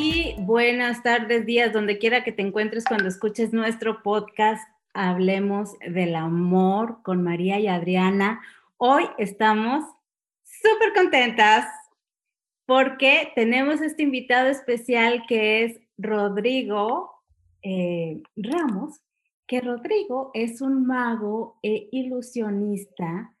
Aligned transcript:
y 0.00 0.36
buenas 0.38 1.02
tardes, 1.02 1.44
días, 1.44 1.72
donde 1.72 1.98
quiera 1.98 2.22
que 2.22 2.30
te 2.30 2.42
encuentres 2.42 2.84
cuando 2.84 3.08
escuches 3.08 3.52
nuestro 3.52 4.00
podcast. 4.04 4.62
Hablemos 4.94 5.76
del 5.80 6.14
amor 6.14 7.02
con 7.02 7.24
María 7.24 7.58
y 7.58 7.66
Adriana. 7.66 8.40
Hoy 8.76 9.04
estamos 9.18 9.84
súper 10.44 10.94
contentas 10.94 11.66
porque 12.64 13.32
tenemos 13.34 13.80
este 13.80 14.04
invitado 14.04 14.48
especial 14.48 15.24
que 15.26 15.64
es 15.64 15.80
Rodrigo 15.96 17.24
eh, 17.62 18.22
Ramos, 18.36 19.00
que 19.48 19.60
Rodrigo 19.60 20.30
es 20.32 20.60
un 20.60 20.86
mago 20.86 21.58
e 21.60 21.88
ilusionista 21.90 23.34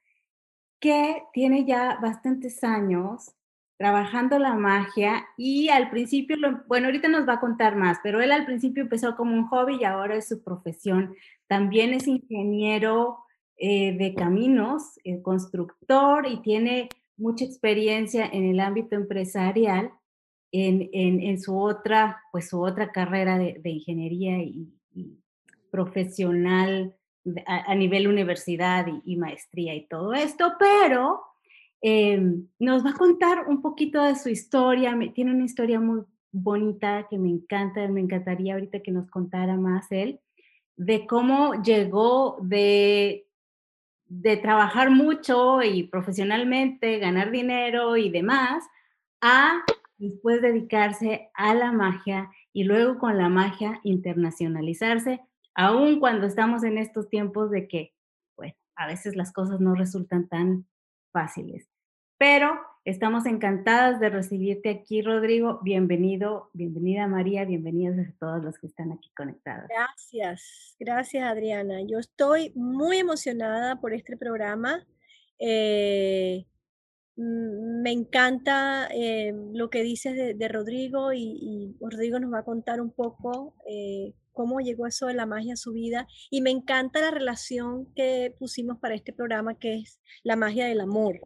que 0.80 1.22
tiene 1.32 1.64
ya 1.64 1.98
bastantes 2.02 2.64
años 2.64 3.32
trabajando 3.78 4.38
la 4.40 4.54
magia 4.54 5.24
y 5.36 5.68
al 5.68 5.88
principio, 5.88 6.36
bueno, 6.66 6.86
ahorita 6.86 7.08
nos 7.08 7.28
va 7.28 7.34
a 7.34 7.40
contar 7.40 7.76
más, 7.76 7.98
pero 8.02 8.20
él 8.20 8.32
al 8.32 8.44
principio 8.44 8.82
empezó 8.82 9.16
como 9.16 9.34
un 9.34 9.46
hobby 9.46 9.78
y 9.80 9.84
ahora 9.84 10.16
es 10.16 10.28
su 10.28 10.42
profesión. 10.42 11.14
También 11.46 11.94
es 11.94 12.08
ingeniero 12.08 13.20
eh, 13.56 13.96
de 13.96 14.14
caminos, 14.14 14.98
eh, 15.04 15.22
constructor 15.22 16.26
y 16.26 16.42
tiene 16.42 16.88
mucha 17.16 17.44
experiencia 17.44 18.26
en 18.26 18.46
el 18.46 18.60
ámbito 18.60 18.96
empresarial 18.96 19.92
en, 20.50 21.40
su 21.40 21.58
otra, 21.58 22.22
pues 22.32 22.48
su 22.48 22.60
otra 22.60 22.90
carrera 22.90 23.38
de, 23.38 23.60
ingeniería 23.64 24.38
y, 24.38 24.72
profesional 25.70 26.96
a, 27.46 27.74
nivel 27.74 28.08
universidad 28.08 28.86
y, 29.04 29.16
maestría 29.16 29.74
y 29.74 29.86
todo 29.86 30.14
esto, 30.14 30.54
pero 30.58 31.20
em, 31.80 32.46
nos 32.58 32.84
va 32.84 32.90
a 32.90 32.94
contar 32.94 33.46
un 33.48 33.62
poquito 33.62 34.02
de 34.02 34.16
su 34.16 34.28
historia, 34.28 34.96
tiene 35.14 35.32
una 35.32 35.44
historia 35.44 35.80
muy 35.80 36.02
bonita 36.32 37.06
que 37.08 37.18
me 37.18 37.30
encanta, 37.30 37.86
me 37.88 38.00
encantaría 38.00 38.54
ahorita 38.54 38.80
que 38.80 38.90
nos 38.90 39.08
contara 39.10 39.56
más 39.56 39.90
él, 39.90 40.20
de 40.76 41.06
cómo 41.06 41.54
llegó 41.62 42.38
de, 42.40 43.26
de 44.06 44.36
trabajar 44.36 44.90
mucho 44.90 45.62
y 45.62 45.84
profesionalmente, 45.84 46.98
ganar 46.98 47.30
dinero 47.30 47.96
y 47.96 48.10
demás, 48.10 48.64
a 49.20 49.62
después 49.98 50.40
dedicarse 50.40 51.30
a 51.34 51.54
la 51.54 51.72
magia 51.72 52.30
y 52.52 52.64
luego 52.64 52.98
con 52.98 53.18
la 53.18 53.28
magia 53.28 53.80
internacionalizarse, 53.82 55.20
aun 55.54 55.98
cuando 55.98 56.26
estamos 56.26 56.62
en 56.62 56.78
estos 56.78 57.08
tiempos 57.08 57.50
de 57.50 57.66
que, 57.66 57.94
bueno, 58.36 58.54
a 58.76 58.86
veces 58.86 59.16
las 59.16 59.32
cosas 59.32 59.60
no 59.60 59.74
resultan 59.74 60.28
tan 60.28 60.66
fáciles. 61.12 61.67
Pero 62.18 62.60
estamos 62.84 63.26
encantadas 63.26 64.00
de 64.00 64.10
recibirte 64.10 64.70
aquí, 64.70 65.02
Rodrigo. 65.02 65.60
Bienvenido, 65.62 66.50
bienvenida 66.52 67.06
María, 67.06 67.44
bienvenidos 67.44 67.96
a 67.98 68.12
todos 68.18 68.42
los 68.42 68.58
que 68.58 68.66
están 68.66 68.90
aquí 68.90 69.08
conectados. 69.16 69.68
Gracias, 69.68 70.74
gracias 70.80 71.24
Adriana. 71.24 71.80
Yo 71.86 71.98
estoy 72.00 72.52
muy 72.56 72.98
emocionada 72.98 73.80
por 73.80 73.94
este 73.94 74.16
programa. 74.16 74.84
Eh, 75.38 76.44
me 77.14 77.92
encanta 77.92 78.88
eh, 78.92 79.32
lo 79.52 79.70
que 79.70 79.82
dices 79.84 80.36
de, 80.36 80.48
Rodrigo 80.48 81.12
y, 81.12 81.76
Rodrigo 81.80 82.18
nos 82.18 82.32
va 82.32 82.40
a 82.40 82.44
contar 82.44 82.80
un 82.80 82.90
poco 82.90 83.54
eh, 83.68 84.12
cómo 84.32 84.60
llegó 84.60 84.88
eso 84.88 85.06
de 85.06 85.14
la 85.14 85.26
magia 85.26 85.54
a 85.54 85.56
su 85.56 85.72
vida 85.72 86.08
y 86.30 86.40
me 86.40 86.50
encanta 86.50 87.00
la 87.00 87.12
relación 87.12 87.92
que 87.94 88.34
pusimos 88.40 88.78
para 88.78 88.96
este 88.96 89.12
programa 89.12 89.56
que 89.56 89.76
es 89.76 90.00
la 90.24 90.34
magia 90.34 90.66
del 90.66 90.80
amor. 90.80 91.20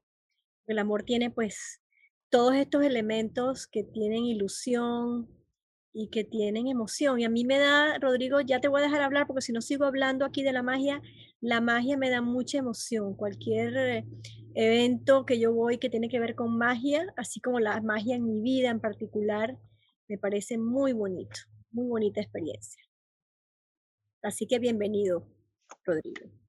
El 0.73 0.79
amor 0.79 1.05
tiene 1.05 1.31
pues 1.31 1.81
todos 2.31 2.55
estos 2.55 2.83
elementos 2.83 3.67
que 3.67 3.85
tienen 3.85 4.25
ilusión 4.25 5.29
y 5.93 6.09
que 6.09 6.25
tienen 6.25 6.67
emoción. 6.67 7.21
Y 7.21 7.25
a 7.25 7.29
mí 7.29 7.45
me 7.45 7.59
da, 7.59 7.99
Rodrigo, 7.99 8.41
ya 8.41 8.61
te 8.61 8.69
voy 8.69 8.81
a 8.81 8.85
dejar 8.85 9.03
hablar 9.03 9.27
porque 9.27 9.43
si 9.43 9.53
no 9.53 9.61
sigo 9.61 9.85
hablando 9.85 10.25
aquí 10.25 10.43
de 10.43 10.53
la 10.53 10.63
magia, 10.63 11.03
la 11.41 11.61
magia 11.61 11.97
me 11.99 12.09
da 12.09 12.23
mucha 12.23 12.59
emoción. 12.59 13.15
Cualquier 13.15 14.07
evento 14.55 15.27
que 15.27 15.39
yo 15.39 15.53
voy 15.53 15.79
que 15.79 15.91
tiene 15.91 16.09
que 16.09 16.21
ver 16.21 16.35
con 16.35 16.57
magia, 16.57 17.13
así 17.17 17.41
como 17.41 17.61
la 17.61 17.81
magia 17.83 18.17
en 18.17 18.25
mi 18.25 18.41
vida 18.41 18.71
en 18.71 18.81
particular, 18.81 19.59
me 20.09 20.19
parece 20.19 20.57
muy 20.57 20.93
bonito, 20.93 21.41
muy 21.71 21.87
bonita 21.87 22.21
experiencia. 22.21 22.83
Así 24.23 24.47
que 24.47 24.59
bienvenido, 24.59 25.27
Rodrigo. 25.85 26.42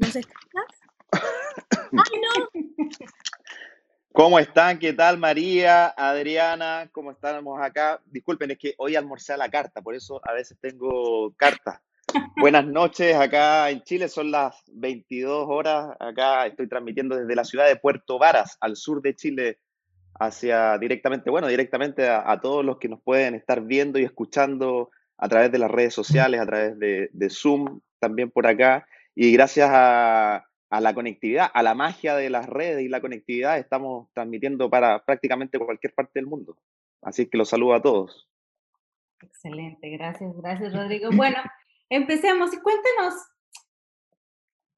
¿Nos 0.00 0.16
escuchas? 0.16 0.64
¡Ay, 1.12 2.20
no! 2.22 2.48
¿Cómo 4.12 4.38
están? 4.38 4.78
¿Qué 4.78 4.94
tal 4.94 5.18
María, 5.18 5.88
Adriana? 5.88 6.88
¿Cómo 6.90 7.10
estamos 7.10 7.60
acá? 7.60 8.00
Disculpen, 8.06 8.50
es 8.50 8.58
que 8.58 8.74
hoy 8.78 8.96
almorcé 8.96 9.34
a 9.34 9.36
la 9.36 9.50
carta, 9.50 9.82
por 9.82 9.94
eso 9.94 10.18
a 10.24 10.32
veces 10.32 10.56
tengo 10.58 11.34
carta. 11.36 11.82
Buenas 12.40 12.64
noches, 12.64 13.14
acá 13.14 13.68
en 13.68 13.82
Chile 13.82 14.08
son 14.08 14.30
las 14.30 14.62
22 14.68 15.44
horas, 15.46 15.94
acá 16.00 16.46
estoy 16.46 16.66
transmitiendo 16.66 17.16
desde 17.16 17.36
la 17.36 17.44
ciudad 17.44 17.68
de 17.68 17.76
Puerto 17.76 18.18
Varas, 18.18 18.56
al 18.62 18.76
sur 18.76 19.02
de 19.02 19.14
Chile, 19.14 19.58
hacia 20.18 20.78
directamente, 20.78 21.28
bueno, 21.28 21.46
directamente 21.46 22.08
a, 22.08 22.40
todos 22.40 22.64
los 22.64 22.78
que 22.78 22.88
nos 22.88 23.02
pueden 23.02 23.34
estar 23.34 23.60
viendo 23.60 23.98
y 23.98 24.04
escuchando 24.04 24.90
a 25.18 25.28
través 25.28 25.52
de 25.52 25.58
las 25.58 25.70
redes 25.70 25.92
sociales, 25.92 26.40
a 26.40 26.46
través 26.46 26.78
de, 26.78 27.28
Zoom, 27.28 27.80
también 27.98 28.30
por 28.30 28.46
acá, 28.46 28.86
y 29.22 29.32
gracias 29.32 29.68
a, 29.70 30.46
la 30.70 30.94
conectividad, 30.94 31.50
a 31.52 31.62
la 31.62 31.74
magia 31.74 32.16
de 32.16 32.30
las 32.30 32.46
redes 32.46 32.82
y 32.82 32.88
la 32.88 33.00
conectividad, 33.00 33.58
estamos 33.58 34.08
transmitiendo 34.14 34.70
para 34.70 35.04
prácticamente 35.04 35.58
cualquier 35.58 35.92
parte 35.94 36.12
del 36.14 36.26
mundo. 36.26 36.56
Así 37.02 37.26
que 37.26 37.36
los 37.36 37.48
saludo 37.48 37.74
a 37.74 37.82
todos. 37.82 38.30
Excelente, 39.20 39.90
gracias, 39.90 40.34
gracias 40.36 40.72
Rodrigo. 40.72 41.10
Bueno, 41.12 41.38
Empecemos 41.90 42.54
y 42.54 42.60
cuéntenos 42.60 43.14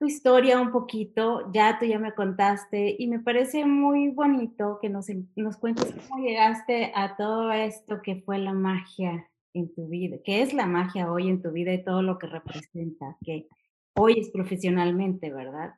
tu 0.00 0.06
historia 0.06 0.58
un 0.58 0.72
poquito. 0.72 1.52
Ya 1.52 1.78
tú 1.78 1.84
ya 1.84 1.98
me 1.98 2.14
contaste 2.14 2.96
y 2.98 3.06
me 3.06 3.20
parece 3.20 3.66
muy 3.66 4.08
bonito 4.08 4.78
que 4.80 4.88
nos, 4.88 5.08
nos 5.36 5.58
cuentes 5.58 5.94
cómo 6.08 6.24
llegaste 6.24 6.90
a 6.94 7.14
todo 7.16 7.52
esto 7.52 8.00
que 8.02 8.22
fue 8.22 8.38
la 8.38 8.54
magia 8.54 9.28
en 9.52 9.74
tu 9.74 9.88
vida, 9.88 10.16
que 10.24 10.40
es 10.40 10.54
la 10.54 10.64
magia 10.64 11.12
hoy 11.12 11.28
en 11.28 11.42
tu 11.42 11.52
vida 11.52 11.74
y 11.74 11.84
todo 11.84 12.00
lo 12.00 12.18
que 12.18 12.28
representa, 12.28 13.18
que 13.22 13.46
hoy 13.94 14.18
es 14.18 14.30
profesionalmente, 14.30 15.32
¿verdad? 15.32 15.74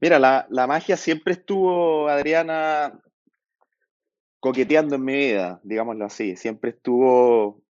Mira, 0.00 0.18
la, 0.18 0.46
la 0.50 0.66
magia 0.66 0.96
siempre 0.96 1.34
estuvo, 1.34 2.08
Adriana, 2.08 3.00
coqueteando 4.40 4.96
en 4.96 5.04
mi 5.04 5.14
vida, 5.14 5.60
digámoslo 5.62 6.04
así. 6.04 6.36
Siempre 6.36 6.70
estuvo 6.70 7.64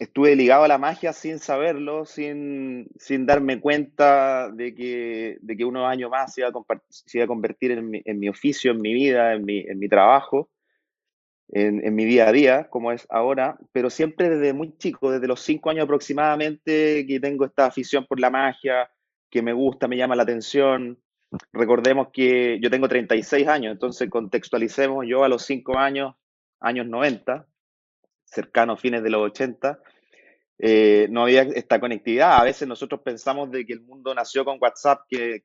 estuve 0.00 0.34
ligado 0.34 0.64
a 0.64 0.68
la 0.68 0.78
magia 0.78 1.12
sin 1.12 1.38
saberlo, 1.38 2.06
sin, 2.06 2.88
darme 3.26 3.60
cuenta 3.60 4.50
de 4.50 4.74
que, 4.74 5.36
de 5.42 5.56
que 5.56 5.64
unos 5.64 5.86
años 5.86 6.10
más 6.10 6.32
se 6.32 6.40
iba 6.40 6.48
a, 6.48 7.26
convertir 7.26 7.70
en 7.72 8.18
mi, 8.18 8.28
oficio, 8.28 8.72
en 8.72 8.80
mi 8.80 8.94
vida, 8.94 9.34
en 9.34 9.44
mi, 9.44 9.88
trabajo, 9.88 10.48
en, 11.52 11.94
mi 11.94 12.04
día 12.04 12.28
a 12.28 12.32
día, 12.32 12.68
como 12.70 12.92
es 12.92 13.06
ahora, 13.10 13.58
pero 13.72 13.90
siempre 13.90 14.28
desde 14.28 14.52
muy 14.52 14.76
chico, 14.78 15.10
desde 15.10 15.26
los 15.26 15.40
cinco 15.40 15.70
años 15.70 15.84
aproximadamente, 15.84 17.04
que 17.06 17.18
tengo 17.20 17.44
esta 17.44 17.66
afición 17.66 18.06
por 18.06 18.20
la 18.20 18.30
magia, 18.30 18.88
que 19.28 19.42
me 19.42 19.52
gusta, 19.52 19.88
me 19.88 19.96
llama 19.96 20.16
la 20.16 20.22
atención. 20.22 20.98
Recordemos 21.52 22.08
que 22.12 22.58
yo 22.60 22.70
tengo 22.70 22.88
36 22.88 23.48
años, 23.48 23.72
entonces 23.72 24.08
contextualicemos 24.10 25.04
yo 25.08 25.24
a 25.24 25.28
los 25.28 25.42
cinco 25.44 25.76
años, 25.76 26.14
años 26.60 26.86
90, 26.86 27.46
cercano 28.24 28.74
a 28.74 28.76
fines 28.76 29.02
de 29.02 29.10
los 29.10 29.22
80, 29.30 29.80
eh, 30.62 31.08
no 31.10 31.22
había 31.22 31.42
esta 31.42 31.80
conectividad. 31.80 32.38
A 32.38 32.44
veces 32.44 32.68
nosotros 32.68 33.00
pensamos 33.02 33.50
de 33.50 33.64
que 33.64 33.72
el 33.72 33.80
mundo 33.80 34.14
nació 34.14 34.44
con 34.44 34.58
WhatsApp, 34.60 35.00
que, 35.08 35.42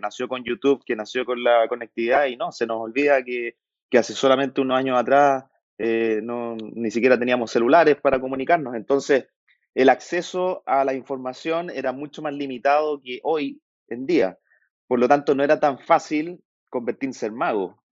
nació 0.00 0.26
con 0.28 0.42
YouTube, 0.44 0.82
que 0.84 0.96
nació 0.96 1.24
con 1.24 1.42
la 1.44 1.68
conectividad 1.68 2.26
y 2.26 2.36
no, 2.36 2.50
se 2.50 2.66
nos 2.66 2.80
olvida 2.80 3.22
que, 3.22 3.56
hace 3.92 4.14
solamente 4.14 4.60
unos 4.60 4.78
años 4.78 4.98
atrás 4.98 5.44
eh, 5.78 6.20
no, 6.22 6.56
ni 6.56 6.90
siquiera 6.90 7.18
teníamos 7.18 7.50
celulares 7.50 7.96
para 8.00 8.20
comunicarnos. 8.20 8.74
Entonces, 8.74 9.26
el 9.74 9.88
acceso 9.88 10.62
a 10.66 10.84
la 10.84 10.94
información 10.94 11.70
era 11.70 11.92
mucho 11.92 12.22
más 12.22 12.32
limitado 12.34 13.00
que 13.02 13.20
hoy 13.22 13.60
en 13.88 14.06
día. 14.06 14.38
Por 14.86 14.98
lo 14.98 15.08
tanto, 15.08 15.34
no 15.34 15.44
era 15.44 15.60
tan 15.60 15.78
fácil 15.78 16.40
convertirse 16.70 17.26
en 17.26 17.34
mago. 17.34 17.82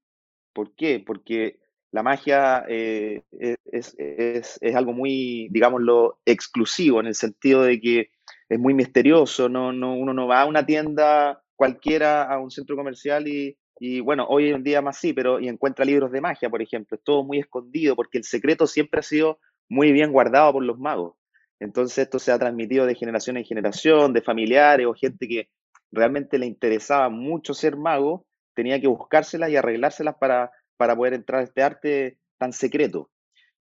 ¿Por 0.52 0.74
qué? 0.74 1.02
Porque 1.04 1.58
la 1.90 2.02
magia 2.02 2.64
eh, 2.68 3.22
e, 3.32 3.56
es, 3.66 4.60
algo 4.74 4.92
muy, 4.92 5.48
digámoslo, 5.50 6.20
exclusivo, 6.24 7.00
en 7.00 7.06
el 7.06 7.14
sentido 7.14 7.62
de 7.62 7.80
que 7.80 8.10
es 8.48 8.58
muy 8.58 8.74
misterioso, 8.74 9.48
no, 9.48 9.72
no, 9.72 9.94
uno 9.94 10.12
no 10.14 10.26
va 10.26 10.42
a 10.42 10.46
una 10.46 10.64
tienda 10.64 11.42
cualquiera, 11.54 12.24
a 12.24 12.38
un 12.38 12.50
centro 12.50 12.76
comercial 12.76 13.28
y, 13.28 13.56
y, 13.78 14.00
bueno, 14.00 14.26
hoy 14.28 14.50
en 14.50 14.62
día 14.62 14.80
más 14.82 14.98
sí, 14.98 15.12
pero 15.12 15.40
y 15.40 15.48
encuentra 15.48 15.84
libros 15.84 16.12
de 16.12 16.20
magia, 16.20 16.48
por 16.48 16.62
ejemplo, 16.62 16.96
es 16.96 17.02
todo 17.02 17.24
muy 17.24 17.38
escondido 17.40 17.96
porque 17.96 18.18
el 18.18 18.24
secreto 18.24 18.66
siempre 18.66 19.00
ha 19.00 19.02
sido 19.02 19.38
muy 19.68 19.92
bien 19.92 20.12
guardado 20.12 20.52
por 20.54 20.64
los 20.64 20.78
magos. 20.78 21.14
Entonces 21.60 21.98
esto 21.98 22.18
se 22.18 22.32
ha 22.32 22.38
transmitido 22.38 22.86
de 22.86 22.94
generación 22.94 23.36
en 23.36 23.44
generación, 23.44 24.12
de 24.12 24.22
familiares 24.22 24.86
o 24.86 24.94
gente 24.94 25.26
que 25.26 25.48
realmente 25.90 26.38
le 26.38 26.46
interesaba 26.46 27.08
mucho 27.08 27.54
ser 27.54 27.76
mago 27.76 28.26
tenía 28.54 28.80
que 28.80 28.86
buscárselas 28.86 29.50
y 29.50 29.56
arreglárselas 29.56 30.16
para, 30.16 30.50
para 30.76 30.96
poder 30.96 31.14
entrar 31.14 31.40
a 31.40 31.44
este 31.44 31.62
arte 31.62 32.18
tan 32.38 32.52
secreto. 32.52 33.10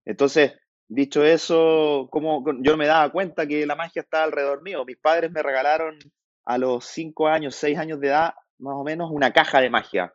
Entonces, 0.05 0.53
dicho 0.87 1.23
eso, 1.25 2.07
como 2.11 2.43
yo 2.61 2.77
me 2.77 2.87
daba 2.87 3.11
cuenta 3.11 3.47
que 3.47 3.65
la 3.65 3.75
magia 3.75 4.03
estaba 4.03 4.23
alrededor 4.23 4.61
mío. 4.61 4.85
Mis 4.85 4.97
padres 4.97 5.31
me 5.31 5.43
regalaron 5.43 5.97
a 6.45 6.57
los 6.57 6.85
5 6.85 7.27
años, 7.27 7.55
6 7.55 7.77
años 7.77 7.99
de 7.99 8.07
edad, 8.07 8.33
más 8.59 8.75
o 8.75 8.83
menos, 8.83 9.11
una 9.11 9.31
caja 9.31 9.61
de 9.61 9.69
magia. 9.69 10.13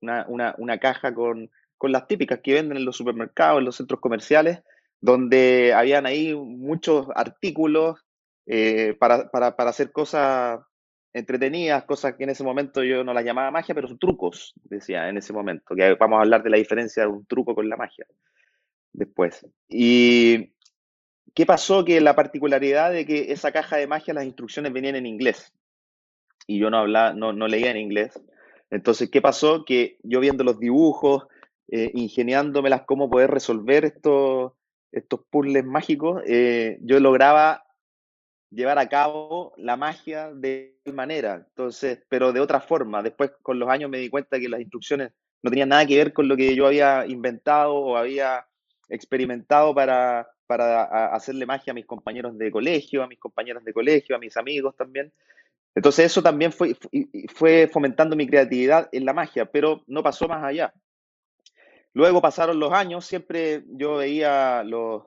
Una, 0.00 0.26
una, 0.28 0.54
una 0.58 0.78
caja 0.78 1.14
con, 1.14 1.50
con 1.78 1.92
las 1.92 2.06
típicas 2.06 2.40
que 2.42 2.54
venden 2.54 2.78
en 2.78 2.84
los 2.84 2.96
supermercados, 2.96 3.58
en 3.58 3.64
los 3.64 3.76
centros 3.76 4.00
comerciales, 4.00 4.62
donde 5.00 5.72
habían 5.74 6.06
ahí 6.06 6.34
muchos 6.34 7.08
artículos 7.14 8.00
eh, 8.46 8.96
para, 8.98 9.30
para, 9.30 9.56
para, 9.56 9.70
hacer 9.70 9.92
cosas 9.92 10.60
entretenidas, 11.12 11.84
cosas 11.84 12.14
que 12.14 12.24
en 12.24 12.30
ese 12.30 12.42
momento 12.44 12.82
yo 12.82 13.04
no 13.04 13.14
las 13.14 13.24
llamaba 13.24 13.50
magia, 13.50 13.74
pero 13.74 13.96
trucos, 13.96 14.52
decía 14.64 15.08
en 15.08 15.16
ese 15.16 15.32
momento, 15.32 15.74
que 15.74 15.94
vamos 15.94 16.18
a 16.18 16.22
hablar 16.22 16.42
de 16.42 16.50
la 16.50 16.56
diferencia 16.56 17.04
de 17.04 17.08
un 17.08 17.24
truco 17.26 17.54
con 17.54 17.68
la 17.68 17.76
magia 17.76 18.06
después. 18.92 19.46
Y 19.68 20.54
¿qué 21.34 21.46
pasó? 21.46 21.84
Que 21.84 22.00
la 22.00 22.16
particularidad 22.16 22.92
de 22.92 23.06
que 23.06 23.32
esa 23.32 23.52
caja 23.52 23.76
de 23.76 23.86
magia, 23.86 24.14
las 24.14 24.24
instrucciones 24.24 24.72
venían 24.72 24.96
en 24.96 25.06
inglés, 25.06 25.52
y 26.46 26.58
yo 26.58 26.70
no 26.70 26.78
hablaba, 26.78 27.12
no, 27.12 27.32
no 27.32 27.48
leía 27.48 27.70
en 27.70 27.76
inglés. 27.76 28.12
Entonces, 28.70 29.10
¿qué 29.10 29.22
pasó? 29.22 29.64
Que 29.64 29.98
yo 30.02 30.20
viendo 30.20 30.44
los 30.44 30.58
dibujos, 30.58 31.26
eh, 31.68 31.90
ingeniándomelas 31.94 32.82
cómo 32.82 33.08
poder 33.08 33.30
resolver 33.30 33.84
estos, 33.84 34.52
estos 34.92 35.20
puzzles 35.30 35.64
mágicos, 35.64 36.22
eh, 36.26 36.78
yo 36.82 37.00
lograba 37.00 37.64
llevar 38.50 38.78
a 38.78 38.88
cabo 38.88 39.52
la 39.56 39.76
magia 39.76 40.32
de 40.32 40.78
manera, 40.92 41.46
entonces, 41.48 42.00
pero 42.08 42.32
de 42.32 42.40
otra 42.40 42.60
forma. 42.60 43.02
Después, 43.02 43.32
con 43.42 43.58
los 43.58 43.68
años, 43.68 43.90
me 43.90 43.98
di 43.98 44.08
cuenta 44.08 44.38
que 44.38 44.48
las 44.48 44.60
instrucciones 44.60 45.12
no 45.42 45.50
tenían 45.50 45.70
nada 45.70 45.86
que 45.86 45.96
ver 45.96 46.12
con 46.12 46.28
lo 46.28 46.36
que 46.36 46.54
yo 46.54 46.66
había 46.66 47.06
inventado 47.06 47.74
o 47.74 47.96
había 47.96 48.46
experimentado 48.88 49.74
para, 49.74 50.28
para 50.46 51.14
hacerle 51.14 51.46
magia 51.46 51.72
a 51.72 51.74
mis 51.74 51.86
compañeros 51.86 52.38
de 52.38 52.50
colegio, 52.50 53.02
a 53.02 53.08
mis 53.08 53.18
compañeras 53.18 53.64
de 53.64 53.72
colegio, 53.72 54.16
a 54.16 54.18
mis 54.18 54.36
amigos 54.36 54.76
también. 54.76 55.12
Entonces 55.74 56.06
eso 56.06 56.22
también 56.22 56.52
fue, 56.52 56.76
fue 57.34 57.68
fomentando 57.72 58.14
mi 58.14 58.26
creatividad 58.26 58.88
en 58.92 59.04
la 59.04 59.12
magia, 59.12 59.46
pero 59.46 59.82
no 59.86 60.02
pasó 60.02 60.28
más 60.28 60.44
allá. 60.44 60.72
Luego 61.92 62.20
pasaron 62.20 62.58
los 62.58 62.72
años, 62.72 63.06
siempre 63.06 63.62
yo 63.68 63.96
veía 63.96 64.62
los, 64.64 65.04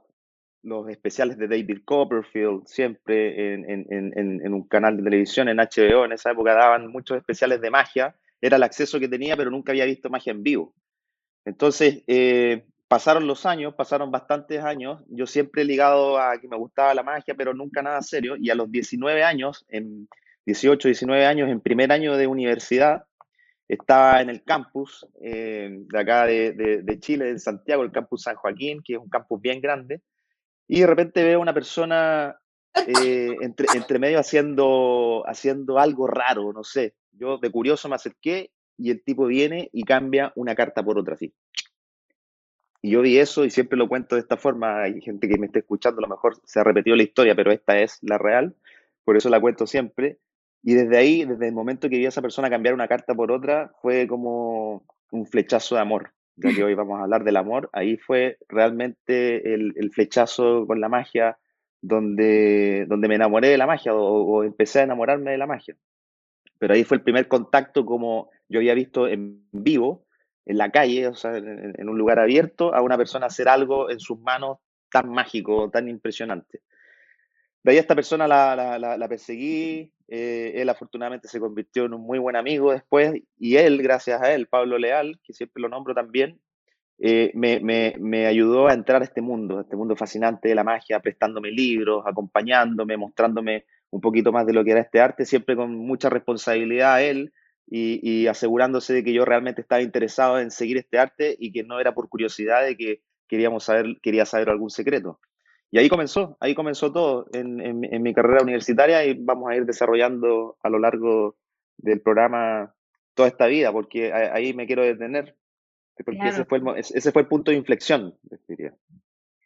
los 0.64 0.90
especiales 0.90 1.38
de 1.38 1.48
David 1.48 1.80
Copperfield, 1.86 2.66
siempre 2.66 3.54
en, 3.54 4.54
un 4.54 4.68
canal 4.68 4.98
de 4.98 5.04
televisión, 5.04 5.50
en 5.50 5.58
HBO, 5.58 6.06
en 6.06 6.14
esa 6.14 6.32
época 6.32 6.54
daban 6.54 6.88
muchos 6.88 7.18
especiales 7.18 7.62
de 7.62 7.70
magia, 7.70 8.16
era 8.42 8.58
el 8.58 8.64
acceso 8.64 9.00
que 9.00 9.08
tenía, 9.08 9.36
pero 9.36 9.50
nunca 9.50 9.72
había 9.72 9.86
visto 9.86 10.10
magia 10.10 10.32
en 10.32 10.44
vivo. 10.44 10.74
Entonces, 11.46 12.04
eh, 12.08 12.66
pasaron 12.88 13.28
los 13.28 13.46
años, 13.46 13.74
pasaron 13.74 14.12
bastantes 14.12 14.64
años, 14.64 15.02
yo 15.08 15.28
siempre 15.28 15.64
ligado 15.64 16.18
a 16.18 16.40
que 16.40 16.48
me 16.48 16.58
gustaba 16.58 16.94
la 16.94 17.04
magia, 17.04 17.36
pero 17.36 17.54
nunca 17.54 17.82
nada 17.82 18.02
serio, 18.02 18.36
y 18.38 18.50
a 18.50 18.56
los 18.56 18.72
19 18.72 19.24
años, 19.24 19.66
en 19.70 20.08
18, 20.48 20.88
19 20.88 21.26
años, 21.26 21.50
en 21.50 21.60
primer 21.60 21.92
año 21.92 22.16
de 22.16 22.26
universidad, 22.26 23.04
estaba 23.68 24.22
en 24.22 24.30
el 24.30 24.44
campus 24.46 25.06
eh, 25.22 25.70
de 25.70 26.00
acá 26.00 26.26
de, 26.26 26.54
de, 26.54 27.00
Chile, 27.02 27.30
en 27.30 27.40
Santiago, 27.42 27.84
el 27.84 27.92
campus 27.92 28.24
San 28.24 28.38
Joaquín, 28.38 28.82
que 28.82 28.94
es 28.94 29.00
un 29.00 29.10
campus 29.10 29.42
bien 29.42 29.60
grande, 29.60 30.02
y 30.66 30.80
de 30.80 30.88
repente 30.88 31.22
veo 31.22 31.42
una 31.42 31.54
persona 31.54 32.40
eh, 32.88 33.36
entre, 33.42 33.68
entre 33.76 34.00
medio 34.00 34.20
haciendo, 34.20 35.26
haciendo 35.28 35.80
algo 35.80 36.08
raro, 36.08 36.54
no 36.54 36.64
sé. 36.64 36.96
Yo 37.12 37.40
de 37.40 37.52
curioso 37.52 37.90
me 37.90 37.96
acerqué 37.96 38.52
y 38.78 38.92
el 38.92 39.04
tipo 39.04 39.26
viene 39.26 39.70
y 39.74 39.84
cambia 39.84 40.32
una 40.36 40.56
carta 40.56 40.82
por 40.82 40.98
otra, 40.98 41.16
así. 41.16 41.34
Y 42.82 42.92
yo 42.92 43.02
vi 43.02 43.18
eso 43.18 43.44
y 43.44 43.50
siempre 43.50 43.78
lo 43.78 43.90
cuento 43.90 44.16
de 44.16 44.22
esta 44.22 44.38
forma. 44.38 44.84
Hay 44.84 45.02
gente 45.02 45.28
que 45.28 45.38
me 45.38 45.48
está 45.48 45.60
escuchando, 45.60 46.00
a 46.00 46.08
lo 46.08 46.16
mejor 46.16 46.38
se 46.46 46.62
ha 46.62 46.64
repetido 46.64 46.96
la 46.96 47.04
historia, 47.04 47.36
pero 47.36 47.52
esta 47.52 47.78
es 47.80 47.98
la 48.02 48.18
real, 48.18 48.56
por 49.04 49.18
eso 49.18 49.30
la 49.30 49.42
cuento 49.42 49.68
siempre. 49.68 50.20
Y 50.64 50.74
desde 50.74 50.98
ahí, 50.98 51.26
desde 51.26 51.48
el 51.48 51.54
momento 51.54 51.90
que 51.90 51.98
vi 51.98 52.06
a 52.06 52.10
esa 52.10 52.22
persona 52.22 52.50
cambiar 52.50 52.74
una 52.74 52.88
carta 52.88 53.14
por 53.16 53.32
otra, 53.32 53.72
fue 53.82 54.08
como 54.08 54.84
un 55.12 55.26
flechazo 55.26 55.76
de 55.76 55.82
amor 55.82 56.12
ya 56.38 56.54
que 56.54 56.64
hoy 56.64 56.74
vamos 56.76 57.00
a 57.00 57.04
hablar 57.04 57.24
del 57.24 57.38
amor, 57.38 57.70
ahí 57.74 57.98
fue 57.98 58.38
realmente 58.48 59.54
el, 59.54 59.92
flechazo 59.92 60.66
con 60.66 60.80
la 60.80 60.90
magia 60.90 61.38
donde, 61.82 62.86
donde 62.88 63.08
me 63.08 63.16
enamoré 63.16 63.50
de 63.50 63.58
la 63.58 63.68
magia 63.68 63.94
o, 63.94 64.44
empecé 64.44 64.80
a 64.80 64.84
enamorarme 64.84 65.32
de 65.32 65.38
la 65.38 65.48
magia. 65.48 65.76
Pero 66.60 66.74
ahí 66.74 66.84
fue 66.84 66.98
el 66.98 67.04
primer 67.04 67.28
contacto 67.28 67.86
como 67.86 68.32
yo 68.48 68.60
había 68.60 68.74
visto 68.74 69.08
en 69.08 69.48
vivo, 69.52 70.06
en 70.46 70.58
la 70.58 70.72
calle, 70.72 71.08
o 71.08 71.14
sea, 71.14 71.38
en, 71.38 71.90
un 71.90 71.98
lugar 71.98 72.20
abierto, 72.20 72.74
a 72.74 72.82
una 72.82 72.98
persona 72.98 73.28
hacer 73.28 73.50
algo 73.50 73.90
en 73.90 74.00
sus 74.00 74.20
manos 74.20 74.60
tan 74.90 75.10
mágico, 75.10 75.70
tan 75.70 75.90
impresionante. 75.90 76.62
De 77.64 77.72
ahí 77.72 77.78
a 77.78 77.82
esta 77.82 77.96
persona 77.96 78.28
la, 78.28 78.80
la 78.80 79.08
perseguí, 79.10 79.92
eh, 80.08 80.54
él 80.56 80.70
afortunadamente 80.70 81.28
se 81.28 81.40
convirtió 81.40 81.86
en 81.86 81.94
un 81.94 82.02
muy 82.02 82.20
buen 82.20 82.36
amigo 82.36 82.72
después 82.72 83.14
y 83.38 83.58
él, 83.58 83.82
gracias 83.82 84.22
a 84.22 84.34
él, 84.34 84.48
Pablo 84.48 84.78
Leal, 84.78 85.20
que 85.24 85.34
siempre 85.34 85.62
lo 85.62 85.70
nombro 85.70 85.94
también, 85.94 86.40
eh, 87.00 87.32
me, 87.36 87.60
me, 87.60 88.26
ayudó 88.26 88.68
a 88.68 88.74
entrar 88.74 89.02
a 89.02 89.06
este 89.06 89.22
mundo, 89.22 89.60
a 89.60 89.62
este 89.62 89.76
mundo 89.76 89.96
fascinante 89.96 90.50
de 90.50 90.56
la 90.56 90.64
magia, 90.64 91.00
prestándome 91.00 91.52
libros, 91.52 92.04
acompañándome, 92.08 92.98
mostrándome 92.98 93.66
un 93.92 94.02
poquito 94.02 94.32
más 94.32 94.46
de 94.48 94.54
lo 94.54 94.64
que 94.64 94.72
era 94.72 94.82
este 94.82 95.00
arte, 95.00 95.26
siempre 95.26 95.56
con 95.56 95.76
mucha 95.76 96.10
responsabilidad 96.10 96.96
a 96.96 97.02
él 97.04 97.34
y, 97.68 98.00
y 98.02 98.28
asegurándose 98.28 98.94
de 98.94 99.04
que 99.04 99.14
yo 99.14 99.26
realmente 99.26 99.62
estaba 99.62 99.82
interesado 99.82 100.40
en 100.40 100.50
seguir 100.50 100.78
este 100.78 100.98
arte 100.98 101.36
y 101.38 101.52
que 101.52 101.64
no 101.64 101.80
era 101.80 101.94
por 101.94 102.10
curiosidad 102.10 102.64
de 102.66 102.76
que 102.76 103.02
queríamos 103.28 103.66
saber, 103.66 103.98
quería 104.02 104.26
saber 104.26 104.50
algún 104.50 104.70
secreto. 104.70 105.20
Y 105.70 105.80
ahí 105.80 105.90
comenzó, 105.90 106.38
ahí 106.40 106.56
comenzó 106.56 106.92
todo 106.94 107.28
en, 107.34 107.60
en, 107.62 108.02
mi 108.02 108.14
carrera 108.14 108.42
universitaria 108.42 109.04
y 109.06 109.16
vamos 109.16 109.50
a 109.50 109.56
ir 109.56 109.66
desarrollando 109.66 110.58
a 110.64 110.70
lo 110.70 110.80
largo 110.80 111.36
del 111.78 112.02
programa 112.02 112.74
toda 113.14 113.28
esta 113.28 113.48
vida, 113.48 113.72
porque 113.72 114.14
ahí 114.14 114.54
me 114.54 114.66
quiero 114.66 114.84
detener, 114.84 115.36
porque 116.06 116.28
ese, 116.28 116.46
fue 116.46 116.60
el, 116.60 116.68
ese 116.78 117.12
fue 117.12 117.24
el 117.24 117.28
punto 117.28 117.52
de 117.52 117.58
inflexión, 117.58 118.18
diría. 118.48 118.74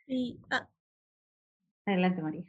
Sí. 0.06 0.40
Ah. 0.52 0.70
Adelante, 1.88 2.22
María. 2.22 2.44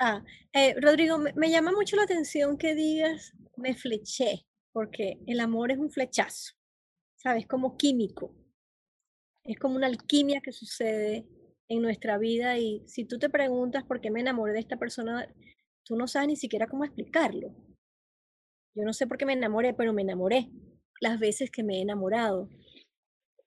Ah, 0.00 0.24
eh, 0.52 0.74
Rodrigo, 0.80 1.18
me, 1.18 1.32
me, 1.34 1.50
llama 1.50 1.70
mucho 1.70 1.94
la 1.94 2.02
atención 2.02 2.58
que 2.58 2.74
digas 2.74 3.34
me 3.56 3.74
fleché, 3.74 4.46
porque 4.72 5.18
el 5.26 5.38
amor 5.38 5.70
es 5.70 5.78
un 5.78 5.90
flechazo, 5.90 6.54
¿sabes? 7.16 7.46
Como 7.46 7.76
químico. 7.76 8.34
Es 9.44 9.58
como 9.58 9.76
una 9.76 9.86
alquimia 9.86 10.40
que 10.40 10.52
sucede 10.52 11.26
en 11.72 11.80
nuestra 11.80 12.18
vida 12.18 12.58
y 12.58 12.82
si 12.86 13.06
tú 13.06 13.18
te 13.18 13.30
preguntas 13.30 13.82
por 13.84 14.00
qué 14.00 14.10
me 14.10 14.20
enamoré 14.20 14.52
de 14.52 14.60
esta 14.60 14.76
persona, 14.76 15.26
tú 15.84 15.96
no 15.96 16.06
sabes 16.06 16.28
ni 16.28 16.36
siquiera 16.36 16.66
cómo 16.66 16.84
explicarlo. 16.84 17.48
Yo 18.74 18.84
no 18.84 18.92
sé 18.92 19.06
por 19.06 19.16
qué 19.16 19.24
me 19.24 19.32
enamoré, 19.32 19.72
pero 19.72 19.94
me 19.94 20.02
enamoré 20.02 20.50
las 21.00 21.18
veces 21.18 21.50
que 21.50 21.62
me 21.62 21.78
he 21.78 21.82
enamorado 21.82 22.50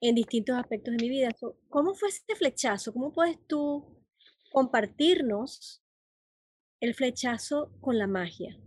en 0.02 0.16
distintos 0.16 0.58
aspectos 0.58 0.96
de 0.96 1.04
mi 1.04 1.10
vida. 1.10 1.30
¿Cómo 1.70 1.94
fue 1.94 2.10
ese 2.10 2.36
flechazo? 2.36 2.94
¿Cómo 2.94 3.14
puedes 3.14 3.38
tú 3.48 4.04
compartirnos 4.52 5.84
el 6.80 6.96
flechazo 6.96 7.72
con 7.80 8.00
la 8.00 8.08
magia? 8.08 8.58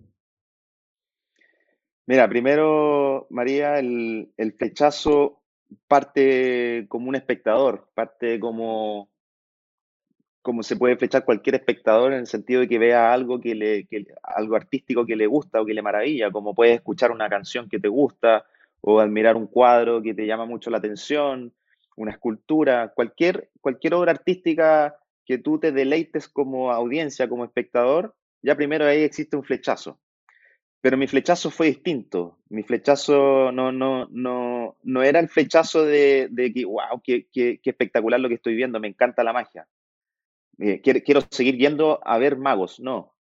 Mira, 2.07 2.29
primero, 2.29 3.27
María, 3.29 3.79
el, 3.81 4.33
el 4.37 4.53
flechazo 4.53 5.43
parte 5.89 6.87
como 6.89 7.09
un 7.09 7.17
espectador, 7.17 7.91
parte 7.95 8.41
como 8.41 9.11
como 10.43 10.63
se 10.63 10.77
puede 10.77 10.97
flechar 10.97 11.25
cualquier 11.25 11.57
espectador 11.57 12.13
en 12.13 12.21
el 12.21 12.27
sentido 12.27 12.61
de 12.61 12.69
que 12.69 12.79
vea 12.79 13.13
algo 13.13 13.41
que 13.41 13.55
le, 13.55 13.87
algo 14.23 14.57
artístico 14.57 15.05
que 15.05 15.17
le 15.17 15.27
gusta 15.27 15.61
o 15.61 15.67
que 15.67 15.75
le 15.75 15.83
maravilla, 15.83 16.31
como 16.31 16.55
puedes 16.55 16.77
escuchar 16.77 17.11
una 17.11 17.29
canción 17.29 17.69
que 17.69 17.79
te 17.79 17.89
gusta 17.89 18.47
o 18.81 19.01
admirar 19.01 19.37
un 19.37 19.47
cuadro 19.47 20.03
que 20.03 20.15
te 20.15 20.27
llama 20.27 20.47
mucho 20.47 20.71
la 20.71 20.79
atención, 20.79 21.53
una 21.97 22.13
escultura, 22.13 22.93
cualquier, 22.95 23.51
cualquier 23.61 23.95
obra 23.95 24.13
artística 24.13 24.97
que 25.27 25.39
tú 25.39 25.59
te 25.59 25.73
deleites 25.73 26.29
como 26.29 26.71
audiencia, 26.73 27.29
como 27.29 27.45
espectador, 27.45 28.15
ya 28.41 28.55
primero 28.55 28.87
ahí 28.87 29.03
existe 29.03 29.37
un 29.37 29.45
flechazo. 29.45 29.99
Pero 30.81 30.97
mi 30.97 31.09
flechazo 31.09 31.51
fue 31.51 31.67
distinto. 31.67 32.39
Mi 32.49 32.63
flechazo 32.63 33.51
no, 33.51 33.73
no, 33.73 34.07
no, 34.11 34.77
no 34.85 35.03
era 35.03 35.19
el 35.19 35.29
flechazo 35.29 35.85
de, 35.85 36.29
de 36.31 36.53
que, 36.53 36.65
wow, 36.65 37.03
qué, 37.03 37.27
qué 37.33 37.61
espectacular 37.65 38.21
lo 38.21 38.29
que 38.29 38.37
estoy 38.37 38.55
viendo, 38.55 38.79
me 38.79 38.89
encanta 38.89 39.25
la 39.25 39.33
magia 39.33 39.67
eh, 40.59 40.81
quiero, 40.81 41.21
seguir 41.31 41.57
yendo 41.57 42.01
a 42.05 42.19
ver 42.19 42.37
magos. 42.37 42.81
No, 42.81 43.15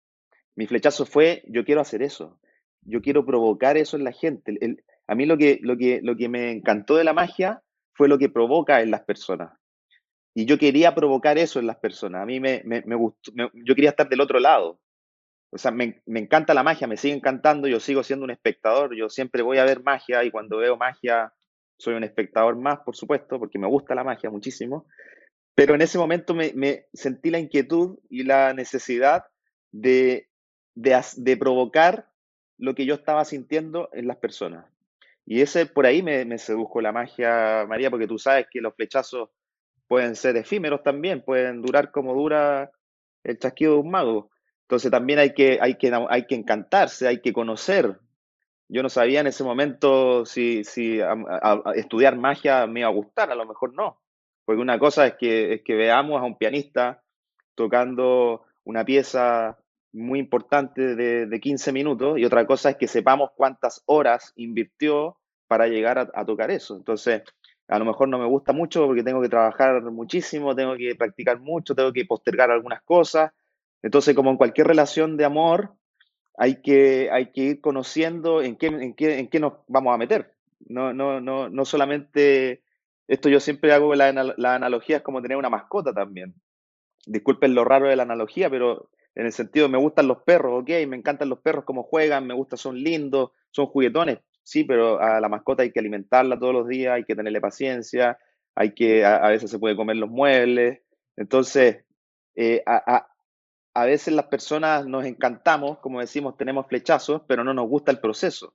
mi 0.56 0.68
flechazo 0.68 1.06
fue, 1.06 1.44
yo 1.48 1.66
quiero 1.66 1.82
hacer 1.82 2.02
eso, 2.02 2.40
yo 2.82 3.02
quiero 3.02 3.26
provocar 3.26 3.78
eso 3.78 3.98
en 3.98 4.04
la 4.04 4.12
gente. 4.12 4.58
a 5.08 5.16
mí 5.16 5.26
lo 5.26 5.38
que, 5.38 5.60
lo, 5.62 5.78
que, 5.78 6.00
lo 6.02 6.16
que 6.16 6.30
me 6.30 6.52
encantó 6.52 6.96
de 6.96 7.04
la 7.04 7.14
magia 7.14 7.62
fue 7.94 8.08
lo 8.08 8.18
que 8.18 8.30
provoca 8.30 8.82
en 8.82 8.92
las 8.92 9.02
personas. 9.02 9.54
Y 10.34 10.46
yo 10.46 10.58
quería 10.58 10.94
provocar 10.94 11.38
eso 11.38 11.60
en 11.60 11.68
las 11.68 11.78
personas. 11.78 12.22
A 12.22 12.26
mí 12.26 12.40
me, 12.40 12.62
me, 12.66 12.96
gustó, 12.96 13.32
yo 13.54 13.76
quería 13.76 13.92
estar 13.92 14.10
del 14.10 14.22
otro 14.22 14.40
lado. 14.40 14.80
o 15.50 15.58
sea, 15.58 15.72
me, 15.72 16.02
me, 16.06 16.20
encanta 16.20 16.54
la 16.54 16.64
magia, 16.64 16.88
me 16.88 16.98
sigue 16.98 17.16
encantando, 17.16 17.68
yo 17.68 17.80
sigo 17.80 18.04
siendo 18.04 18.26
un 18.26 18.32
espectador, 18.32 18.96
yo 18.96 19.10
siempre 19.10 19.42
voy 19.42 19.60
a 19.60 19.66
ver 19.66 19.82
magia 19.84 20.24
y 20.26 20.32
cuando 20.32 20.58
veo 20.58 20.76
magia 20.76 21.34
soy 21.78 21.96
un 21.96 22.04
espectador 22.04 22.58
más, 22.58 22.80
por 22.80 22.96
supuesto, 22.96 23.40
porque 23.40 23.60
me 23.60 23.68
gusta 23.68 23.96
la 23.96 24.04
magia 24.04 24.30
muchísimo, 24.30 24.88
pero 25.56 25.74
en 25.74 25.82
ese 25.82 25.98
momento 25.98 26.36
me, 26.36 26.86
sentí 26.94 27.32
la 27.32 27.40
inquietud 27.40 27.98
y 28.10 28.24
la 28.24 28.54
necesidad 28.54 29.26
de, 29.72 30.28
de, 30.76 31.38
provocar 31.38 32.10
lo 32.58 32.76
que 32.76 32.86
yo 32.86 32.96
estaba 32.96 33.24
sintiendo 33.24 33.90
en 33.94 34.08
las 34.08 34.18
personas. 34.18 34.66
Y 35.26 35.42
ese 35.42 35.66
por 35.66 35.86
ahí 35.86 36.04
me, 36.04 36.26
me 36.26 36.38
sedujo 36.38 36.82
la 36.82 36.92
magia, 36.92 37.66
María, 37.68 37.90
porque 37.90 38.08
tú 38.08 38.20
sabes 38.20 38.48
que 38.52 38.62
los 38.62 38.76
flechazos 38.76 39.30
pueden 39.88 40.16
ser 40.16 40.36
efímeros 40.36 40.84
también, 40.84 41.24
pueden 41.24 41.62
durar 41.62 41.92
como 41.92 42.14
dura 42.14 42.72
el 43.24 43.40
chasquido 43.40 43.74
de 43.74 43.80
un 43.80 43.92
mago. 43.92 44.30
Entonces 44.64 44.92
también 44.92 45.20
hay 45.20 45.34
que, 45.34 45.58
hay 45.62 45.76
que, 45.76 45.92
hay 46.10 46.26
que 46.26 46.36
encantarse, 46.36 47.08
hay 47.08 47.22
que 47.22 47.32
conocer. 47.32 47.98
Yo 48.68 48.84
no 48.84 48.90
sabía 48.90 49.22
en 49.22 49.28
ese 49.28 49.44
momento 49.44 50.26
si, 50.26 50.64
si 50.64 51.00
estudiar 51.76 52.18
magia 52.18 52.68
me 52.68 52.82
iba 52.82 52.90
a 52.90 52.92
gustar, 52.92 53.32
a 53.32 53.36
lo 53.36 53.46
mejor 53.46 53.74
no. 53.74 54.02
Porque 54.46 54.62
una 54.62 54.80
cosa 54.80 55.08
es 55.08 55.16
que, 55.16 55.62
veamos 55.68 56.22
a 56.22 56.26
un 56.26 56.38
pianista 56.38 57.04
tocando 57.56 58.44
una 58.64 58.86
pieza 58.86 59.58
muy 59.92 60.20
importante 60.20 60.96
de, 60.96 61.26
de, 61.26 61.40
15 61.40 61.72
minutos 61.72 62.20
y 62.20 62.26
otra 62.26 62.46
cosa 62.46 62.72
es 62.72 62.78
que 62.78 62.88
sepamos 62.88 63.32
cuántas 63.36 63.82
horas 63.86 64.34
invirtió 64.36 65.18
para 65.48 65.68
llegar 65.68 66.12
a, 66.14 66.26
tocar 66.26 66.52
eso. 66.52 66.76
Entonces, 66.76 67.24
a 67.68 67.80
lo 67.80 67.86
mejor 67.86 68.08
no 68.10 68.20
me 68.20 68.26
gusta 68.26 68.54
mucho 68.54 68.86
porque 68.86 69.04
tengo 69.04 69.22
que 69.22 69.30
trabajar 69.30 69.82
muchísimo, 69.84 70.56
tengo 70.56 70.76
que 70.76 70.96
practicar 70.96 71.40
mucho, 71.40 71.76
tengo 71.76 71.94
que 71.94 72.06
postergar 72.06 72.52
algunas 72.52 72.82
cosas. 72.84 73.32
Entonces, 73.82 74.16
como 74.16 74.32
en 74.32 74.38
cualquier 74.38 74.68
relación 74.68 75.18
de 75.18 75.26
amor, 75.26 75.74
hay 76.38 76.62
que, 76.62 77.10
ir 77.36 77.62
conociendo 77.62 78.42
en 78.42 78.56
qué, 78.58 78.68
en, 78.68 79.42
nos 79.42 79.54
vamos 79.68 79.94
a 79.94 79.98
meter. 79.98 80.34
No 80.68 81.66
solamente, 81.66 82.64
esto 83.08 83.30
yo 83.30 83.40
siempre 83.40 83.74
hago 83.74 83.94
la, 83.96 84.12
la 84.14 84.56
analogía, 84.56 84.98
es 84.98 85.04
como 85.04 85.22
tener 85.22 85.38
una 85.38 85.50
mascota 85.50 85.94
también. 85.94 86.36
Disculpen 87.06 87.54
lo 87.54 87.64
raro 87.64 87.88
de 87.88 87.96
la 87.96 88.04
analogía, 88.04 88.50
pero 88.50 88.90
en 89.16 89.26
el 89.26 89.32
sentido, 89.32 89.70
me 89.70 89.78
gustan 89.78 90.08
los 90.08 90.24
perros, 90.24 90.62
ok, 90.62 90.70
me 90.88 90.98
encantan 90.98 91.30
los 91.30 91.40
perros, 91.40 91.64
cómo 91.64 91.84
juegan, 91.84 92.28
me 92.28 92.34
gusta, 92.34 92.58
son 92.58 92.76
lindos, 92.76 93.32
son 93.50 93.68
juguetones, 93.68 94.20
sí, 94.44 94.66
pero 94.66 95.00
a 95.00 95.22
la 95.22 95.30
mascota 95.30 95.64
hay 95.64 95.72
que 95.72 95.80
alimentarla 95.80 96.38
todos 96.38 96.54
los 96.54 96.68
días, 96.68 96.96
hay 96.96 97.06
que 97.06 97.16
tenerle 97.16 97.40
paciencia, 97.40 98.18
hay 98.56 98.74
que, 98.74 99.06
a, 99.06 99.18
a 99.18 99.30
veces 99.30 99.50
se 99.50 99.60
puede 99.60 99.76
comer 99.76 99.96
los 99.96 100.10
muebles. 100.10 100.82
Entonces, 101.16 101.86
eh, 102.36 102.62
a, 102.66 102.96
a, 102.96 103.08
a, 103.74 103.86
veces 103.86 104.14
las 104.14 104.26
personas 104.26 104.86
nos 104.86 105.06
encantamos, 105.06 105.80
como 105.80 106.02
decimos, 106.02 106.36
tenemos 106.36 106.68
flechazos, 106.68 107.22
pero 107.26 107.44
no 107.46 107.54
nos 107.54 107.70
gusta 107.70 107.92
el 107.92 108.00
proceso. 108.00 108.54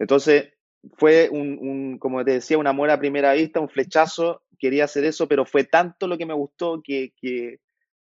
Entonces, 0.00 0.54
fue 0.96 1.28
un, 1.30 1.58
un, 1.60 1.98
como 1.98 2.24
te 2.24 2.32
decía, 2.32 2.58
un 2.58 2.66
amor 2.66 2.90
a 2.90 2.98
primera 2.98 3.32
vista, 3.32 3.60
un 3.60 3.68
flechazo, 3.68 4.42
quería 4.58 4.84
hacer 4.84 5.04
eso, 5.04 5.28
pero 5.28 5.44
fue 5.44 5.64
tanto 5.64 6.06
lo 6.06 6.18
que 6.18 6.26
me 6.26 6.34
gustó 6.34 6.80
que, 6.82 7.12
que 7.20 7.58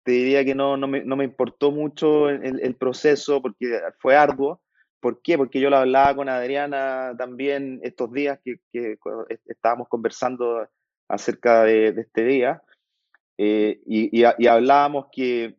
te 0.04 0.12
diría 0.12 0.44
que 0.44 0.54
no, 0.54 0.76
no, 0.76 0.88
me, 0.88 1.04
no 1.04 1.16
me 1.16 1.24
importó 1.24 1.70
mucho 1.70 2.28
el, 2.28 2.60
el, 2.60 2.74
proceso 2.76 3.42
porque 3.42 3.80
fue 3.98 4.16
arduo. 4.16 4.60
¿Por 5.00 5.22
qué? 5.22 5.36
Porque 5.36 5.60
yo 5.60 5.70
lo 5.70 5.76
hablaba 5.76 6.16
con 6.16 6.28
Adriana 6.28 7.14
también 7.16 7.80
estos 7.82 8.12
días 8.12 8.40
que, 8.44 8.56
que 8.72 8.98
estábamos 9.46 9.88
conversando 9.88 10.68
acerca 11.08 11.64
de, 11.64 11.92
de 11.92 12.00
este 12.02 12.24
día 12.24 12.62
eh, 13.38 13.80
y, 13.86 14.20
y, 14.20 14.24
y, 14.38 14.46
hablábamos 14.48 15.06
que, 15.12 15.56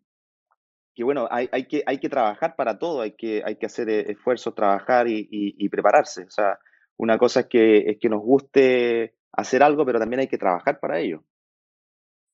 que 0.93 1.03
bueno, 1.05 1.29
hay, 1.31 1.49
hay, 1.53 1.65
que, 1.65 1.81
hay 1.85 1.97
que 1.97 2.09
trabajar 2.09 2.57
para 2.57 2.77
todo, 2.77 2.99
hay 3.01 3.13
que, 3.13 3.41
hay 3.45 3.55
que 3.55 3.65
hacer 3.65 3.89
esfuerzos, 3.89 4.53
trabajar 4.53 5.07
y, 5.07 5.27
y, 5.31 5.69
prepararse. 5.69 6.25
O 6.25 6.29
sea, 6.29 6.59
una 6.99 7.17
cosa 7.17 7.41
es 7.41 7.47
que, 7.47 7.89
es 7.89 7.97
que 7.97 8.09
nos 8.09 8.21
guste 8.21 9.15
hacer 9.31 9.63
algo, 9.63 9.85
pero 9.85 9.99
también 9.99 10.19
hay 10.19 10.27
que 10.27 10.37
trabajar 10.37 10.79
para 10.79 10.99
ello. 10.99 11.23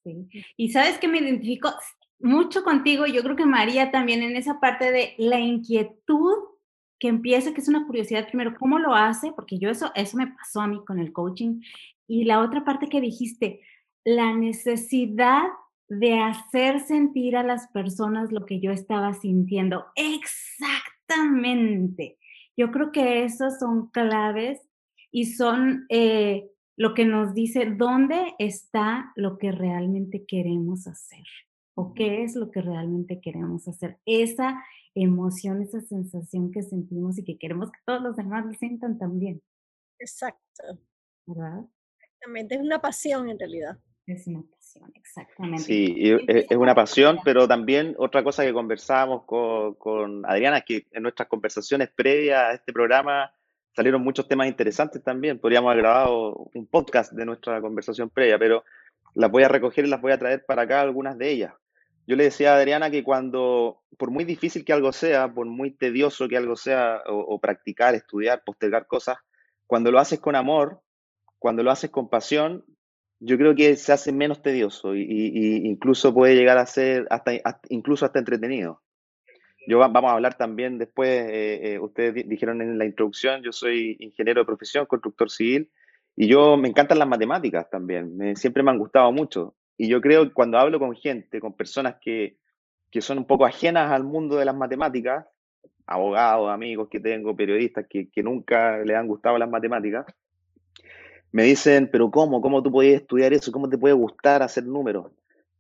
Sí. 0.03 0.27
Y 0.57 0.72
sabes 0.72 0.98
que 0.98 1.07
me 1.07 1.19
identifico 1.19 1.69
mucho 2.19 2.63
contigo, 2.63 3.05
yo 3.05 3.22
creo 3.22 3.36
que 3.36 3.45
María 3.45 3.91
también 3.91 4.24
en 4.24 4.36
esa 4.36 4.60
parte 4.60 4.91
de 4.91 5.13
la 5.17 5.39
inquietud 5.39 6.34
que 7.00 7.10
empieza, 7.10 7.53
que 7.53 7.62
es 7.62 7.67
una 7.67 7.86
curiosidad 7.86 8.27
primero, 8.27 8.55
¿cómo 8.57 8.79
lo 8.79 8.95
hace? 8.95 9.31
Porque 9.34 9.60
yo 9.60 9.69
eso, 9.69 9.91
eso 9.95 10.17
me 10.17 10.25
pasó 10.27 10.62
a 10.62 10.67
mí 10.67 10.84
con 10.86 11.00
el 11.00 11.13
coaching. 11.13 11.62
Y 12.07 12.24
la 12.24 12.41
otra 12.41 12.65
parte 12.65 12.88
que 12.88 13.01
dijiste, 13.01 13.62
la 14.03 14.34
necesidad 14.34 15.43
de 15.88 16.19
hacer 16.19 16.79
sentir 16.79 17.38
a 17.38 17.43
las 17.43 17.67
personas 17.67 18.31
lo 18.31 18.45
que 18.45 18.60
yo 18.60 18.72
estaba 18.72 19.13
sintiendo. 19.13 19.86
Exactamente. 19.95 22.17
Yo 22.58 22.72
creo 22.72 22.92
que 22.92 23.24
esos 23.24 23.60
son 23.60 23.90
claves 23.90 24.62
y 25.12 25.26
son 25.26 25.86
eh, 25.90 26.50
lo 26.78 26.94
que 26.94 27.06
nos 27.06 27.34
dice 27.34 27.66
dónde 27.66 28.36
está 28.40 29.12
lo 29.16 29.38
que 29.38 29.52
realmente 29.52 30.26
queremos 30.26 30.88
hacer 30.88 31.26
o 31.76 31.94
qué 31.94 32.24
es 32.24 32.36
lo 32.36 32.52
que 32.52 32.62
realmente 32.62 33.20
queremos 33.22 33.68
hacer. 33.68 34.00
Esa 34.06 34.64
emoción, 34.94 35.62
esa 35.62 35.82
sensación 35.82 36.52
que 36.52 36.64
sentimos 36.64 37.18
y 37.18 37.24
que 37.24 37.38
queremos 37.38 37.72
que 37.72 37.80
todos 37.86 38.02
los 38.02 38.16
demás 38.16 38.46
lo 38.46 38.54
sientan 38.54 38.98
también. 38.98 39.42
Exacto. 40.00 40.80
¿Verdad? 41.26 41.66
Exactamente, 42.00 42.56
es 42.56 42.62
una 42.62 42.82
pasión 42.82 43.30
en 43.30 43.40
realidad. 43.40 43.78
Es 44.08 44.28
una 44.28 44.44
pasión, 44.44 44.92
exactamente. 44.96 45.64
Sí, 45.64 45.96
es, 46.28 46.58
una 46.58 46.76
pasión, 46.76 47.20
pero 47.24 47.48
también 47.48 47.96
otra 47.98 48.24
cosa 48.24 48.44
que 48.46 48.54
conversábamos 48.54 49.24
con, 49.26 49.74
con 49.76 50.26
Adriana 50.28 50.60
es 50.60 50.66
que 50.66 50.88
en 50.92 51.02
nuestras 51.04 51.28
conversaciones 51.28 51.90
previas 51.90 52.42
a 52.42 52.54
este 52.54 52.72
programa 52.72 53.32
salieron 53.76 54.04
muchos 54.04 54.28
temas 54.28 54.48
interesantes 54.48 55.04
también. 55.04 55.40
Podríamos 55.40 55.72
haber 55.72 55.84
grabado 55.84 56.50
un 56.54 56.68
podcast 56.68 57.14
de 57.14 57.26
nuestra 57.26 57.60
conversación 57.62 58.10
previa, 58.10 58.38
pero 58.38 58.64
las 59.16 59.32
voy 59.32 59.44
a 59.44 59.48
recoger 59.48 59.86
y 59.86 59.90
las 59.90 60.02
voy 60.02 60.12
a 60.12 60.20
traer 60.20 60.46
para 60.46 60.64
acá 60.64 60.82
algunas 60.82 61.18
de 61.18 61.32
ellas. 61.32 61.54
Yo 62.06 62.16
le 62.16 62.26
decía 62.26 62.54
a 62.54 62.58
Adriana 62.58 62.92
que 62.92 63.04
cuando, 63.04 63.82
por 63.98 64.12
muy 64.12 64.24
difícil 64.24 64.64
que 64.64 64.74
algo 64.74 64.92
sea, 64.92 65.34
por 65.34 65.48
muy 65.48 65.72
tedioso 65.72 66.28
que 66.28 66.38
algo 66.38 66.56
sea, 66.56 67.02
o, 67.08 67.18
o, 67.18 67.40
practicar, 67.40 67.96
estudiar, 67.96 68.44
postergar 68.46 68.86
cosas, 68.86 69.18
cuando 69.66 69.92
lo 69.92 69.98
haces 69.98 70.20
con 70.20 70.36
amor, 70.36 70.82
cuando 71.40 71.64
lo 71.64 71.72
haces 71.72 71.90
con 71.90 72.08
pasión, 72.08 72.64
yo 73.19 73.38
creo 73.38 73.55
que 73.55 73.75
se 73.75 73.93
hace 73.93 74.12
menos 74.12 74.41
tedioso 74.41 74.95
y, 74.95 75.01
y 75.03 75.67
incluso 75.67 76.13
puede 76.13 76.36
llegar 76.36 76.57
a 76.57 76.65
ser 76.65 77.07
hasta, 77.10 77.31
hasta, 77.43 77.62
incluso 77.69 78.05
hasta 78.05 78.19
entretenido. 78.19 78.81
Yo 79.67 79.79
vamos 79.79 80.12
a 80.12 80.13
hablar 80.13 80.38
también 80.38 80.77
después, 80.77 81.10
eh, 81.10 81.74
eh, 81.74 81.79
ustedes 81.79 82.27
dijeron 82.27 82.62
en 82.62 82.77
la 82.77 82.86
introducción, 82.86 83.41
yo 83.41 83.51
soy 83.51 83.98
ingeniero 84.00 84.41
de 84.41 84.45
profesión, 84.45 84.86
constructor 84.86 85.29
civil, 85.29 85.72
y 86.15 86.27
yo 86.27 86.55
me 86.55 86.69
encantan 86.69 87.00
las 87.00 87.07
matemáticas 87.07 87.69
también, 87.69 88.15
me, 88.15 88.36
siempre 88.36 88.62
me 88.62 88.72
han 88.72 88.77
gustado 88.77 89.12
mucho. 89.12 89.55
Y 89.77 89.89
yo 89.89 90.01
creo 90.01 90.24
que 90.24 90.34
cuando 90.34 90.57
hablo 90.57 90.79
con 90.79 90.95
gente, 90.95 91.39
con 91.39 91.57
personas 91.57 91.95
que, 92.00 92.38
que 92.91 93.01
son 93.01 93.17
un 93.17 93.25
poco 93.25 93.45
ajenas 93.45 93.91
al 93.91 94.03
mundo 94.03 94.38
de 94.38 94.45
las 94.45 94.55
matemáticas, 94.55 95.25
abogados, 95.88 96.50
amigos 96.50 96.88
que 96.89 97.00
tengo, 97.00 97.36
periodistas 97.36 97.86
que, 97.89 98.10
que 98.10 98.24
nunca 98.24 98.77
les 98.77 98.95
han 98.95 99.07
gustado 99.07 99.38
las 99.38 99.50
matemáticas, 99.50 100.05
me 101.36 101.44
dicen, 101.44 101.89
pero 101.92 102.10
¿cómo? 102.10 102.39
¿Cómo 102.39 102.63
tú 102.63 102.72
podías 102.72 103.01
estudiar 103.01 103.34
eso? 103.34 103.51
¿Cómo 103.51 103.68
te 103.68 103.77
puede 103.77 103.94
gustar 103.94 104.42
hacer 104.42 104.65
números? 104.65 105.12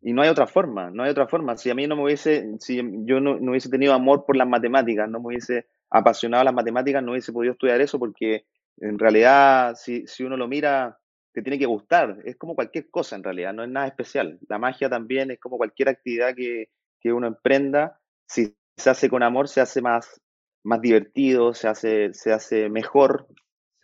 Y 0.01 0.13
no 0.13 0.21
hay 0.21 0.29
otra 0.29 0.47
forma, 0.47 0.89
no 0.89 1.03
hay 1.03 1.09
otra 1.09 1.27
forma. 1.27 1.57
Si 1.57 1.69
a 1.69 1.75
mí 1.75 1.85
no 1.85 1.97
me 1.97 2.03
hubiese, 2.03 2.55
si 2.59 2.77
yo 3.03 3.19
no, 3.19 3.33
hubiese 3.33 3.67
tenido 3.69 3.93
amor 3.93 4.23
por 4.25 4.37
las 4.37 4.47
matemáticas, 4.47 5.09
no 5.09 5.19
me 5.19 5.27
hubiese 5.27 5.65
apasionado 5.89 6.45
las 6.45 6.53
matemáticas, 6.53 7.03
no 7.03 7.11
hubiese 7.11 7.33
podido 7.33 7.51
estudiar 7.51 7.81
eso 7.81 7.99
porque 7.99 8.45
en 8.77 8.97
realidad, 8.97 9.75
si, 9.75 10.07
si 10.07 10.23
uno 10.23 10.37
lo 10.37 10.47
mira, 10.47 10.97
te 11.33 11.41
tiene 11.41 11.59
que 11.59 11.65
gustar. 11.65 12.19
Es 12.23 12.37
como 12.37 12.55
cualquier 12.55 12.89
cosa 12.89 13.17
en 13.17 13.23
realidad, 13.23 13.53
no 13.53 13.65
es 13.65 13.69
nada 13.69 13.87
especial. 13.87 14.39
La 14.47 14.57
magia 14.57 14.89
también 14.89 15.29
es 15.29 15.41
como 15.41 15.57
cualquier 15.57 15.89
actividad 15.89 16.35
que, 16.35 16.69
que 17.01 17.11
uno 17.11 17.27
emprenda. 17.27 17.99
Si 18.29 18.55
se 18.77 18.89
hace 18.89 19.09
con 19.09 19.23
amor, 19.23 19.49
se 19.49 19.59
hace 19.59 19.81
más, 19.81 20.21
más 20.63 20.79
divertido, 20.79 21.53
se 21.53 21.67
hace, 21.67 22.13
se 22.13 22.31
hace 22.31 22.69
mejor, 22.69 23.27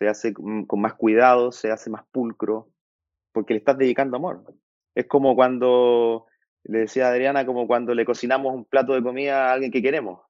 se 0.02 0.08
hace 0.08 0.34
con 0.34 0.80
más 0.80 0.94
cuidado, 0.94 1.52
se 1.52 1.70
hace 1.70 1.90
más 1.90 2.04
pulcro, 2.10 2.68
porque 3.32 3.54
le 3.54 3.58
estás 3.58 3.78
dedicando 3.78 4.16
amor. 4.16 4.44
Es 4.94 5.06
como 5.06 5.34
cuando, 5.34 6.26
le 6.64 6.80
decía 6.80 7.06
a 7.06 7.10
Adriana, 7.10 7.46
como 7.46 7.66
cuando 7.66 7.94
le 7.94 8.04
cocinamos 8.04 8.54
un 8.54 8.64
plato 8.64 8.94
de 8.94 9.02
comida 9.02 9.48
a 9.48 9.52
alguien 9.52 9.70
que 9.70 9.82
queremos. 9.82 10.20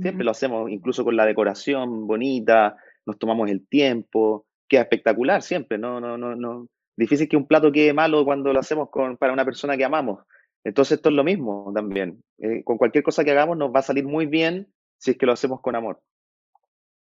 Siempre 0.00 0.24
lo 0.24 0.30
hacemos, 0.30 0.70
incluso 0.70 1.04
con 1.04 1.16
la 1.16 1.26
decoración 1.26 2.06
bonita, 2.06 2.76
nos 3.04 3.18
tomamos 3.18 3.50
el 3.50 3.66
tiempo, 3.66 4.46
queda 4.68 4.82
espectacular 4.82 5.42
siempre, 5.42 5.76
no, 5.76 6.00
no, 6.00 6.16
no, 6.16 6.36
no. 6.36 6.68
Difícil 6.96 7.28
que 7.28 7.36
un 7.36 7.46
plato 7.46 7.72
quede 7.72 7.92
malo 7.92 8.24
cuando 8.24 8.52
lo 8.52 8.60
hacemos 8.60 8.90
con, 8.90 9.16
para 9.16 9.32
una 9.32 9.44
persona 9.44 9.76
que 9.76 9.84
amamos. 9.84 10.20
Entonces 10.62 10.98
esto 10.98 11.08
es 11.08 11.14
lo 11.14 11.24
mismo 11.24 11.72
también. 11.74 12.22
Eh, 12.38 12.62
con 12.62 12.78
cualquier 12.78 13.02
cosa 13.02 13.24
que 13.24 13.32
hagamos 13.32 13.56
nos 13.56 13.74
va 13.74 13.80
a 13.80 13.82
salir 13.82 14.04
muy 14.04 14.26
bien 14.26 14.72
si 14.98 15.12
es 15.12 15.18
que 15.18 15.26
lo 15.26 15.32
hacemos 15.32 15.60
con 15.60 15.74
amor. 15.74 16.00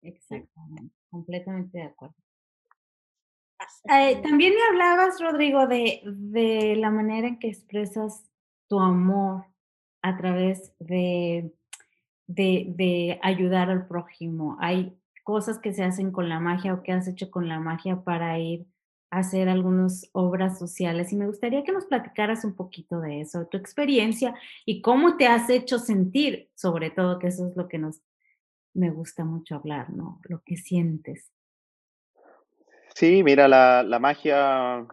Exactamente, 0.01 0.93
completamente 1.13 1.77
de 1.77 1.83
acuerdo. 1.85 2.15
Eh, 3.89 4.21
también 4.21 4.53
me 4.53 4.63
hablabas, 4.69 5.21
Rodrigo, 5.21 5.67
de, 5.67 6.01
de 6.05 6.75
la 6.75 6.89
manera 6.89 7.27
en 7.27 7.39
que 7.39 7.47
expresas 7.47 8.23
tu 8.67 8.79
amor 8.79 9.45
a 10.01 10.17
través 10.17 10.73
de 10.79 11.53
de, 12.27 13.19
ayudar 13.21 13.69
al 13.69 13.87
prójimo. 13.87 14.57
Hay 14.59 14.97
cosas 15.23 15.59
que 15.59 15.73
se 15.73 15.83
hacen 15.83 16.11
con 16.11 16.29
la 16.29 16.39
magia 16.39 16.73
o 16.73 16.83
que 16.83 16.91
has 16.91 17.07
hecho 17.07 17.31
con 17.31 17.47
la 17.47 17.59
magia 17.59 18.03
para 18.03 18.37
ir 18.39 18.65
a 19.09 19.19
hacer 19.19 19.49
algunas 19.49 20.09
obras 20.13 20.59
sociales. 20.59 21.13
Y 21.13 21.15
me 21.15 21.27
gustaría 21.27 21.63
que 21.63 21.71
nos 21.71 21.85
platicaras 21.85 22.43
un 22.43 22.55
poquito 22.55 22.99
de 22.99 23.21
eso, 23.21 23.47
tu 23.47 23.57
experiencia 23.57 24.35
y 24.65 24.81
cómo 24.81 25.17
te 25.17 25.27
has 25.27 25.49
hecho 25.49 25.79
sentir, 25.79 26.49
sobre 26.55 26.89
todo, 26.89 27.19
que 27.19 27.27
eso 27.27 27.47
es 27.47 27.55
lo 27.55 27.67
que 27.67 27.77
nos 27.77 28.01
me 28.73 28.89
gusta 28.89 29.23
mucho 29.23 29.55
hablar, 29.55 29.89
¿no? 29.91 30.19
Lo 30.23 30.41
que 30.45 30.57
sientes. 30.57 31.31
Sí, 32.95 33.23
mira, 33.23 33.47
la, 33.47 33.83
la 33.83 33.99
magia 33.99 34.87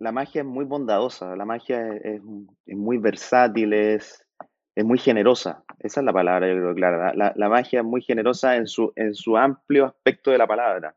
la 0.00 0.12
magia 0.12 0.40
es 0.40 0.46
muy 0.46 0.64
bondadosa, 0.64 1.36
la 1.36 1.44
magia 1.44 1.86
es, 2.02 2.22
muy 2.66 2.96
versátil, 2.96 3.74
es, 3.74 4.26
es, 4.74 4.84
muy 4.84 4.98
generosa. 4.98 5.62
Esa 5.78 6.00
es 6.00 6.06
la 6.06 6.12
palabra, 6.12 6.48
yo 6.48 6.54
creo, 6.54 6.74
clara. 6.74 7.12
La, 7.14 7.48
magia 7.50 7.80
es 7.80 7.84
muy 7.84 8.00
generosa 8.00 8.56
en 8.56 8.66
su, 8.66 8.92
en 8.96 9.14
su 9.14 9.36
amplio 9.36 9.84
aspecto 9.84 10.30
de 10.30 10.38
la 10.38 10.46
palabra. 10.46 10.96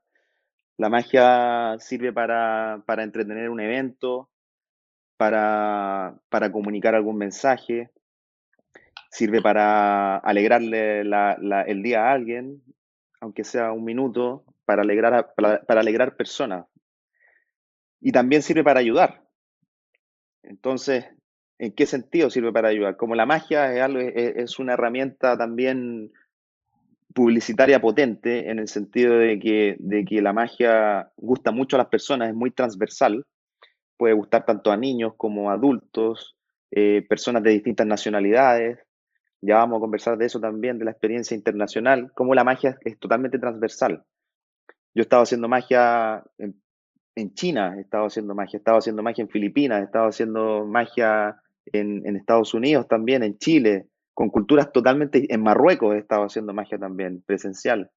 La 0.78 0.90
magia 0.90 1.76
sirve 1.80 2.14
para, 2.14 2.82
entretener 2.88 3.50
un 3.50 3.60
evento, 3.60 4.30
para, 5.18 6.18
comunicar 6.54 6.96
algún 6.96 7.18
mensaje, 7.18 7.92
sirve 9.14 9.42
para 9.42 10.18
alegrarle 10.18 11.02
el 11.02 11.84
día 11.84 12.08
a 12.08 12.14
alguien, 12.14 12.64
aunque 13.22 13.44
sea 13.44 13.72
un 13.72 13.86
minuto, 13.86 14.44
para 14.66 14.82
alegrar, 14.82 15.34
para 15.36 15.80
alegrar 15.80 16.16
personas 16.16 16.66
y 18.02 18.12
también 18.12 18.42
sirve 18.42 18.64
para 18.64 18.80
ayudar. 18.80 19.24
Entonces, 20.44 21.06
¿en 21.58 21.74
qué 21.74 21.86
sentido 21.86 22.30
sirve 22.30 22.52
para 22.52 22.68
ayudar? 22.68 22.98
Como 22.98 23.16
la 23.16 23.26
magia 23.26 23.74
es, 23.74 24.36
es 24.36 24.60
una 24.60 24.74
herramienta 24.74 25.38
también 25.38 26.12
publicitaria 27.14 27.80
potente 27.80 28.50
en 28.50 28.60
el 28.60 28.68
sentido 28.68 29.18
de 29.18 29.40
que, 29.40 29.76
de 29.80 30.04
que 30.04 30.22
la 30.22 30.34
magia 30.34 31.12
gusta 31.16 31.52
mucho 31.52 31.76
a 31.76 31.80
las 31.80 31.88
personas, 31.88 32.30
es 32.30 32.36
muy 32.36 32.52
transversal, 32.52 33.26
puede 33.96 34.16
gustar 34.16 34.46
tanto 34.46 34.72
a 34.72 34.78
niños 34.78 35.14
como 35.16 35.50
a 35.50 35.54
adultos, 35.54 36.36
eh, 36.72 37.06
personas 37.08 37.44
de 37.44 37.52
distintas 37.52 37.86
nacionalidades. 37.86 38.80
Ya 39.46 39.58
vamos 39.58 39.78
a 39.78 39.82
conversar 39.82 40.18
de 40.18 40.26
eso 40.26 40.40
también, 40.40 40.80
de 40.80 40.86
la 40.86 40.92
experiencia 40.92 41.36
internacional, 41.36 42.12
cómo 42.16 42.34
la 42.34 42.44
magia 42.44 42.78
es 42.82 42.98
totalmente 42.98 43.40
transversal. 43.40 44.04
Yo 44.96 45.02
estaba 45.02 45.24
haciendo 45.24 45.50
magia 45.50 46.24
en 46.38 46.64
en 47.16 47.34
China 47.34 47.76
he 47.78 47.82
estado 47.82 48.06
haciendo 48.06 48.36
magia, 48.36 48.58
he 48.58 48.60
estado 48.60 48.78
haciendo 48.78 49.04
magia 49.04 49.24
en 49.24 49.30
Filipinas, 49.30 49.82
he 49.82 49.86
estado 49.86 50.08
haciendo 50.08 50.66
magia 50.66 51.38
en, 51.66 52.16
Estados 52.16 52.54
Unidos 52.54 52.88
también, 52.88 53.24
en 53.24 53.38
Chile, 53.38 53.88
con 54.14 54.30
culturas 54.30 54.72
totalmente, 54.72 55.34
en 55.34 55.42
Marruecos 55.42 55.96
he 55.96 56.00
estado 56.00 56.24
haciendo 56.24 56.54
magia 56.54 56.78
también, 56.78 57.22
presencial. 57.26 57.92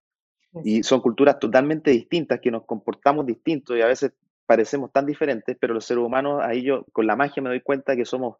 Y 0.65 0.83
son 0.83 1.01
culturas 1.01 1.39
totalmente 1.39 1.91
distintas, 1.91 2.41
que 2.41 2.51
nos 2.51 2.65
comportamos 2.65 3.27
distintos 3.27 3.77
y 3.77 3.83
a 3.83 3.87
veces 3.87 4.13
parecemos 4.47 4.91
tan 4.91 5.05
diferentes, 5.05 5.57
pero 5.61 5.75
los 5.75 5.85
seres 5.85 6.03
humanos, 6.03 6.41
ahí 6.43 6.63
yo 6.63 6.85
con 6.93 7.07
la 7.07 7.17
magia 7.17 7.43
me 7.43 7.51
doy 7.51 7.61
cuenta 7.61 7.95
que 7.95 8.07
somos 8.07 8.37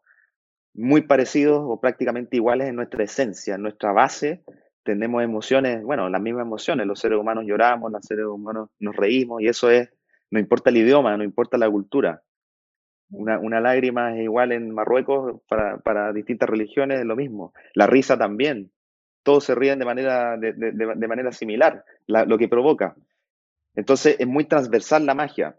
muy 0.77 1.01
parecidos 1.01 1.61
o 1.65 1.81
prácticamente 1.81 2.37
iguales 2.37 2.69
en 2.69 2.75
nuestra 2.75 3.03
esencia, 3.03 3.55
en 3.55 3.63
nuestra 3.63 3.91
base. 3.91 4.43
Tenemos 4.83 5.21
emociones, 5.23 5.83
bueno, 5.83 6.07
las 6.07 6.21
mismas 6.21 6.45
emociones. 6.45 6.87
Los 6.87 6.99
seres 6.99 7.19
humanos 7.19 7.43
lloramos, 7.45 7.91
los 7.91 8.05
seres 8.05 8.25
humanos 8.25 8.69
nos 8.79 8.95
reímos 8.95 9.41
y 9.41 9.47
eso 9.47 9.69
es 9.69 9.89
no 10.29 10.39
importa 10.39 10.69
el 10.69 10.77
idioma, 10.77 11.17
no 11.17 11.23
importa 11.23 11.57
la 11.57 11.69
cultura. 11.69 12.21
Una, 13.09 13.61
lágrima 13.61 14.15
es 14.15 14.23
igual 14.23 14.51
en 14.51 14.73
Marruecos 14.73 15.41
para, 15.47 16.11
distintas 16.11 16.49
religiones, 16.49 16.99
es 16.99 17.05
lo 17.05 17.15
mismo. 17.15 17.53
La 17.73 17.87
risa 17.87 18.17
también. 18.17 18.71
Todos 19.23 19.45
se 19.45 19.55
ríen 19.55 19.79
de 19.79 19.85
manera, 19.85 20.37
de, 20.37 21.07
manera 21.07 21.31
similar, 21.31 21.83
lo 22.05 22.37
que 22.37 22.49
provoca. 22.49 22.95
Entonces 23.75 24.17
es 24.19 24.27
muy 24.27 24.45
transversal 24.45 25.05
la 25.05 25.15
magia. 25.15 25.55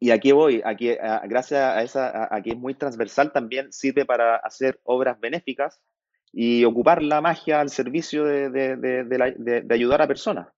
Y 0.00 0.10
aquí 0.10 0.32
voy, 0.32 0.62
aquí, 0.64 0.94
gracias 1.24 1.60
a 1.60 1.82
esa, 1.82 2.34
aquí 2.34 2.50
es 2.50 2.56
muy 2.56 2.74
transversal 2.74 3.32
también 3.32 3.72
sirve 3.72 4.04
para 4.04 4.36
hacer 4.36 4.80
obras 4.84 5.18
benéficas 5.20 5.80
y 6.32 6.64
ocupar 6.64 7.02
la 7.02 7.20
magia 7.20 7.60
al 7.60 7.70
servicio 7.70 8.24
de, 8.24 9.66
ayudar 9.70 10.02
a 10.02 10.08
personas. 10.08 10.48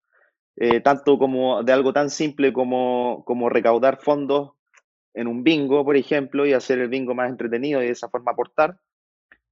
Eh, 0.57 0.81
tanto 0.81 1.17
como 1.17 1.63
de 1.63 1.71
algo 1.71 1.93
tan 1.93 2.09
simple 2.09 2.51
como, 2.51 3.23
como 3.25 3.49
recaudar 3.49 3.99
fondos 4.01 4.51
en 5.13 5.27
un 5.27 5.43
bingo, 5.43 5.83
por 5.85 5.95
ejemplo, 5.95 6.45
y 6.45 6.53
hacer 6.53 6.79
el 6.79 6.89
bingo 6.89 7.15
más 7.15 7.29
entretenido 7.29 7.81
y 7.81 7.85
de 7.85 7.91
esa 7.91 8.09
forma 8.09 8.31
aportar, 8.31 8.77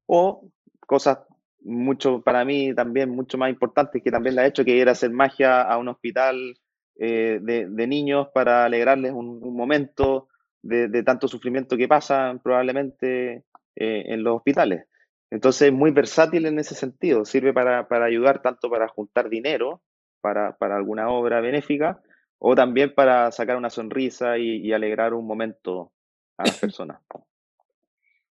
o 0.06 0.50
cosas 0.86 1.20
mucho, 1.62 2.22
para 2.22 2.46
mí 2.46 2.74
también 2.74 3.10
mucho 3.10 3.38
más 3.38 3.50
importantes 3.50 4.02
que 4.04 4.12
también 4.12 4.36
la 4.36 4.46
he 4.46 4.50
hecho, 4.50 4.66
que 4.66 4.76
ir 4.76 4.90
a 4.90 4.94
hacer 4.94 5.12
magia 5.12 5.62
a 5.62 5.78
un 5.78 5.90
hospital 5.90 6.58
eh, 7.02 7.40
de, 7.42 7.88
niños 7.88 8.28
para 8.34 8.66
alegrarles 8.66 9.14
un, 9.14 9.40
momento 9.56 10.28
de, 10.62 11.02
tanto 11.04 11.30
sufrimiento 11.30 11.78
que 11.78 11.88
pasan 11.88 12.40
probablemente 12.40 13.46
eh, 13.78 14.04
en 14.08 14.22
los 14.22 14.36
hospitales. 14.36 14.86
Entonces, 15.32 15.70
es 15.70 15.74
muy 15.74 15.92
versátil 15.92 16.46
en 16.46 16.60
ese 16.60 16.76
sentido, 16.76 17.24
sirve 17.24 17.54
para, 17.54 17.88
para 17.88 18.06
ayudar 18.06 18.42
tanto 18.42 18.70
para 18.70 18.90
juntar 18.90 19.30
dinero, 19.30 19.82
para, 20.20 20.58
alguna 20.60 21.10
obra 21.10 21.40
benéfica 21.40 22.02
o 22.38 22.54
también 22.54 22.94
para 22.94 23.32
sacar 23.32 23.56
una 23.56 23.70
sonrisa 23.70 24.38
y, 24.38 24.74
alegrar 24.74 25.14
un 25.14 25.26
momento 25.26 25.94
a 26.36 26.48
las 26.48 26.58
personas. 26.58 27.00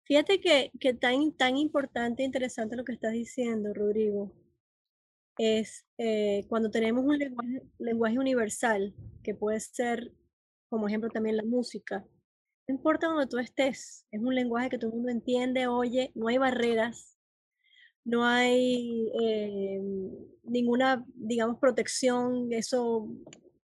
Fíjate 0.06 0.39
que, 0.39 0.71
que, 0.80 0.93
tan, 0.93 1.34
tan 1.34 1.58
importante 1.58 2.23
e 2.23 2.26
interesante 2.26 2.78
lo 2.78 2.86
que 2.86 2.93
estás 2.93 3.12
diciendo, 3.12 3.73
Rodrigo, 3.73 4.32
es 5.38 5.86
eh, 5.98 6.46
cuando 6.48 6.69
tenemos 6.69 7.04
un 7.06 7.17
lenguaje, 7.80 8.19
universal, 8.19 8.93
que 9.24 9.34
puede 9.34 9.60
ser, 9.60 10.12
como 10.69 10.88
ejemplo, 10.88 11.10
también 11.10 11.38
la 11.38 11.43
música. 11.43 12.06
No 12.67 12.76
importa 12.76 13.08
donde 13.08 13.28
tú 13.28 13.39
estés, 13.39 14.06
es 14.12 14.22
un 14.22 14.36
lenguaje 14.36 14.69
que 14.69 14.78
todo 14.78 14.91
el 14.91 14.98
mundo 14.98 15.12
entiende, 15.12 15.67
oye, 15.67 16.12
no 16.15 16.28
hay 16.28 16.38
barreras, 16.38 17.17
no 18.06 18.26
hay 18.26 19.12
eh, 19.22 19.82
ninguna, 20.43 21.06
digamos, 21.15 21.58
protección, 21.60 22.52
eso, 22.54 23.10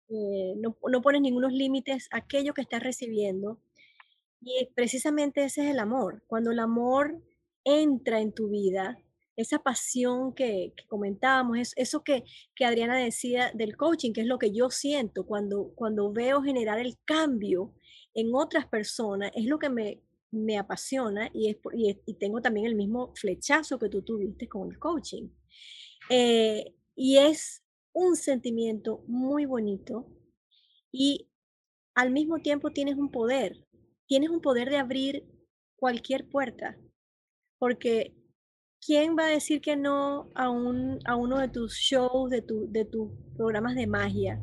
eh, 0.09 0.53
no, 0.57 0.77
no, 0.89 1.01
pones 1.01 1.21
ningunos 1.21 1.53
límites 1.53 2.07
a 2.11 2.17
aquello 2.17 2.53
que 2.53 2.61
estás 2.61 2.83
recibiendo. 2.83 3.59
Y 4.41 4.69
precisamente 4.75 5.43
ese 5.43 5.63
es 5.63 5.71
el 5.71 5.79
amor. 5.79 6.23
Cuando 6.27 6.51
el 6.51 6.59
amor 6.59 7.21
entra 7.65 8.21
en 8.21 8.33
tu 8.33 8.49
vida, 8.49 8.97
esa 9.39 9.59
pasión 9.59 10.33
que, 10.33 10.73
comentábamos, 10.87 11.57
es, 11.57 11.73
eso 11.77 12.03
que, 12.03 12.25
que, 12.55 12.65
Adriana 12.65 12.97
decía 12.97 13.51
del 13.53 13.77
coaching, 13.77 14.11
que 14.11 14.21
es 14.21 14.27
lo 14.27 14.37
que 14.37 14.51
yo 14.51 14.69
siento 14.69 15.25
cuando, 15.25 15.71
cuando 15.75 16.11
veo 16.11 16.41
generar 16.41 16.79
el 16.79 16.97
cambio 17.05 17.73
en 18.13 18.35
otras 18.35 18.67
personas, 18.67 19.31
es 19.33 19.45
lo 19.45 19.57
que 19.57 19.69
me, 19.69 20.01
me 20.31 20.57
apasiona 20.57 21.29
y, 21.33 21.49
es, 21.49 21.57
y, 22.05 22.13
tengo 22.15 22.41
también 22.41 22.65
el 22.65 22.75
mismo 22.75 23.13
flechazo 23.15 23.79
que 23.79 23.87
tú 23.87 24.01
tuviste 24.01 24.49
con 24.49 24.69
el 24.71 24.77
coaching. 24.77 25.29
Eh, 26.09 26.75
y 26.95 27.17
es 27.17 27.63
un 27.93 28.17
sentimiento 28.17 29.05
muy 29.07 29.45
bonito 29.45 30.05
y 30.91 31.29
al 31.95 32.11
mismo 32.11 32.39
tiempo 32.39 32.71
tienes 32.71 32.97
un 32.97 33.09
poder, 33.09 33.65
tienes 34.05 34.29
un 34.29 34.41
poder 34.41 34.69
de 34.69 34.77
abrir 34.77 35.23
cualquier 35.77 36.27
puerta, 36.27 36.77
porque 37.57 38.18
¿quién 38.85 39.15
va 39.17 39.27
a 39.27 39.29
decir 39.29 39.61
que 39.61 39.75
no 39.75 40.31
a, 40.35 40.49
un, 40.49 40.99
a 41.05 41.15
uno 41.15 41.39
de 41.39 41.49
tus 41.49 41.75
shows, 41.75 42.29
de, 42.29 42.41
tu, 42.41 42.71
de 42.71 42.85
tus 42.85 43.11
programas 43.35 43.75
de 43.75 43.87
magia? 43.87 44.41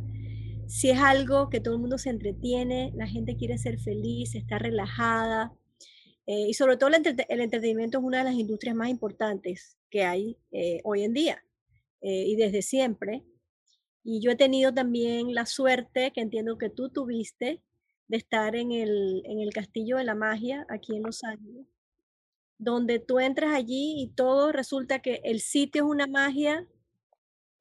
Si 0.66 0.90
es 0.90 0.98
algo 0.98 1.48
que 1.48 1.60
todo 1.60 1.74
el 1.74 1.80
mundo 1.80 1.98
se 1.98 2.10
entretiene, 2.10 2.92
la 2.96 3.06
gente 3.06 3.36
quiere 3.36 3.58
ser 3.58 3.78
feliz, 3.78 4.34
está 4.34 4.58
relajada, 4.58 5.52
eh, 6.26 6.48
y 6.48 6.54
sobre 6.54 6.76
todo 6.76 6.90
el, 6.90 7.40
entretenimiento 7.40 7.98
es 7.98 8.04
una 8.04 8.18
de 8.18 8.24
las 8.24 8.34
industrias 8.34 8.74
más 8.74 8.88
importantes 8.88 9.78
que 9.90 10.02
hay 10.02 10.36
eh, 10.50 10.80
hoy 10.82 11.04
en 11.04 11.12
día 11.12 11.44
eh, 12.00 12.24
y 12.26 12.36
desde 12.36 12.62
siempre. 12.62 13.22
Y 14.02 14.20
yo 14.20 14.32
he 14.32 14.36
tenido 14.36 14.74
también 14.74 15.34
la 15.34 15.46
suerte, 15.46 16.12
que 16.12 16.20
entiendo 16.20 16.58
que 16.58 16.70
tú 16.70 16.90
tuviste, 16.90 17.62
de 18.08 18.16
estar 18.16 18.56
en 18.56 18.72
el, 18.72 19.22
en 19.24 19.40
el 19.40 19.52
Castillo 19.52 19.96
de 19.96 20.04
la 20.04 20.14
Magia 20.14 20.66
aquí 20.68 20.96
en 20.96 21.02
Los 21.02 21.24
Ángeles, 21.24 21.66
donde 22.58 22.98
tú 22.98 23.18
entras 23.18 23.54
allí 23.54 23.94
y 23.98 24.08
todo 24.08 24.52
resulta 24.52 25.00
que 25.00 25.20
el 25.24 25.40
sitio 25.40 25.84
es 25.84 25.90
una 25.90 26.06
magia, 26.06 26.66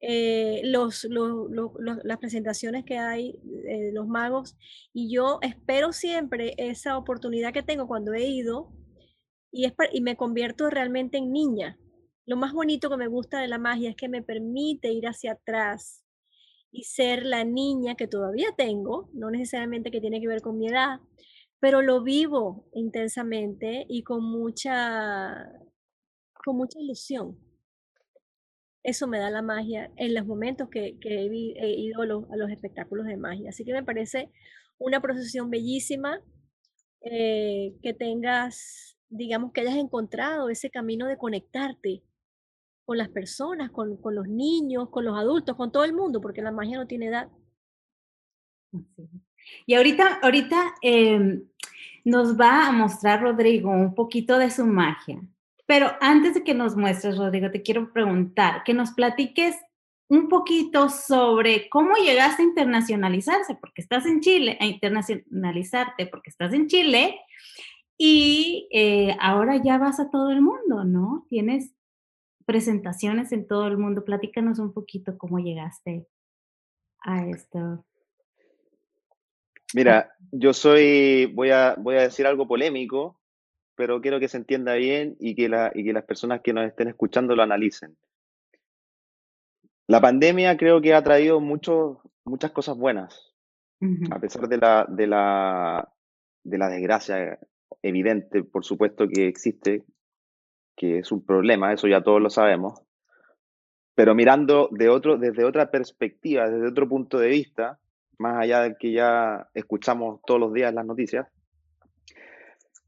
eh, 0.00 0.62
los, 0.64 1.06
las 1.10 2.18
presentaciones 2.18 2.84
que 2.84 2.98
hay, 2.98 3.38
de 3.42 3.92
los 3.92 4.06
magos, 4.06 4.56
y 4.92 5.12
yo 5.12 5.38
espero 5.42 5.92
siempre 5.92 6.54
esa 6.58 6.98
oportunidad 6.98 7.52
que 7.52 7.62
tengo 7.62 7.86
cuando 7.86 8.12
he 8.14 8.24
ido 8.24 8.72
y, 9.50 9.64
es, 9.64 9.74
y 9.92 10.00
me 10.00 10.16
convierto 10.16 10.70
realmente 10.70 11.18
en 11.18 11.32
niña. 11.32 11.78
Lo 12.26 12.36
más 12.36 12.52
bonito 12.52 12.90
que 12.90 12.96
me 12.96 13.06
gusta 13.06 13.40
de 13.40 13.48
la 13.48 13.58
magia 13.58 13.90
es 13.90 13.96
que 13.96 14.08
me 14.08 14.22
permite 14.22 14.92
ir 14.92 15.06
hacia 15.06 15.32
atrás 15.32 16.02
y 16.70 16.84
ser 16.84 17.24
la 17.24 17.44
niña 17.44 17.94
que 17.94 18.08
todavía 18.08 18.48
tengo, 18.56 19.08
no 19.14 19.30
necesariamente 19.30 19.90
que 19.90 20.00
tiene 20.00 20.20
que 20.20 20.28
ver 20.28 20.42
con 20.42 20.58
mi 20.58 20.68
edad, 20.68 21.00
pero 21.60 21.82
lo 21.82 22.02
vivo 22.02 22.68
intensamente 22.72 23.86
y 23.88 24.02
con 24.02 24.24
mucha, 24.24 25.50
con 26.44 26.56
mucha 26.56 26.78
ilusión 26.80 27.38
eso 28.86 29.08
me 29.08 29.18
da 29.18 29.30
la 29.30 29.42
magia 29.42 29.90
en 29.96 30.14
los 30.14 30.24
momentos 30.26 30.68
que, 30.70 30.96
he, 31.02 31.80
ido 31.80 32.02
a 32.02 32.06
los, 32.06 32.50
espectáculos 32.50 33.06
de 33.06 33.16
magia. 33.16 33.50
Así 33.50 33.64
que 33.64 33.72
me 33.72 33.82
parece 33.82 34.30
una 34.78 35.00
procesión 35.00 35.50
bellísima, 35.50 36.20
eh, 37.00 37.74
que 37.82 37.94
tengas, 37.94 38.96
digamos, 39.08 39.52
que 39.52 39.62
hayas 39.62 39.74
encontrado 39.74 40.50
ese 40.50 40.70
camino 40.70 41.08
de 41.08 41.18
conectarte 41.18 42.04
con 42.84 42.98
las 42.98 43.08
personas, 43.08 43.72
con, 43.72 43.98
los 44.14 44.28
niños, 44.28 44.88
con 44.90 45.04
los 45.04 45.18
adultos, 45.18 45.56
con 45.56 45.72
todo 45.72 45.82
el 45.82 45.92
mundo, 45.92 46.20
porque 46.20 46.40
la 46.40 46.52
magia 46.52 46.78
no 46.78 46.86
tiene 46.86 47.06
edad. 47.06 47.28
Y 49.66 49.74
ahorita, 49.74 50.20
ahorita 50.22 50.74
em, 50.82 51.42
nos 52.04 52.38
va 52.38 52.66
a 52.66 52.72
mostrar 52.72 53.22
Rodrigo 53.22 53.70
un 53.70 53.94
poquito 53.94 54.38
de 54.38 54.50
su 54.50 54.66
magia. 54.66 55.20
Pero 55.66 55.90
antes 56.00 56.34
de 56.34 56.44
que 56.44 56.54
nos 56.54 56.76
muestres, 56.76 57.18
Rodrigo, 57.18 57.50
te 57.50 57.62
quiero 57.62 57.92
preguntar, 57.92 58.62
que 58.64 58.74
nos 58.74 58.92
platiques 58.92 59.56
un 60.08 60.28
poquito 60.28 60.88
sobre 60.88 61.68
cómo 61.68 61.96
llegaste 61.96 62.42
a 62.42 62.46
internacionalizarse, 62.46 63.56
porque 63.56 63.82
estás 63.82 64.06
en 64.06 64.20
Chile, 64.20 64.56
a 64.60 64.66
internacionalizarte, 64.66 66.06
porque 66.06 66.30
estás 66.30 66.52
en 66.52 66.68
Chile, 66.68 67.18
y 67.98 68.68
eh, 68.70 69.16
ahora 69.20 69.56
ya 69.62 69.78
vas 69.78 69.98
a 69.98 70.10
todo 70.10 70.30
el 70.30 70.42
mundo, 70.42 70.84
¿no? 70.84 71.26
Tienes 71.28 71.72
presentaciones 72.44 73.32
en 73.32 73.46
todo 73.46 73.66
el 73.66 73.78
mundo. 73.78 74.04
Platícanos 74.04 74.58
un 74.58 74.72
poquito 74.72 75.16
cómo 75.18 75.38
llegaste 75.38 76.06
a 77.00 77.26
esto. 77.26 77.84
Mira, 79.76 80.16
yo 80.32 80.54
soy, 80.54 81.26
voy 81.34 81.50
a, 81.50 81.74
voy 81.76 81.96
a 81.96 82.00
decir 82.00 82.26
algo 82.26 82.48
polémico, 82.48 83.20
pero 83.74 84.00
quiero 84.00 84.18
que 84.18 84.28
se 84.28 84.38
entienda 84.38 84.72
bien 84.72 85.18
y 85.20 85.34
que, 85.34 85.50
la, 85.50 85.70
y 85.74 85.84
que 85.84 85.92
las 85.92 86.04
personas 86.04 86.40
que 86.40 86.54
nos 86.54 86.66
estén 86.66 86.88
escuchando 86.88 87.36
lo 87.36 87.42
analicen. 87.42 87.94
La 89.86 90.00
pandemia 90.00 90.56
creo 90.56 90.80
que 90.80 90.94
ha 90.94 91.04
traído 91.04 91.40
mucho, 91.40 92.00
muchas 92.24 92.52
cosas 92.52 92.78
buenas, 92.78 93.34
a 94.10 94.18
pesar 94.18 94.48
de 94.48 94.56
la, 94.56 94.86
de, 94.88 95.06
la, 95.08 95.92
de 96.42 96.56
la 96.56 96.70
desgracia 96.70 97.38
evidente, 97.82 98.44
por 98.44 98.64
supuesto, 98.64 99.06
que 99.06 99.28
existe, 99.28 99.84
que 100.74 101.00
es 101.00 101.12
un 101.12 101.22
problema, 101.22 101.74
eso 101.74 101.86
ya 101.86 102.02
todos 102.02 102.22
lo 102.22 102.30
sabemos, 102.30 102.80
pero 103.94 104.14
mirando 104.14 104.70
de 104.72 104.88
otro, 104.88 105.18
desde 105.18 105.44
otra 105.44 105.70
perspectiva, 105.70 106.48
desde 106.48 106.66
otro 106.66 106.88
punto 106.88 107.18
de 107.18 107.28
vista, 107.28 107.78
más 108.18 108.42
allá 108.42 108.62
del 108.62 108.76
que 108.76 108.92
ya 108.92 109.48
escuchamos 109.54 110.20
todos 110.26 110.40
los 110.40 110.52
días 110.52 110.72
las 110.72 110.86
noticias, 110.86 111.26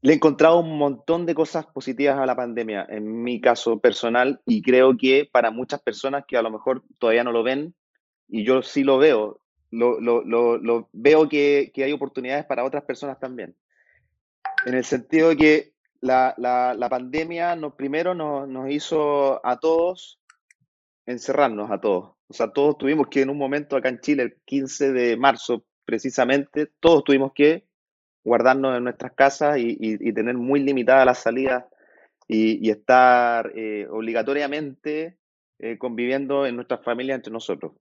le 0.01 0.13
he 0.13 0.15
encontrado 0.15 0.59
un 0.59 0.77
montón 0.77 1.25
de 1.25 1.35
cosas 1.35 1.65
positivas 1.65 2.17
a 2.17 2.25
la 2.25 2.35
pandemia, 2.35 2.85
en 2.89 3.21
mi 3.21 3.41
caso 3.41 3.79
personal, 3.79 4.41
y 4.45 4.61
creo 4.61 4.95
que 4.97 5.29
para 5.29 5.51
muchas 5.51 5.81
personas 5.81 6.23
que 6.27 6.37
a 6.37 6.41
lo 6.41 6.51
mejor 6.51 6.83
todavía 6.99 7.23
no 7.23 7.31
lo 7.31 7.43
ven, 7.43 7.75
y 8.27 8.43
yo 8.45 8.61
sí 8.61 8.83
lo 8.83 8.97
veo, 8.97 9.41
lo, 9.71 9.99
lo, 9.99 10.89
veo 10.93 11.27
que, 11.27 11.71
que, 11.73 11.83
hay 11.83 11.91
oportunidades 11.91 12.45
para 12.45 12.63
otras 12.63 12.83
personas 12.83 13.19
también. 13.19 13.55
En 14.65 14.73
el 14.73 14.85
sentido 14.85 15.29
de 15.29 15.37
que 15.37 15.73
la, 16.01 16.33
la, 16.37 16.73
la 16.73 16.89
pandemia 16.89 17.55
nos, 17.55 17.73
primero 17.75 18.15
nos, 18.15 18.47
nos 18.47 18.69
hizo 18.69 19.45
a 19.45 19.59
todos 19.59 20.18
encerrarnos, 21.09 21.71
a 21.71 21.81
todos. 21.81 22.15
O 22.27 22.33
sea, 22.33 22.51
todos 22.51 22.77
tuvimos 22.77 23.07
que 23.07 23.21
en 23.21 23.29
un 23.29 23.37
momento 23.37 23.75
acá 23.75 23.89
en 23.89 23.99
Chile, 23.99 24.23
el 24.23 24.35
15 24.45 24.91
de 24.91 25.17
marzo 25.17 25.65
precisamente, 25.85 26.67
todos 26.79 27.03
tuvimos 27.03 27.33
que 27.33 27.65
guardarnos 28.23 28.77
en 28.77 28.83
nuestras 28.83 29.13
casas 29.13 29.57
y, 29.57 30.13
tener 30.13 30.35
muy 30.35 30.59
limitadas 30.59 31.05
las 31.05 31.19
salidas 31.19 31.65
y, 32.27 32.69
estar 32.69 33.51
eh, 33.55 33.87
obligatoriamente 33.89 35.17
eh, 35.57 35.77
conviviendo 35.79 36.45
en 36.45 36.55
nuestras 36.55 36.83
familias 36.83 37.15
entre 37.15 37.33
nosotros. 37.33 37.73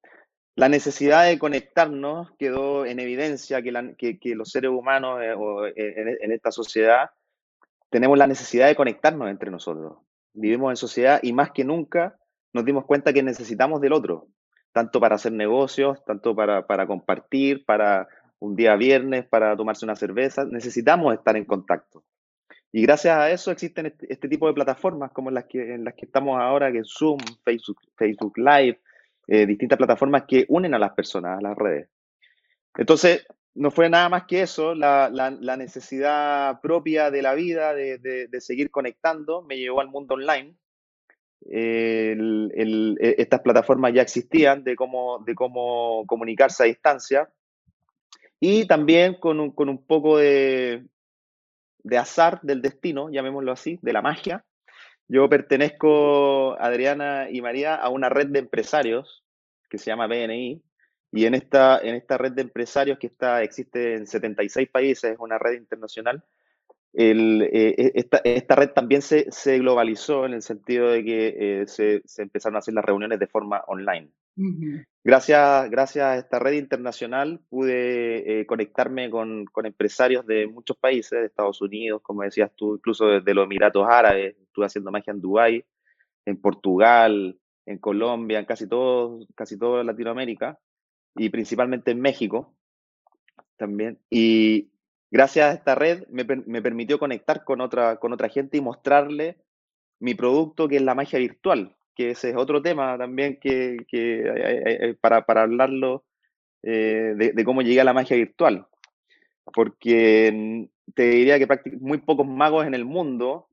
La 0.57 0.69
necesidad 0.69 1.27
de 1.27 1.39
conectarnos 1.39 2.31
quedó 2.39 2.87
en 2.87 2.99
evidencia 2.99 3.63
que, 3.63 4.19
que, 4.19 4.35
los 4.35 4.51
seres 4.51 4.71
humanos 4.71 5.21
eh, 5.23 5.75
en, 5.77 6.17
en, 6.21 6.33
esta 6.33 6.51
sociedad 6.51 7.11
tenemos 7.91 8.19
la 8.19 8.27
necesidad 8.27 8.67
de 8.69 8.75
conectarnos 8.75 9.29
entre 9.29 9.51
nosotros. 9.51 9.99
Vivimos 10.33 10.73
en 10.73 10.77
sociedad 10.77 11.21
y 11.23 11.33
más 11.33 11.53
que 11.53 11.65
nunca 11.65 12.19
nos 12.53 12.65
dimos 12.65 12.85
cuenta 12.85 13.13
que 13.13 13.23
necesitamos 13.23 13.81
del 13.81 13.93
otro, 13.93 14.29
tanto 14.73 15.01
para 15.01 15.17
hacer 15.17 15.33
negocios, 15.33 16.05
tanto 16.05 16.35
para, 16.35 16.67
para 16.67 16.87
compartir, 16.87 17.65
para 17.65 18.09
un 18.41 18.57
día 18.57 18.77
viernes 18.77 19.27
para 19.27 19.57
tomarse 19.57 19.85
una 19.85 19.97
cerveza, 19.97 20.45
necesitamos 20.45 21.15
estar 21.15 21.37
en 21.37 21.45
contacto. 21.45 22.05
Y 22.71 22.83
gracias 22.83 23.17
a 23.17 23.31
eso 23.31 23.51
existen 23.51 23.87
este, 23.87 24.13
este, 24.13 24.29
tipo 24.29 24.47
de 24.47 24.53
plataformas 24.53 25.11
como 25.13 25.31
las 25.31 25.47
que, 25.47 25.75
en 25.75 25.85
las 25.85 25.95
que 25.95 26.05
estamos 26.05 26.39
ahora, 26.41 26.71
que 26.71 26.83
Zoom, 26.85 27.19
Facebook, 27.43 27.81
Facebook 27.97 28.37
Live, 28.37 28.81
eh, 29.27 29.47
distintas 29.47 29.79
plataformas 29.79 30.25
que 30.29 30.45
unen 30.49 30.75
a 30.75 30.79
las 30.79 30.93
personas, 30.93 31.39
a 31.39 31.43
las 31.43 31.57
redes. 31.57 31.89
Entonces, 32.77 33.27
no 33.55 33.71
fue 33.71 33.89
nada 33.89 34.09
más 34.09 34.25
que 34.25 34.43
eso, 34.43 34.75
la, 34.75 35.11
la, 35.11 35.57
necesidad 35.57 36.61
propia 36.61 37.11
de 37.11 37.23
la 37.23 37.35
vida 37.35 37.75
de, 37.75 37.99
de, 37.99 38.41
seguir 38.41 38.71
conectando 38.71 39.43
me 39.43 39.59
llevó 39.59 39.81
al 39.81 39.89
mundo 39.89 40.15
online. 40.15 40.55
E, 41.47 42.17
estas 43.19 43.41
plataformas 43.41 43.93
ya 43.95 44.03
existían 44.03 44.65
de 44.65 44.77
cómo, 44.77 45.23
de 45.25 45.35
cómo 45.35 46.05
comunicarse 46.07 46.63
a 46.63 46.67
distancia, 46.67 47.29
y 48.41 48.67
también 48.67 49.15
con 49.15 49.41
un, 49.41 49.51
con 49.53 49.69
un 49.69 49.85
poco 49.85 50.19
de, 50.19 50.87
de 51.83 51.99
azar 51.99 52.41
del 52.43 52.63
destino, 52.63 53.11
llamémoslo 53.11 53.53
así, 53.53 53.79
de 53.83 53.93
la 53.93 54.03
magia. 54.03 54.45
Yo 55.09 55.29
pertenezco, 55.29 56.61
Adriana 56.61 57.29
y 57.31 57.41
María, 57.41 57.75
a 57.75 57.89
una 57.89 58.09
red 58.09 58.29
de 58.29 58.41
empresarios 58.41 59.25
que 59.69 59.79
se 59.79 59.87
llama 59.87 60.07
BNI. 60.07 60.63
Y 61.11 61.25
en 61.25 61.35
esta, 61.35 61.79
en 61.79 61.95
esta 61.95 62.19
red 62.19 62.33
de 62.33 62.43
empresarios 62.43 62.99
que 62.99 63.07
está, 63.07 63.43
existe 63.43 63.95
en 63.95 64.07
76 64.07 64.69
países, 64.69 65.13
es 65.13 65.19
una 65.19 65.39
red 65.39 65.55
internacional, 65.55 66.23
el, 66.93 67.43
eh, 67.43 67.75
e, 67.77 67.93
esta, 67.95 68.19
esta, 68.25 68.55
red 68.55 68.71
también 68.71 69.03
se, 69.03 69.31
se, 69.31 69.59
globalizó 69.59 70.27
en 70.27 70.35
el 70.35 70.43
sentido 70.43 70.89
de 70.91 71.05
que 71.05 71.37
eh, 71.39 71.67
se, 71.67 72.03
se, 72.05 72.23
empezaron 72.23 72.57
a 72.57 72.59
hacer 72.61 72.75
las 72.75 72.85
reuniones 72.85 73.19
de 73.19 73.27
forma 73.27 73.63
online. 73.67 74.11
Gracias, 75.03 75.69
gracias 75.69 76.05
a 76.05 76.17
esta 76.17 76.39
red 76.39 76.53
internacional 76.53 77.41
pude 77.49 78.41
eh, 78.41 78.47
conectarme 78.47 79.11
con, 79.11 79.47
con, 79.47 79.67
empresarios 79.67 80.25
de 80.27 80.47
muchos 80.47 80.77
países, 80.77 81.19
de 81.19 81.27
Estados 81.27 81.61
Unidos, 81.61 82.03
como 82.03 82.23
decías 82.23 82.53
tú, 82.55 82.77
incluso 82.77 83.07
de, 83.21 83.35
los 83.35 83.47
Emiratos 83.47 83.87
Árabes, 83.89 84.37
estuve 84.41 84.67
haciendo 84.67 84.93
magia 84.93 85.13
en 85.13 85.21
Dubái, 85.21 85.65
en 86.25 86.41
Portugal, 86.41 87.37
en 87.67 87.79
Colombia, 87.79 88.39
en 88.39 88.45
casi 88.45 88.69
todo, 88.69 89.19
casi 89.35 89.59
toda 89.59 89.83
Latinoamérica 89.83 90.59
y 91.17 91.31
principalmente 91.31 91.91
en 91.91 92.01
México 92.01 92.55
también. 93.57 93.99
Y 94.09 94.71
gracias 95.11 95.51
a 95.51 95.55
esta 95.55 95.75
red 95.75 96.05
me, 96.09 96.25
permitió 96.25 96.99
conectar 96.99 97.45
con 97.45 97.61
otra, 97.61 97.97
con 97.97 98.13
otra 98.13 98.29
gente 98.29 98.57
y 98.57 98.61
mostrarle 98.61 99.39
mi 100.01 100.15
producto 100.15 100.69
que 100.69 100.77
es 100.77 100.83
la 100.83 100.95
magia 100.95 101.19
virtual, 101.19 101.77
que 101.95 102.11
ese 102.11 102.31
es 102.31 102.37
otro 102.37 102.63
tema 102.63 102.97
también 102.99 103.39
que, 103.41 103.79
que 103.89 104.97
para, 105.01 105.27
para, 105.27 105.43
hablarlo 105.43 106.05
eh, 106.63 107.15
de, 107.17 107.45
cómo 107.45 107.63
llegué 107.63 107.81
a 107.81 107.85
la 107.85 107.93
magia 107.93 108.17
virtual. 108.17 108.67
Porque 109.55 110.69
te 110.95 111.03
diría 111.11 111.39
que 111.39 111.47
muy 111.81 111.99
pocos 111.99 112.27
magos 112.27 112.67
en 112.67 112.75
el 112.75 112.85
mundo, 112.85 113.49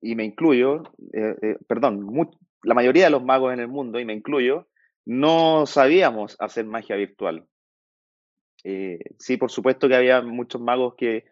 y 0.00 0.14
me 0.14 0.24
incluyo, 0.24 0.82
eh, 1.12 1.36
eh, 1.42 1.56
perdón, 1.66 2.06
la 2.62 2.74
mayoría 2.74 3.04
de 3.04 3.10
los 3.10 3.24
magos 3.24 3.52
en 3.52 3.60
el 3.60 3.68
mundo, 3.68 3.98
y 3.98 4.04
me 4.04 4.14
incluyo, 4.14 4.68
no 5.04 5.66
sabíamos 5.66 6.36
hacer 6.38 6.64
magia 6.66 6.96
virtual. 6.96 7.46
Sí, 8.62 9.36
por 9.36 9.50
supuesto 9.50 9.88
que 9.88 9.96
había 9.96 10.22
muchos 10.22 10.60
magos 10.60 10.94
que, 10.96 11.24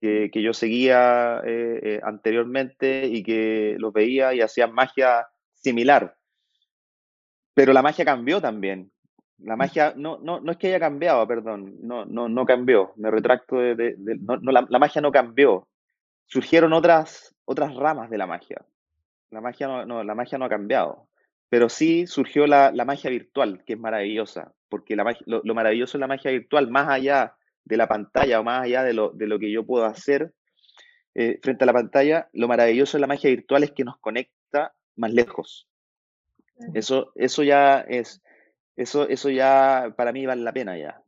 que, 0.00 0.30
que 0.32 0.42
yo 0.42 0.52
seguía 0.52 1.42
anteriormente 2.02 3.06
y 3.06 3.22
que 3.22 3.76
los 3.78 3.92
veía 3.92 4.34
y 4.34 4.40
hacían 4.40 4.72
magia 4.72 5.28
similar. 5.54 6.16
Pero 7.54 7.72
la 7.72 7.82
magia 7.82 8.04
cambió 8.04 8.40
también. 8.40 8.90
La 9.42 9.56
mm. 9.56 9.58
magia, 9.58 9.94
no, 9.96 10.18
no, 10.22 10.40
no 10.40 10.52
es 10.52 10.58
que 10.58 10.68
haya 10.68 10.80
cambiado, 10.80 11.26
perdón, 11.26 11.76
no, 11.82 12.04
no, 12.04 12.28
no 12.28 12.44
cambió, 12.44 12.92
me 12.96 13.10
retracto 13.10 13.56
de, 13.56 13.96
no, 13.98 14.36
la, 14.36 14.78
magia 14.78 15.00
no 15.00 15.10
cambió. 15.10 15.68
Surgieron 16.26 16.72
otras, 16.72 17.34
otras 17.44 17.74
ramas 17.74 18.10
de 18.10 18.18
la 18.18 18.26
magia. 18.26 18.64
La 19.30 19.40
magia 19.40 19.84
no, 19.84 20.04
la 20.04 20.14
magia 20.14 20.38
no 20.38 20.44
ha 20.44 20.50
cambiado. 20.50 21.08
Pero 21.48 21.68
sí 21.68 22.06
surgió 22.06 22.46
la, 22.46 22.72
magia 22.86 23.10
virtual, 23.10 23.64
que 23.64 23.72
es 23.72 23.78
maravillosa, 23.78 24.52
porque 24.70 24.96
la 24.96 25.04
lo, 25.26 25.54
maravilloso 25.54 25.98
de 25.98 26.00
la 26.00 26.06
magia 26.06 26.30
virtual, 26.30 26.70
más 26.70 26.88
allá 26.88 27.36
de 27.64 27.76
la 27.76 27.88
pantalla 27.88 28.40
o 28.40 28.44
más 28.44 28.64
allá 28.64 28.82
de 28.84 28.94
lo, 28.94 29.10
de 29.10 29.26
lo 29.26 29.38
que 29.38 29.52
yo 29.52 29.66
puedo 29.66 29.84
hacer 29.84 30.32
eh, 31.14 31.38
frente 31.42 31.64
a 31.64 31.66
la 31.66 31.72
pantalla, 31.72 32.30
lo 32.32 32.48
maravilloso 32.48 32.96
de 32.96 33.02
la 33.02 33.06
magia 33.06 33.30
virtual 33.30 33.64
es 33.64 33.72
que 33.72 33.84
nos 33.84 33.98
conecta 33.98 34.72
más 34.96 35.12
lejos. 35.12 35.66
Eso, 36.74 37.12
eso 37.14 37.42
ya 37.42 37.80
es, 37.80 38.22
eso, 38.76 39.08
eso 39.08 39.30
ya 39.30 39.92
para 39.96 40.12
mí 40.12 40.26
vale 40.26 40.42
la 40.42 40.52
pena 40.52 40.78
ya. 40.78 41.02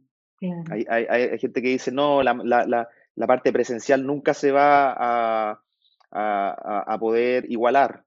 Hay, 0.70 0.84
hay, 0.88 1.04
hay, 1.04 1.38
gente 1.38 1.62
que 1.62 1.68
dice, 1.68 1.92
no, 1.92 2.22
la, 2.22 2.34
la, 2.42 2.88
la, 3.14 3.26
parte 3.28 3.52
presencial 3.52 4.04
nunca 4.04 4.34
se 4.34 4.50
va 4.50 4.92
a, 4.92 5.62
a, 6.10 6.84
a, 6.94 6.98
poder 6.98 7.48
igualar. 7.48 8.02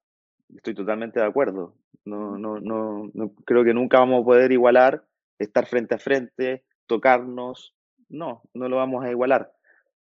Estoy 0.54 0.74
totalmente 0.74 1.22
de 1.22 1.26
acuerdo. 1.26 1.76
No, 2.04 2.38
no, 2.38 2.60
no, 2.60 3.10
no 3.14 3.32
creo 3.46 3.64
que 3.64 3.74
nunca 3.74 4.00
vamos 4.00 4.22
a 4.22 4.26
poder 4.26 4.52
igualar 4.52 5.06
estar 5.40 5.66
frente 5.66 5.96
a 5.96 6.00
frente, 6.00 6.64
tocarnos. 6.88 7.76
No, 8.10 8.44
no 8.54 8.70
lo 8.70 8.78
vamos 8.78 9.04
a 9.04 9.12
igualar. 9.12 9.54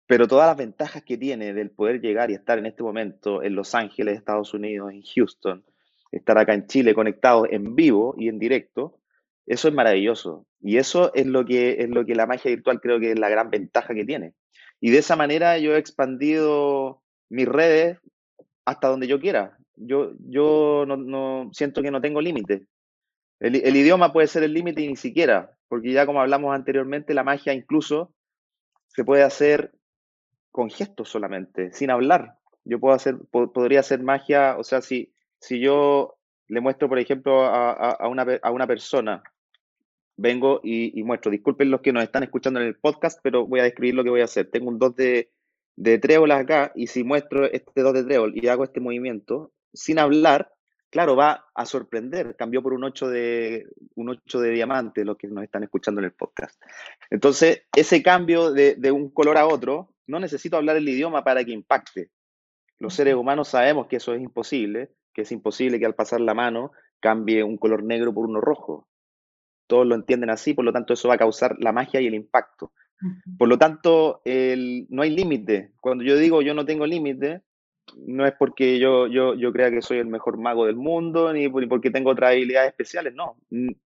Pero 0.06 0.28
todas 0.28 0.46
las 0.46 0.56
ventajas 0.56 1.02
que 1.04 1.16
tiene 1.16 1.54
del 1.54 1.70
poder 1.70 2.00
llegar 2.00 2.30
y 2.30 2.34
estar 2.34 2.58
en 2.58 2.66
este 2.66 2.82
momento 2.82 3.42
en 3.42 3.54
Los 3.54 3.74
Ángeles, 3.74 4.16
Estados 4.16 4.52
Unidos, 4.52 4.92
en 4.92 5.02
Houston, 5.02 5.64
estar 6.10 6.36
acá 6.38 6.54
en 6.54 6.66
Chile 6.66 6.94
conectados 6.94 7.48
en 7.50 7.74
vivo 7.74 8.14
y 8.18 8.28
en 8.28 8.38
directo, 8.38 8.98
eso 9.46 9.68
es 9.68 9.74
maravilloso. 9.74 10.46
Y 10.60 10.76
eso 10.76 11.12
es 11.14 11.26
lo 11.26 11.44
que 11.44 11.82
es 11.82 11.88
lo 11.88 12.04
que 12.04 12.14
la 12.14 12.26
magia 12.26 12.50
virtual 12.50 12.80
creo 12.80 13.00
que 13.00 13.12
es 13.12 13.18
la 13.18 13.28
gran 13.28 13.50
ventaja 13.50 13.94
que 13.94 14.04
tiene. 14.04 14.34
Y 14.80 14.90
de 14.90 14.98
esa 14.98 15.16
manera 15.16 15.58
yo 15.58 15.74
he 15.74 15.78
expandido 15.78 17.02
mis 17.28 17.48
redes 17.48 17.98
hasta 18.64 18.88
donde 18.88 19.06
yo 19.06 19.20
quiera. 19.20 19.56
Yo, 19.74 20.12
yo 20.18 20.84
no, 20.86 21.50
siento 21.52 21.82
que 21.82 21.90
no 21.90 22.00
tengo 22.00 22.20
límite. 22.20 22.66
El, 23.42 23.76
idioma 23.76 24.12
puede 24.12 24.28
ser 24.28 24.44
el 24.44 24.54
límite 24.54 24.86
ni 24.86 24.94
siquiera, 24.94 25.50
porque 25.66 25.90
ya 25.90 26.06
como 26.06 26.20
hablamos 26.20 26.54
anteriormente, 26.54 27.12
la 27.12 27.24
magia 27.24 27.52
incluso 27.52 28.14
se 28.86 29.04
puede 29.04 29.24
hacer 29.24 29.72
con 30.52 30.70
gestos 30.70 31.08
solamente, 31.08 31.72
sin 31.72 31.90
hablar. 31.90 32.38
Yo 32.64 32.78
puedo 32.78 32.94
hacer, 32.94 33.16
podría 33.32 33.80
hacer 33.80 34.00
magia, 34.00 34.56
o 34.58 34.62
sea, 34.62 34.80
si, 34.80 35.12
si 35.40 35.58
yo 35.58 36.18
le 36.46 36.60
muestro, 36.60 36.88
por 36.88 37.00
ejemplo, 37.00 37.44
a, 37.44 38.06
una, 38.06 38.24
a 38.40 38.52
una, 38.52 38.66
persona, 38.68 39.24
vengo 40.16 40.60
y, 40.62 41.02
muestro, 41.02 41.32
disculpen 41.32 41.72
los 41.72 41.80
que 41.80 41.92
nos 41.92 42.04
están 42.04 42.22
escuchando 42.22 42.60
en 42.60 42.68
el 42.68 42.76
podcast, 42.76 43.18
pero 43.24 43.48
voy 43.48 43.58
a 43.58 43.64
describir 43.64 43.96
lo 43.96 44.04
que 44.04 44.10
voy 44.10 44.20
a 44.20 44.26
hacer. 44.26 44.50
Tengo 44.52 44.68
un 44.68 44.78
2 44.78 44.94
de, 44.94 45.32
de 45.74 45.98
trébolas 45.98 46.42
acá 46.42 46.70
y 46.76 46.86
si 46.86 47.02
muestro 47.02 47.44
este 47.46 47.82
2 47.82 47.92
de 47.92 48.04
trébol 48.04 48.32
y 48.36 48.46
hago 48.46 48.62
este 48.62 48.78
movimiento, 48.78 49.50
sin 49.72 49.98
hablar, 49.98 50.52
claro, 50.92 51.16
va 51.16 51.46
a 51.54 51.64
sorprender. 51.64 52.36
Cambió 52.36 52.62
por 52.62 52.74
un 52.74 52.84
8 52.84 53.08
de, 53.08 53.66
un 53.96 54.10
8 54.10 54.40
de 54.40 54.50
diamante, 54.50 55.04
los 55.04 55.16
que 55.16 55.26
nos 55.26 55.42
están 55.42 55.64
escuchando 55.64 56.00
en 56.00 56.04
el 56.04 56.12
podcast. 56.12 56.62
Entonces, 57.10 57.62
ese 57.74 58.02
cambio 58.02 58.52
de, 58.52 58.76
de 58.76 58.92
un 58.92 59.10
color 59.10 59.38
a 59.38 59.46
otro, 59.46 59.94
no 60.06 60.20
necesito 60.20 60.58
hablar 60.58 60.76
el 60.76 60.88
idioma 60.88 61.24
para 61.24 61.44
que 61.44 61.52
impacte. 61.52 62.10
Los 62.78 62.94
seres 62.94 63.14
humanos 63.14 63.48
sabemos 63.48 63.86
que 63.86 63.96
eso 63.96 64.14
es 64.14 64.20
imposible, 64.20 64.90
que 65.14 65.22
es 65.22 65.32
imposible 65.32 65.78
que 65.78 65.86
al 65.86 65.94
pasar 65.94 66.20
la 66.20 66.34
mano 66.34 66.72
cambie 67.00 67.42
un 67.42 67.56
color 67.56 67.82
negro 67.82 68.12
por 68.12 68.26
uno 68.26 68.40
rojo. 68.40 68.86
Todos 69.66 69.86
lo 69.86 69.94
entienden 69.94 70.28
así, 70.28 70.52
por 70.52 70.66
lo 70.66 70.72
tanto 70.72 70.92
eso 70.92 71.08
va 71.08 71.14
a 71.14 71.18
causar 71.18 71.56
la 71.58 71.72
magia 71.72 72.00
y 72.00 72.06
el 72.06 72.14
impacto. 72.14 72.72
Por 73.38 73.48
lo 73.48 73.58
tanto, 73.58 74.20
el, 74.24 74.86
no 74.90 75.02
hay 75.02 75.10
límite. 75.10 75.72
Cuando 75.80 76.04
yo 76.04 76.16
digo 76.16 76.42
yo 76.42 76.54
no 76.54 76.66
tengo 76.66 76.86
límite, 76.86 77.42
no 77.96 78.26
es 78.26 78.34
porque 78.38 78.78
yo, 78.78 79.06
yo, 79.06 79.34
yo 79.34 79.52
crea 79.52 79.70
que 79.70 79.82
soy 79.82 79.98
el 79.98 80.06
mejor 80.06 80.38
mago 80.38 80.66
del 80.66 80.76
mundo, 80.76 81.32
ni 81.32 81.48
porque 81.48 81.90
tengo 81.90 82.10
otras 82.10 82.32
habilidades 82.32 82.70
especiales, 82.70 83.14
no. 83.14 83.36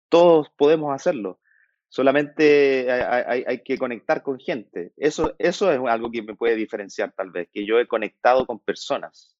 Todos 0.09 0.51
podemos 0.57 0.95
hacerlo. 0.95 1.41
Solamente 1.89 2.91
hay, 2.91 3.45
hay, 3.47 3.63
que 3.63 3.79
conectar 3.79 4.23
con 4.23 4.41
gente. 4.41 4.93
Eso, 4.97 5.35
eso 5.39 5.71
es 5.71 5.81
algo 5.89 6.11
que 6.11 6.23
me 6.23 6.35
puede 6.35 6.57
diferenciar 6.57 7.13
tal 7.13 7.31
vez, 7.31 7.49
que 7.53 7.65
yo 7.65 7.79
he 7.79 7.87
conectado 7.87 8.47
con 8.47 8.59
personas. 8.59 9.37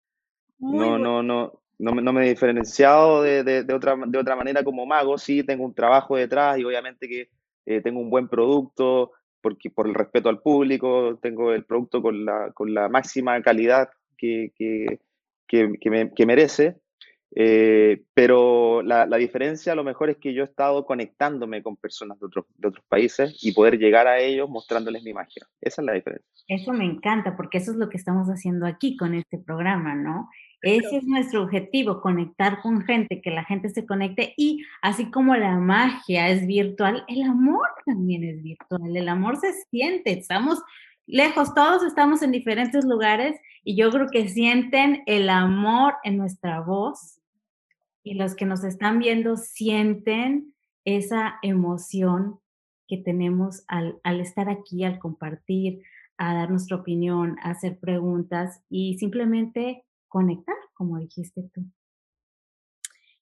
no, 0.59 0.99
no, 0.99 1.23
no, 1.23 1.61
no, 1.79 1.93
no, 1.93 2.13
me 2.13 2.25
he 2.25 2.29
diferenciado 2.29 3.23
de, 3.23 3.43
de, 3.43 3.75
otra, 3.75 3.97
de 4.07 4.19
otra 4.19 4.37
manera 4.37 4.63
como 4.63 4.87
mago. 4.87 5.19
Sí, 5.19 5.43
tengo 5.43 5.65
un 5.65 5.75
trabajo 5.75 6.17
detrás 6.17 6.59
y 6.59 6.65
obviamente 6.65 7.09
que 7.09 7.29
eh, 7.67 7.81
tengo 7.81 8.01
un 8.01 8.11
buen 8.11 8.29
producto 8.29 9.11
porque, 9.41 9.69
por 9.69 9.87
el 9.87 9.95
respeto 9.95 10.29
al 10.29 10.41
público, 10.41 11.19
tengo 11.21 11.53
el 11.53 11.65
producto 11.65 12.01
con 12.01 12.25
la, 12.25 12.53
con 12.53 12.73
la 12.73 12.89
máxima 12.89 13.43
calidad 13.43 13.91
que, 14.17 14.53
que, 14.57 14.99
que, 15.47 16.27
merece. 16.27 16.77
Eh, 17.37 18.05
pero 18.15 18.83
la, 18.83 19.07
la, 19.07 19.17
diferencia 19.17 19.73
a 19.73 19.77
lo 19.77 19.83
mejor 19.83 20.09
es 20.09 20.19
que 20.19 20.33
yo 20.33 20.43
he 20.43 20.47
estado 20.47 20.87
conectándome 20.87 21.65
con 21.65 21.77
personas 21.77 22.21
de 22.21 22.27
otros, 22.27 22.45
de 22.57 22.69
otros 22.69 22.85
países 22.87 23.37
y 23.43 23.51
poder 23.53 23.77
llegar 23.77 24.07
a 24.07 24.21
ellos 24.21 24.49
mostrándoles 24.49 25.03
mi 25.03 25.13
magia. 25.13 25.45
Esa 25.61 25.83
es 25.83 25.87
la 25.87 25.95
diferencia. 25.95 26.31
Eso 26.47 26.73
me 26.73 26.85
encanta 26.85 27.37
porque 27.37 27.59
eso 27.59 27.73
es 27.73 27.77
lo 27.77 27.89
que 27.89 27.97
estamos 27.97 28.29
haciendo 28.29 28.67
aquí 28.67 28.97
con 28.97 29.15
este 29.15 29.39
programa, 29.39 29.97
¿no? 29.97 30.29
Ese 30.65 30.97
es 30.97 31.05
nuestro 31.05 31.43
objetivo, 31.43 32.01
conectar 32.01 32.63
con 32.63 32.83
gente, 32.83 33.21
que 33.21 33.31
la 33.31 33.45
gente 33.45 33.69
se 33.69 33.85
conecte 33.85 34.33
y 34.39 34.65
así 34.81 35.11
como 35.11 35.37
la 35.37 35.59
magia 35.59 36.31
es 36.31 36.47
virtual, 36.47 37.05
el 37.07 37.23
amor 37.23 37.69
también 37.85 38.25
es 38.25 38.43
virtual, 38.43 38.97
el 38.97 39.09
amor 39.11 39.37
se 39.37 39.53
siente, 39.71 40.13
estamos 40.13 40.63
lejos, 41.07 41.55
todos 41.55 41.83
estamos 41.85 42.23
en 42.23 42.33
diferentes 42.33 42.85
lugares 42.85 43.39
y 43.63 43.77
yo 43.77 43.91
creo 43.91 44.07
que 44.09 44.29
sienten 44.29 45.03
el 45.07 45.29
amor 45.29 45.95
en 46.05 46.17
nuestra 46.17 46.61
voz 46.61 47.21
y 48.03 48.15
los 48.15 48.35
que 48.35 48.47
nos 48.47 48.65
están 48.65 48.99
viendo 48.99 49.37
sienten 49.37 50.55
esa 50.85 51.37
emoción 51.43 52.41
que 52.87 52.99
tenemos 52.99 53.65
al, 53.69 53.99
al 54.03 54.21
estar 54.21 54.49
aquí, 54.51 54.85
al 54.85 54.99
compartir, 54.99 55.81
a 56.19 56.35
dar 56.35 56.51
nuestra 56.51 56.77
opinión, 56.77 57.37
a 57.43 57.51
hacer 57.51 57.79
preguntas 57.79 58.63
y 58.69 58.99
simplemente 58.99 59.85
conectar, 60.09 60.57
como 60.75 60.99
dijiste 60.99 61.43
tú. 61.53 61.65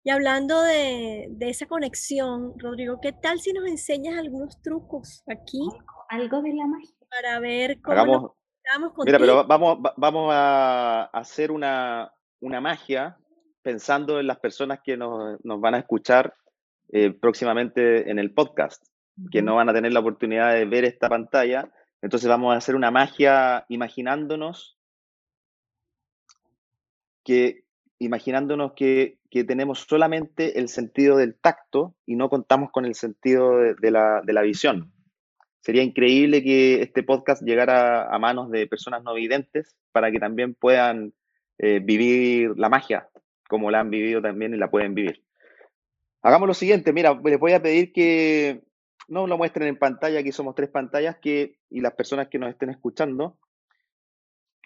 Y 0.04 0.10
hablando 0.10 0.60
de, 0.62 1.30
esa 1.40 1.66
conexión, 1.66 2.58
Rodrigo, 2.58 2.98
¿qué 3.00 3.12
tal 3.12 3.38
si 3.40 3.52
nos 3.52 3.66
enseñas 3.68 4.18
algunos 4.18 4.60
trucos 4.60 5.22
aquí? 5.28 5.60
Algo 6.08 6.42
de 6.42 6.54
la 6.54 6.66
magia. 6.66 7.01
Para 7.12 7.40
ver 7.40 7.80
cómo 7.82 8.36
Hagamos, 8.64 8.92
Mira, 9.04 9.18
pero 9.18 9.44
vamos, 9.44 9.78
vamos 9.96 10.30
a 10.32 11.04
hacer 11.12 11.50
una, 11.50 12.12
magia 12.40 13.18
pensando 13.60 14.18
en 14.18 14.26
las 14.26 14.38
personas 14.38 14.80
que 14.82 14.96
nos, 14.96 15.38
van 15.42 15.74
a 15.74 15.78
escuchar 15.78 16.34
eh, 16.90 17.10
próximamente 17.12 18.10
en 18.10 18.18
el 18.18 18.32
podcast, 18.32 18.86
que 19.30 19.42
no 19.42 19.56
van 19.56 19.68
a 19.68 19.74
tener 19.74 19.92
la 19.92 20.00
oportunidad 20.00 20.54
de 20.54 20.64
ver 20.64 20.84
esta 20.84 21.08
pantalla. 21.08 21.70
Entonces 22.00 22.28
vamos 22.28 22.54
a 22.54 22.58
hacer 22.58 22.76
una 22.76 22.90
magia 22.90 23.66
imaginándonos 23.68 24.78
que 27.24 27.64
imaginándonos 27.98 28.72
que, 28.72 29.18
tenemos 29.30 29.86
solamente 29.88 30.58
el 30.58 30.68
sentido 30.68 31.16
del 31.16 31.34
tacto 31.34 31.94
y 32.04 32.16
no 32.16 32.28
contamos 32.28 32.70
con 32.70 32.84
el 32.84 32.94
sentido 32.94 33.56
de, 33.56 33.90
la, 33.90 34.42
visión. 34.42 34.91
Sería 35.62 35.82
increíble 35.82 36.42
que 36.42 36.82
este 36.82 37.02
podcast 37.02 37.42
llegara 37.42 38.12
a 38.12 38.18
manos 38.18 38.50
de 38.50 38.66
personas 38.66 39.02
no 39.02 39.14
videntes 39.14 39.76
para 39.92 40.10
que 40.10 40.18
también 40.18 40.54
puedan 40.54 41.14
eh, 41.58 41.80
vivir 41.82 42.52
la 42.56 42.68
magia 42.68 43.08
como 43.48 43.70
la 43.70 43.80
han 43.80 43.90
vivido 43.90 44.20
también 44.20 44.54
y 44.54 44.58
la 44.58 44.70
pueden 44.70 44.94
vivir. 44.94 45.22
Hagamos 46.20 46.48
lo 46.48 46.54
siguiente, 46.54 46.92
mira, 46.92 47.18
les 47.24 47.38
voy 47.38 47.52
a 47.52 47.62
pedir 47.62 47.92
que 47.92 48.62
no 49.08 49.26
lo 49.26 49.36
muestren 49.36 49.68
en 49.68 49.78
pantalla, 49.78 50.20
aquí 50.20 50.32
somos 50.32 50.54
tres 50.54 50.68
pantallas, 50.68 51.16
que, 51.20 51.58
y 51.70 51.80
las 51.80 51.92
personas 51.94 52.28
que 52.28 52.38
nos 52.38 52.50
estén 52.50 52.70
escuchando, 52.70 53.38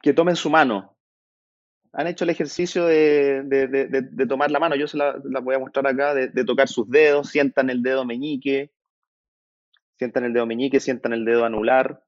que 0.00 0.12
tomen 0.12 0.36
su 0.36 0.50
mano 0.50 0.96
han 1.92 2.06
hecho 2.06 2.24
el 2.24 2.30
ejercicio 2.30 2.84
de, 2.86 4.26
tomar 4.28 4.50
la 4.50 4.60
mano, 4.60 4.76
yo 4.76 4.86
se 4.86 4.98
la, 4.98 5.16
voy 5.42 5.54
a 5.54 5.58
mostrar 5.58 5.86
acá, 5.86 6.14
de, 6.14 6.44
tocar 6.44 6.68
sus 6.68 6.88
dedos, 6.88 7.30
sientan 7.30 7.70
el 7.70 7.82
dedo 7.82 8.04
meñique, 8.04 8.70
sientan 9.96 10.24
el 10.24 10.32
dedo 10.32 10.46
meñique, 10.46 10.80
sientan 10.80 11.12
el 11.12 11.24
dedo 11.24 11.44
anular, 11.44 12.02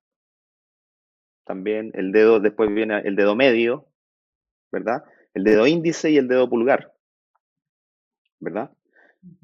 también 1.45 1.91
el 1.95 2.13
dedo, 2.13 2.41
después 2.41 2.73
viene 2.73 3.01
el 3.01 3.17
dedo 3.17 3.35
medio, 3.35 3.87
¿verdad? 4.71 5.05
El 5.35 5.45
dedo 5.45 5.67
índice 5.67 6.11
y 6.11 6.19
el 6.19 6.29
dedo 6.29 6.49
pulgar, 6.49 6.93
¿verdad? 8.39 8.71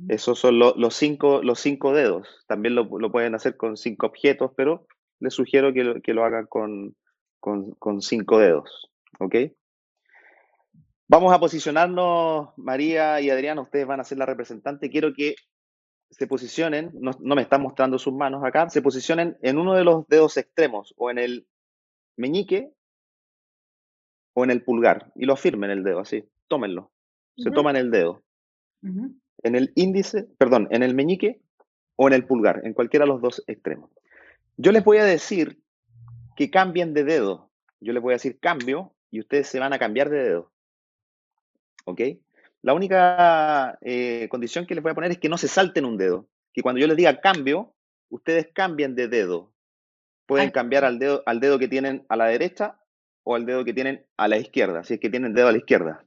Esos 0.09 0.39
son 0.39 0.59
los, 0.59 0.95
cinco, 0.95 1.43
los 1.43 1.59
cinco 1.61 1.95
dedos. 1.95 2.45
También 2.47 2.75
lo, 2.75 2.89
pueden 3.11 3.35
hacer 3.35 3.57
con 3.57 3.77
cinco 3.77 4.07
objetos, 4.07 4.53
pero 4.57 4.87
les 5.19 5.35
sugiero 5.35 5.73
que 5.73 5.85
lo, 5.85 6.01
que 6.01 6.15
lo 6.15 6.25
hagan 6.25 6.47
con, 6.47 6.95
con, 7.41 7.73
con 7.73 8.01
cinco 8.01 8.39
dedos, 8.39 8.91
¿ok? 9.19 9.37
Vamos 11.07 11.33
a 11.33 11.41
posicionarnos, 11.41 12.51
María 12.57 13.21
y 13.21 13.31
Adriana, 13.31 13.61
ustedes 13.61 13.87
van 13.87 14.01
a 14.01 14.05
ser 14.05 14.19
la 14.19 14.27
representante. 14.27 14.91
Quiero 14.91 15.13
que 15.15 15.35
se 16.17 16.27
posicionen, 16.27 16.91
no, 16.95 17.13
me 17.35 17.43
están 17.43 17.63
mostrando 17.63 17.99
sus 17.99 18.13
manos 18.13 18.45
acá, 18.45 18.69
se 18.71 18.83
posicionen 18.83 19.37
en 19.43 19.59
uno 19.59 19.75
de 19.75 19.85
los 19.85 20.07
dedos 20.09 20.37
extremos, 20.37 20.95
o 20.97 21.11
en 21.11 21.19
el 21.19 21.47
meñique 22.17 22.73
o 24.33 24.45
en 24.45 24.51
el 24.51 24.63
pulgar, 24.63 25.13
y 25.15 25.27
lo 25.27 25.35
afirmen 25.35 25.71
el 25.71 25.85
dedo, 25.85 26.01
así, 26.01 26.25
tómenlo. 26.49 26.91
Se 27.37 27.51
toman 27.51 27.77
el 27.77 27.91
dedo. 27.91 28.23
En 28.83 29.55
el 29.57 29.73
índice, 29.75 30.25
perdón, 30.39 30.69
en 30.71 30.83
el 30.83 30.95
meñique 30.95 31.41
o 31.97 32.07
en 32.07 32.15
el 32.15 32.27
pulgar, 32.27 32.61
en 32.65 32.75
cualquiera 32.75 33.05
de 33.05 33.13
los 33.13 33.21
dos 33.21 33.43
extremos. 33.47 33.91
Yo 34.57 34.71
les 34.71 34.85
voy 34.85 34.99
a 34.99 35.05
decir 35.05 35.61
que 36.37 36.51
cambien 36.51 36.95
de 36.95 37.05
dedo. 37.05 37.51
Yo 37.81 37.93
les 37.93 38.03
voy 38.03 38.13
a 38.13 38.17
decir 38.17 38.39
cambio 38.39 38.93
y 39.11 39.21
ustedes 39.21 39.49
se 39.49 39.59
van 39.59 39.73
a 39.73 39.79
cambiar 39.79 40.11
de 40.11 40.23
dedo. 40.23 40.55
¿ok? 41.85 42.01
La 42.65 42.73
única 42.73 43.79
eh, 43.83 44.27
condición 44.31 44.65
que 44.65 44.75
les 44.75 44.83
voy 44.83 44.93
a 44.93 44.95
poner 44.95 45.11
es 45.11 45.19
que 45.19 45.29
no 45.29 45.37
se 45.37 45.49
salten 45.49 45.85
un 45.85 45.99
dedo. 45.99 46.31
Que 46.51 46.63
cuando 46.63 46.81
yo 46.81 46.87
les 46.87 46.97
diga 46.97 47.21
cambio, 47.21 47.75
ustedes 48.09 48.49
cambien 48.55 48.95
de 48.95 49.07
dedo. 49.07 49.53
Pueden 50.25 50.51
cambiar 50.51 50.87
al 50.87 50.99
dedo, 50.99 51.23
al 51.27 51.41
dedo 51.41 51.59
que 51.59 51.69
tienen 51.69 52.07
a 52.09 52.17
la 52.17 52.25
derecha 52.25 52.81
o 53.23 53.35
al 53.35 53.45
dedo 53.45 53.67
que 53.67 53.75
tienen 53.75 54.07
a 54.17 54.29
la 54.29 54.39
izquierda, 54.39 54.83
si 54.83 54.95
es 54.95 55.01
que 55.01 55.11
tienen 55.11 55.35
dedo 55.35 55.49
a 55.49 55.53
la 55.53 55.59
izquierda. 55.59 56.07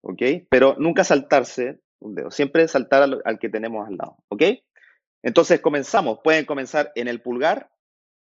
¿Ok? 0.00 0.22
Pero 0.48 0.74
nunca 0.76 1.04
saltarse, 1.04 1.78
un 2.00 2.16
dedo. 2.16 2.32
Siempre 2.32 2.66
saltar 2.66 3.08
al, 3.24 3.38
que 3.38 3.48
tenemos 3.48 3.86
al 3.86 3.96
lado, 3.96 4.16
¿ok? 4.30 4.42
Entonces 5.22 5.60
comenzamos. 5.60 6.18
Pueden 6.24 6.46
comenzar 6.46 6.90
en 6.96 7.06
el 7.06 7.22
pulgar 7.22 7.70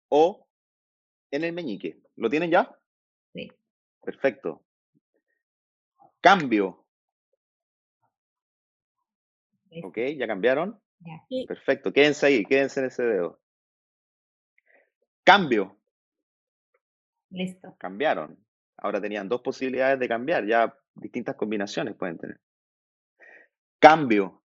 o 0.10 0.48
en 1.30 1.44
el 1.44 1.54
meñique. 1.54 2.02
¿Lo 2.16 2.32
tienen 2.32 2.50
ya? 2.50 2.76
Sí. 3.32 3.52
Perfecto. 4.02 4.64
Cambio. 6.20 6.81
¿Ok? 9.84 9.98
¿Ya 10.18 10.28
cambiaron? 10.28 10.80
Perfecto. 11.48 11.92
Quédense 11.92 12.26
ahí, 12.26 12.46
quédense 12.46 12.80
en 12.80 12.86
ese 12.88 13.04
dedo. 13.04 13.40
Cambio. 15.24 15.78
Listo. 17.30 17.76
Cambiaron. 17.78 18.38
Ahora 18.78 19.00
tenían 19.00 19.30
dos 19.30 19.42
posibilidades 19.42 20.00
de 20.00 20.08
cambiar, 20.08 20.46
ya 20.46 20.76
distintas 20.96 21.36
combinaciones 21.36 21.96
pueden 21.96 22.18
tener. 22.18 22.40
Cambio. 23.80 24.44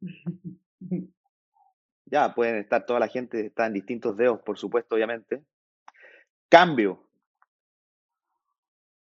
Ya 2.04 2.34
pueden 2.34 2.56
estar, 2.56 2.84
toda 2.84 3.00
la 3.00 3.08
gente 3.08 3.46
está 3.46 3.64
en 3.64 3.72
distintos 3.72 4.14
dedos, 4.18 4.42
por 4.42 4.58
supuesto, 4.58 4.96
obviamente. 4.96 5.42
Cambio. 6.50 7.08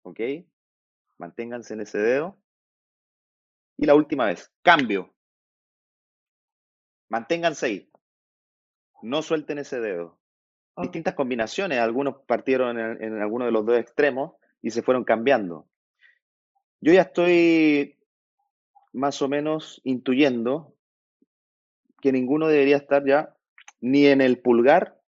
¿Ok? 0.01 0.19
Manténganse 1.17 1.75
en 1.75 1.79
ese 1.79 1.97
dedo. 1.97 2.37
Y 3.77 3.85
la 3.85 3.95
última 3.95 4.25
vez, 4.25 4.51
cambio. 4.61 5.15
Manténganse 7.09 7.65
ahí. 7.65 7.91
No 9.01 9.21
suelten 9.21 9.57
ese 9.59 9.79
dedo. 9.79 10.19
Distintas 10.77 11.13
combinaciones, 11.15 11.79
algunos 11.79 12.21
partieron 12.25 12.79
en, 12.79 13.03
en 13.03 13.21
alguno 13.21 13.45
de 13.45 13.51
los 13.51 13.65
dos 13.65 13.77
extremos 13.77 14.33
y 14.61 14.71
se 14.71 14.81
fueron 14.81 15.03
cambiando. 15.03 15.67
Yo 16.79 16.93
ya 16.93 17.01
estoy 17.01 17.97
más 18.93 19.21
o 19.21 19.27
menos 19.27 19.81
intuyendo 19.83 20.73
que 22.01 22.11
ninguno 22.11 22.47
debería 22.47 22.77
estar 22.77 23.05
ya 23.05 23.35
ni 23.81 24.05
en 24.05 24.21
el 24.21 24.39
pulgar 24.39 24.99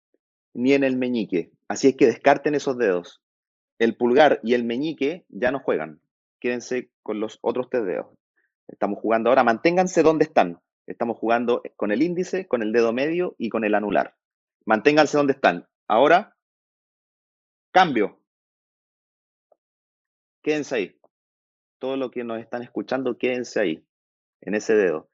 ni 0.55 0.73
en 0.73 0.85
el 0.85 0.97
meñique. 0.97 1.53
Así 1.69 1.89
es 1.89 1.97
que 1.97 2.07
descarten 2.07 2.55
esos 2.55 2.77
dedos. 2.77 3.23
El 3.79 3.97
pulgar 3.97 4.41
y 4.43 4.55
el 4.55 4.65
meñique 4.65 5.25
ya 5.29 5.51
no 5.51 5.61
juegan. 5.61 6.01
Quédense 6.41 6.91
con 7.03 7.21
los 7.21 7.39
otros 7.43 7.69
tres 7.71 7.85
dedos. 7.85 8.07
Estamos 8.67 8.99
jugando 8.99 9.31
ahora, 9.31 9.45
manténganse 9.45 10.03
donde 10.03 10.25
están. 10.25 10.61
Estamos 10.91 11.19
jugando 11.19 11.63
con 11.77 11.93
el 11.93 12.03
índice, 12.03 12.49
con 12.49 12.63
el 12.63 12.73
dedo 12.73 12.93
medio 12.93 13.37
y 13.39 13.49
con 13.49 13.65
el 13.65 13.77
anular. 13.77 14.17
Manténganse 14.67 15.17
donde 15.17 15.35
están. 15.35 15.69
Ahora, 15.87 16.37
cambio. 17.71 18.19
Quédense 20.43 20.75
ahí. 20.75 21.01
Todo 21.79 21.97
lo 21.97 22.11
que 22.11 22.25
nos 22.25 22.41
están 22.41 22.63
escuchando, 22.63 23.17
quédense 23.19 23.61
ahí, 23.61 23.87
en 24.41 24.57
ese 24.57 24.75
dedo. 24.75 25.09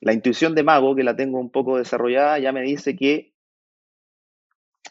La 0.00 0.12
intuición 0.12 0.56
de 0.56 0.64
mago, 0.64 0.96
que 0.96 1.04
la 1.04 1.14
tengo 1.14 1.38
un 1.38 1.50
poco 1.50 1.78
desarrollada, 1.78 2.40
ya 2.40 2.50
me 2.50 2.62
dice 2.62 2.96
que 2.96 3.32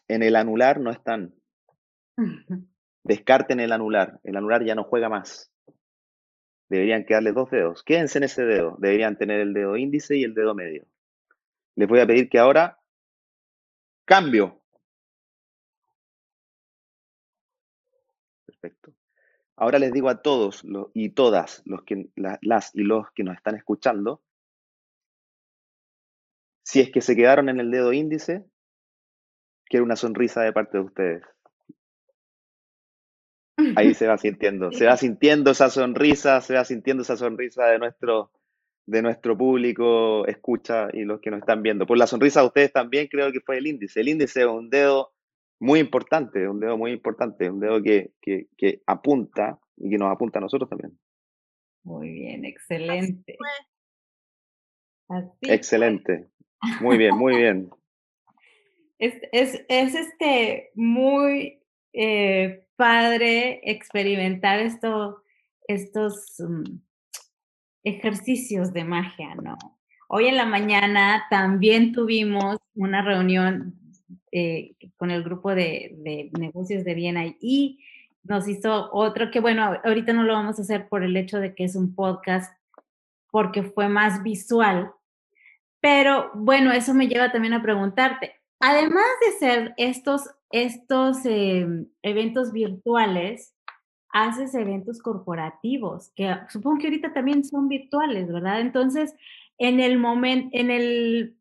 en 0.08 0.24
el 0.24 0.38
anular 0.38 0.80
no 0.80 0.90
están. 0.90 1.36
Descarten 3.04 3.60
el 3.60 3.74
anular. 3.74 4.22
El 4.24 4.38
anular 4.38 4.64
ya 4.64 4.74
no 4.74 4.86
juega 4.86 5.10
más. 5.10 5.52
Deberían 6.70 7.06
quedarle 7.06 7.32
dos 7.32 7.50
dedos. 7.50 7.84
Quédense 7.84 8.18
en 8.18 8.24
ese 8.26 8.44
dedo. 8.44 8.76
Deberían 8.80 9.18
tener 9.18 9.40
el 9.40 9.54
dedo 9.54 9.78
índice 9.78 10.18
y 10.18 10.24
el 10.24 10.34
dedo 10.34 10.54
medio. 10.54 10.86
Les 11.76 11.88
voy 11.88 12.00
a 12.00 12.08
pedir 12.08 12.30
que 12.30 12.40
ahora 12.40 12.80
cambio. 14.06 14.62
Perfecto. 18.46 18.94
Ahora 19.56 19.80
les 19.80 19.92
digo 19.92 20.10
a 20.10 20.22
todos 20.22 20.64
y 20.94 21.10
todas 21.10 21.62
los 21.66 21.84
que, 21.84 22.10
las 22.16 22.76
y 22.76 22.84
los 22.84 23.12
que 23.12 23.24
nos 23.24 23.36
están 23.36 23.56
escuchando, 23.56 24.22
si 26.64 26.82
es 26.82 26.92
que 26.92 27.02
se 27.02 27.16
quedaron 27.16 27.50
en 27.50 27.60
el 27.60 27.72
dedo 27.72 27.94
índice, 27.94 28.46
quiero 29.66 29.86
una 29.86 29.96
sonrisa 29.96 30.42
de 30.42 30.54
parte 30.54 30.78
de 30.78 30.84
ustedes. 30.84 31.24
Ahí 33.76 33.94
se 33.96 34.06
va 34.08 34.18
sintiendo, 34.18 34.72
se 34.72 34.86
va 34.86 34.98
sintiendo 34.98 35.52
esa 35.52 35.70
sonrisa, 35.70 36.42
se 36.42 36.54
va 36.54 36.64
sintiendo 36.64 37.02
esa 37.02 37.18
sonrisa 37.18 37.66
de 37.66 37.80
nuestro, 37.80 38.32
de 38.86 39.02
nuestro 39.02 39.36
público, 39.36 40.28
escucha 40.28 40.90
y 40.94 41.04
los 41.04 41.20
que 41.22 41.32
nos 41.32 41.40
están 41.40 41.64
viendo. 41.64 41.88
Por 41.88 41.98
la 41.98 42.06
sonrisa 42.06 42.42
de 42.42 42.48
ustedes 42.48 42.72
también 42.72 43.08
creo 43.08 43.32
que 43.32 43.42
fue 43.42 43.58
el 43.58 43.66
índice. 43.66 44.02
El 44.02 44.10
índice 44.10 44.42
es 44.42 44.46
un 44.46 44.70
dedo 44.70 45.12
muy 45.60 45.80
importante, 45.80 46.48
un 46.48 46.60
dedo 46.60 46.78
muy 46.78 46.92
importante, 46.92 47.50
un 47.50 47.60
dedo 47.60 47.82
que, 47.82 48.12
que, 48.22 48.82
apunta 48.86 49.60
y 49.76 49.90
que 49.90 49.98
nos 49.98 50.12
apunta 50.12 50.38
a 50.38 50.42
nosotros 50.44 50.70
también. 50.70 50.98
Muy 51.84 52.12
bien, 52.12 52.46
excelente. 52.46 53.38
excelente. 55.42 56.28
Muy 56.82 56.98
bien, 56.98 57.16
muy 57.18 57.38
bien. 57.38 57.70
Es, 59.00 59.14
es, 59.32 59.64
es 59.70 59.94
este 59.94 60.72
muy 60.74 61.62
eh, 61.94 62.67
padre 62.78 63.60
experimentar 63.64 64.60
esto, 64.60 65.24
estos 65.68 66.36
mm, 66.40 66.78
ejercicios 67.84 68.72
de 68.72 68.86
magia, 68.86 69.36
¿no? 69.36 69.58
Hoy 70.08 70.28
en 70.28 70.38
la 70.38 70.46
mañana 70.46 71.26
también 71.30 71.92
tuvimos 71.92 72.58
una 72.76 73.02
reunión 73.02 73.76
eh, 74.32 74.76
con 74.96 75.12
el 75.12 75.24
grupo 75.24 75.54
de, 75.54 76.30
negocios 76.40 76.86
de 76.86 76.94
Viena 76.94 77.26
y 77.42 77.84
nos 78.24 78.48
hizo 78.48 78.90
otro 78.94 79.32
que, 79.32 79.42
bueno, 79.42 79.80
ahorita 79.84 80.14
no 80.14 80.24
lo 80.24 80.34
vamos 80.34 80.60
a 80.60 80.62
hacer 80.62 80.88
por 80.88 81.04
el 81.04 81.18
hecho 81.18 81.40
de 81.40 81.56
que 81.56 81.66
es 81.66 81.76
un 81.76 81.94
podcast, 81.94 82.54
porque 83.32 83.64
fue 83.64 83.90
más 83.90 84.24
visual. 84.24 84.92
Pero 85.82 86.32
bueno, 86.36 86.72
eso 86.72 86.94
me 86.94 87.08
lleva 87.08 87.32
también 87.32 87.54
a 87.54 87.62
preguntarte, 87.62 88.36
además 88.60 89.06
de 89.26 89.38
ser 89.38 89.74
estos, 89.78 90.30
estos 90.52 91.26
em, 91.26 91.88
eventos 92.02 92.52
virtuales, 92.52 93.54
haces 94.10 94.56
eventos 94.56 95.02
corporativos, 95.02 96.12
que 96.16 96.34
supongo 96.50 96.80
que 96.80 96.88
ahorita 96.88 97.14
también 97.14 97.44
son 97.44 97.68
virtuales, 97.68 98.32
¿verdad? 98.32 98.62
Entonces, 98.62 99.14
en 99.58 99.80
el 99.80 99.98
momento, 99.98 100.50
en 100.54 100.72
el 100.72 101.38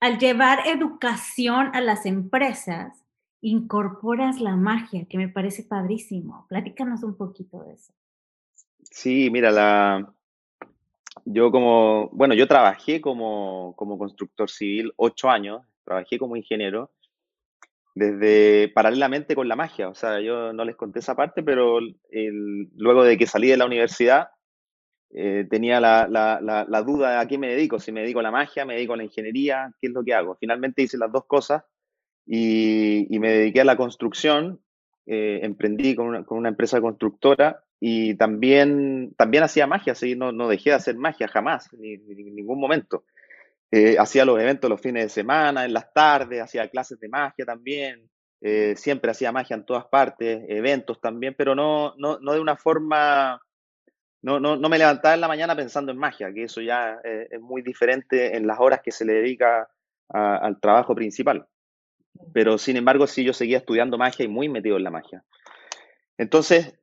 al 0.00 0.18
llevar 0.18 0.66
educación 0.66 1.70
a 1.74 1.80
las 1.82 2.06
empresas, 2.06 3.04
incorporas 3.42 4.40
la 4.40 4.56
magia, 4.56 5.06
que 5.06 5.18
me 5.18 5.28
parece 5.28 5.62
padrísimo. 5.62 6.46
Platícanos 6.48 7.02
un 7.02 7.16
poquito 7.16 7.62
de 7.64 7.74
eso. 7.74 7.92
Sí, 8.90 9.28
mira, 9.30 9.50
la... 9.50 10.14
yo 11.24 11.50
como, 11.50 12.08
bueno, 12.12 12.34
yo 12.34 12.46
trabajé 12.46 13.00
como, 13.00 13.74
como 13.76 13.98
constructor 13.98 14.48
civil 14.50 14.92
ocho 14.96 15.28
años, 15.28 15.62
trabajé 15.84 16.18
como 16.18 16.36
ingeniero, 16.36 16.90
desde 17.94 18.68
paralelamente 18.68 19.34
con 19.34 19.48
la 19.48 19.56
magia. 19.56 19.88
O 19.88 19.94
sea, 19.94 20.20
yo 20.20 20.52
no 20.52 20.64
les 20.64 20.76
conté 20.76 21.00
esa 21.00 21.16
parte, 21.16 21.42
pero 21.42 21.80
luego 22.76 23.04
de 23.04 23.18
que 23.18 23.26
salí 23.26 23.48
de 23.48 23.56
la 23.56 23.66
universidad, 23.66 24.28
eh, 25.12 25.46
tenía 25.50 25.80
la, 25.80 26.06
la, 26.08 26.82
duda 26.82 27.10
de 27.10 27.16
a 27.18 27.26
qué 27.26 27.36
me 27.36 27.48
dedico, 27.48 27.80
si 27.80 27.90
me 27.90 28.02
dedico 28.02 28.20
a 28.20 28.24
la 28.24 28.30
magia, 28.30 28.64
me 28.64 28.74
dedico 28.74 28.92
a 28.92 28.96
la 28.96 29.04
ingeniería, 29.04 29.72
qué 29.80 29.88
es 29.88 29.92
lo 29.92 30.04
que 30.04 30.14
hago. 30.14 30.36
Finalmente 30.38 30.82
hice 30.82 30.98
las 30.98 31.10
dos 31.10 31.24
cosas 31.26 31.64
y, 32.26 33.06
me 33.18 33.30
dediqué 33.30 33.62
a 33.62 33.64
la 33.64 33.76
construcción, 33.76 34.60
eh, 35.06 35.40
emprendí 35.42 35.96
con 35.96 36.06
una, 36.06 36.24
con 36.24 36.38
una, 36.38 36.50
empresa 36.50 36.80
constructora 36.80 37.64
y 37.80 38.14
también, 38.14 39.14
también 39.16 39.42
hacía 39.42 39.66
magia, 39.66 39.94
¿sí? 39.94 40.14
no, 40.14 40.32
no 40.32 40.48
dejé 40.48 40.70
de 40.70 40.76
hacer 40.76 40.96
magia 40.96 41.26
jamás, 41.28 41.72
ni, 41.72 41.94
en 41.94 42.36
ningún 42.36 42.60
momento. 42.60 43.04
Eh, 43.70 43.96
hacía 43.98 44.24
los 44.24 44.38
eventos 44.38 44.68
los 44.68 44.80
fines 44.80 45.04
de 45.04 45.08
semana, 45.08 45.64
en 45.64 45.72
las 45.72 45.92
tardes, 45.92 46.42
hacía 46.42 46.68
clases 46.68 47.00
de 47.00 47.08
magia 47.08 47.44
también, 47.44 48.08
siempre 48.74 49.10
hacía 49.10 49.32
magia 49.32 49.54
en 49.54 49.66
todas 49.66 49.84
partes, 49.86 50.44
eventos 50.48 51.00
también, 51.00 51.34
pero 51.36 51.54
no, 51.54 51.94
no, 51.98 52.18
no 52.20 52.32
de 52.32 52.40
una 52.40 52.56
forma 52.56 53.40
no, 54.22 54.38
no, 54.38 54.56
no 54.56 54.68
me 54.68 54.78
levantaba 54.78 55.14
en 55.14 55.20
la 55.20 55.28
mañana 55.28 55.56
pensando 55.56 55.92
en 55.92 55.98
magia, 55.98 56.32
que 56.32 56.44
eso 56.44 56.60
ya 56.60 57.00
eh, 57.04 57.28
es 57.30 57.40
muy 57.40 57.62
diferente 57.62 58.36
en 58.36 58.46
las 58.46 58.60
horas 58.60 58.80
que 58.82 58.92
se 58.92 59.04
le 59.04 59.14
dedica 59.14 59.68
al 60.08 60.58
trabajo 60.60 60.94
principal. 60.94 61.46
Pero 62.34 62.58
sin 62.58 62.76
embargo, 62.76 63.06
sí, 63.06 63.24
yo 63.24 63.32
seguía 63.32 63.58
estudiando 63.58 63.96
magia 63.96 64.24
y 64.24 64.28
muy 64.28 64.48
metido 64.48 64.76
en 64.76 64.84
la 64.84 64.90
magia. 64.90 65.24
Entonces, 66.18 66.79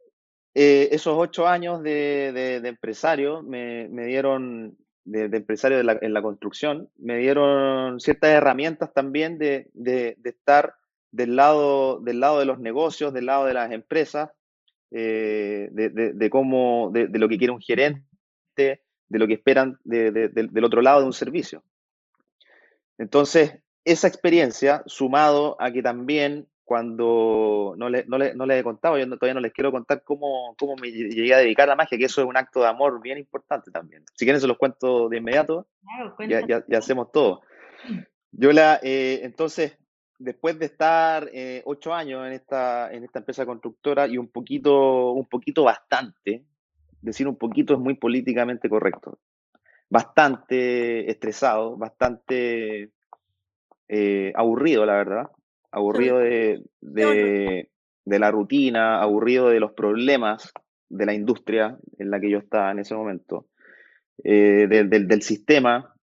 eh, 0.60 0.90
esos 0.92 1.14
ocho 1.16 1.48
años 1.48 1.84
de, 1.84 2.56
empresario 2.64 3.44
me, 3.44 3.88
dieron, 4.08 4.76
de, 5.06 5.26
empresario 5.26 5.80
en 5.80 6.14
la 6.14 6.22
construcción, 6.24 6.90
me 6.98 7.18
dieron 7.18 8.00
ciertas 8.00 8.32
herramientas 8.32 8.92
también 8.92 9.38
de, 9.38 9.70
estar 10.24 10.74
del 11.12 11.36
lado, 11.36 12.00
del 12.00 12.20
lado 12.20 12.40
de 12.40 12.46
los 12.46 12.58
negocios, 12.58 13.14
del 13.14 13.28
lado 13.28 13.46
de 13.46 13.54
las 13.54 13.72
empresas, 13.72 14.32
eh, 14.90 15.70
de, 15.72 16.30
cómo, 16.32 16.90
de, 16.92 17.08
lo 17.08 17.30
que 17.30 17.38
quiere 17.38 17.54
un 17.54 17.62
gerente, 17.62 18.08
de 18.56 19.20
lo 19.20 19.28
que 19.28 19.34
esperan 19.34 19.78
del 19.84 20.64
otro 20.64 20.82
lado 20.82 21.02
de 21.02 21.06
un 21.06 21.14
servicio. 21.14 21.62
Entonces, 22.98 23.60
esa 23.86 24.08
experiencia, 24.08 24.82
sumado 24.88 25.56
a 25.60 25.72
que 25.72 25.84
también 25.84 26.48
cuando 26.68 27.76
no, 27.78 27.90
le, 27.90 28.04
no, 28.08 28.18
le, 28.18 28.36
no 28.36 28.46
les 28.46 28.60
he 28.60 28.64
contado, 28.64 28.98
yo 28.98 29.08
todavía 29.08 29.36
no 29.36 29.40
les 29.40 29.54
quiero 29.54 29.72
contar 29.72 30.04
cómo, 30.04 30.54
cómo 30.60 30.76
me 30.76 30.92
llegué 30.92 31.34
a 31.34 31.38
dedicar 31.38 31.64
a 31.64 31.72
la 31.72 31.76
magia, 31.78 31.98
que 31.98 32.04
eso 32.04 32.20
es 32.20 32.28
un 32.28 32.36
acto 32.36 32.60
de 32.60 32.68
amor 32.68 33.02
bien 33.02 33.18
importante 33.18 33.72
también. 33.72 34.04
Si 34.16 34.26
quieren 34.26 34.42
se 34.42 34.48
los 34.48 34.58
cuento 34.58 35.08
de 35.08 35.16
inmediato, 35.16 35.66
ya, 36.28 36.46
ya, 36.46 36.66
ya, 36.68 36.78
hacemos 36.78 37.10
todo. 37.14 37.40
Yo 38.34 38.52
la, 38.52 38.82
eh, 38.84 39.22
entonces, 39.24 39.78
después 40.20 40.60
de 40.60 40.66
estar 40.66 41.30
eh, 41.32 41.62
ocho 41.64 41.94
años 41.94 42.28
en 42.28 42.34
esta, 42.34 42.92
en 42.92 43.06
esta 43.06 43.20
empresa 43.20 43.46
constructora 43.46 44.06
y 44.06 44.18
un 44.18 44.28
poquito, 44.28 45.14
un 45.14 45.26
poquito 45.26 45.64
bastante, 45.64 46.44
decir 47.02 47.30
un 47.30 47.38
poquito 47.38 47.76
es 47.76 47.80
muy 47.80 47.94
políticamente 47.94 48.68
correcto, 48.68 49.20
bastante 49.90 51.10
estresado, 51.10 51.78
bastante 51.78 52.92
eh, 53.88 54.34
aburrido, 54.36 54.86
la 54.86 54.96
verdad, 54.96 55.32
aburrido 55.72 56.20
de, 56.20 56.64
de, 56.82 58.20
la 58.20 58.32
rutina, 58.32 59.02
aburrido 59.02 59.50
de 59.50 59.60
los 59.60 59.74
problemas 59.74 60.52
de 60.90 61.06
la 61.06 61.14
industria 61.14 61.78
en 62.00 62.12
la 62.12 62.20
que 62.20 62.30
yo 62.30 62.40
estaba 62.40 62.72
en 62.72 62.80
ese 62.80 62.96
momento, 62.96 63.48
eh, 64.24 64.68
del, 64.68 65.22
sistema, 65.22 65.94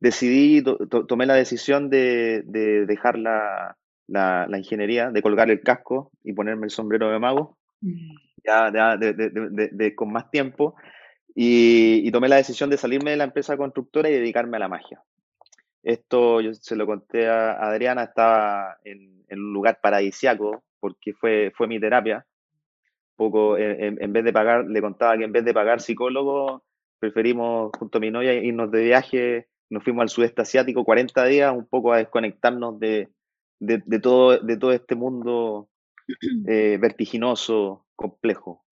decidí, 0.00 0.62
tomé 1.08 1.26
la 1.26 1.34
decisión 1.34 1.90
de, 1.90 2.42
dejar 2.86 3.18
la, 3.18 3.76
ingeniería, 4.56 5.10
de 5.10 5.22
colgar 5.22 5.50
el 5.50 5.60
casco 5.60 6.10
y 6.24 6.32
ponerme 6.32 6.66
el 6.66 6.70
sombrero 6.70 7.10
de 7.10 7.18
mago, 7.18 7.58
mm. 7.80 8.16
ya, 8.44 8.96
de, 8.96 9.94
con 9.94 10.12
más 10.12 10.30
tiempo, 10.30 10.74
y, 11.34 12.10
tomé 12.10 12.28
la 12.28 12.36
decisión 12.36 12.70
de 12.70 12.78
salirme 12.78 13.10
de 13.10 13.18
la 13.18 13.24
empresa 13.24 13.56
constructora 13.56 14.08
y 14.08 14.14
dedicarme 14.14 14.56
a 14.56 14.60
la 14.60 14.68
magia. 14.68 15.02
Esto 15.86 16.40
yo 16.40 16.52
se 16.52 16.74
lo 16.74 16.84
conté 16.84 17.28
a 17.28 17.52
Adriana, 17.52 18.02
estaba 18.02 18.76
en, 18.82 19.24
un 19.30 19.52
lugar 19.52 19.78
paradisiaco 19.80 20.64
porque 20.80 21.12
fue, 21.12 21.52
fue 21.56 21.68
mi 21.68 21.78
terapia. 21.78 22.26
Poco, 23.14 23.56
en, 23.56 24.12
vez 24.12 24.24
de 24.24 24.32
pagar, 24.32 24.64
le 24.66 24.80
contaba 24.80 25.16
que 25.16 25.22
en 25.22 25.30
vez 25.30 25.44
de 25.44 25.54
pagar 25.54 25.80
psicólogo, 25.80 26.64
preferimos 26.98 27.70
junto 27.78 27.98
a 27.98 28.00
mi 28.00 28.10
novia 28.10 28.34
irnos 28.34 28.72
de 28.72 28.82
viaje, 28.82 29.48
nos 29.70 29.84
fuimos 29.84 30.02
al 30.02 30.08
sudeste 30.08 30.42
asiático 30.42 30.84
40 30.84 31.24
días, 31.26 31.54
un 31.54 31.66
poco 31.66 31.92
a 31.92 31.98
desconectarnos 31.98 32.80
de, 32.80 33.08
de, 33.60 34.00
todo, 34.00 34.38
de 34.40 34.56
todo 34.56 34.72
este 34.72 34.96
mundo 34.96 35.68
eh, 36.48 36.78
vertiginoso, 36.80 37.86
complejo. 37.94 38.64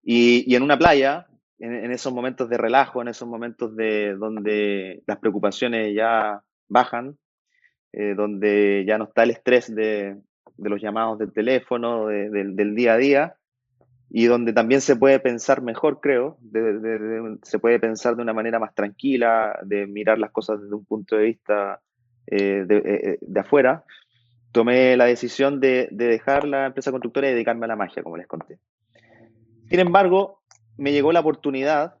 Y, 0.00 0.44
y, 0.46 0.54
en 0.54 0.62
una 0.62 0.78
playa, 0.78 1.26
en, 1.62 1.92
esos 1.92 2.12
momentos 2.12 2.48
de 2.48 2.58
relajo, 2.58 3.00
en 3.00 3.08
esos 3.08 3.28
momentos 3.28 3.76
de 3.76 4.14
donde 4.14 5.02
las 5.06 5.18
preocupaciones 5.18 5.94
ya 5.94 6.42
bajan, 6.68 7.16
eh, 7.92 8.14
donde 8.16 8.84
ya 8.86 8.98
no 8.98 9.04
está 9.04 9.22
el 9.22 9.30
estrés 9.30 9.72
de, 9.72 10.16
los 10.58 10.82
llamados 10.82 11.18
del 11.18 11.32
teléfono, 11.32 12.08
del 12.08 12.74
día 12.74 12.94
a 12.94 12.96
día, 12.96 13.36
y 14.10 14.26
donde 14.26 14.52
también 14.52 14.80
se 14.80 14.96
puede 14.96 15.20
pensar 15.20 15.62
mejor, 15.62 16.00
creo, 16.00 16.36
se 17.42 17.58
puede 17.60 17.78
pensar 17.78 18.16
de 18.16 18.22
una 18.22 18.34
manera 18.34 18.58
más 18.58 18.74
tranquila, 18.74 19.58
de 19.62 19.86
mirar 19.86 20.18
las 20.18 20.32
cosas 20.32 20.60
desde 20.60 20.74
un 20.74 20.84
punto 20.84 21.16
de 21.16 21.24
vista 21.24 21.80
eh, 22.26 22.64
de, 22.66 23.18
de, 23.20 23.40
afuera, 23.40 23.84
tomé 24.50 24.96
la 24.96 25.06
decisión 25.06 25.60
de, 25.60 25.88
dejar 25.92 26.44
la 26.44 26.66
empresa 26.66 26.90
constructora 26.90 27.28
y 27.28 27.32
dedicarme 27.32 27.66
a 27.66 27.68
la 27.68 27.76
magia, 27.76 28.02
como 28.02 28.16
les 28.16 28.26
conté. 28.26 28.58
Sin 29.70 29.80
embargo, 29.80 30.41
me 30.76 30.92
llegó 30.92 31.12
la 31.12 31.20
oportunidad 31.20 31.96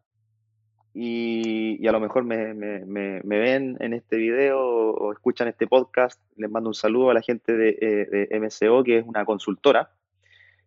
y, 0.94 1.86
a 1.86 1.92
lo 1.92 2.00
mejor 2.00 2.24
me, 2.24 2.52
ven 3.22 3.76
en 3.80 3.92
este 3.94 4.16
video 4.16 4.60
o 4.60 5.12
escuchan 5.12 5.48
este 5.48 5.66
podcast. 5.66 6.20
Les 6.36 6.50
mando 6.50 6.70
un 6.70 6.74
saludo 6.74 7.10
a 7.10 7.14
la 7.14 7.22
gente 7.22 7.56
de, 7.56 7.78
eh, 7.80 8.40
MCO, 8.40 8.84
que 8.84 8.98
es 8.98 9.06
una 9.06 9.24
consultora, 9.24 9.90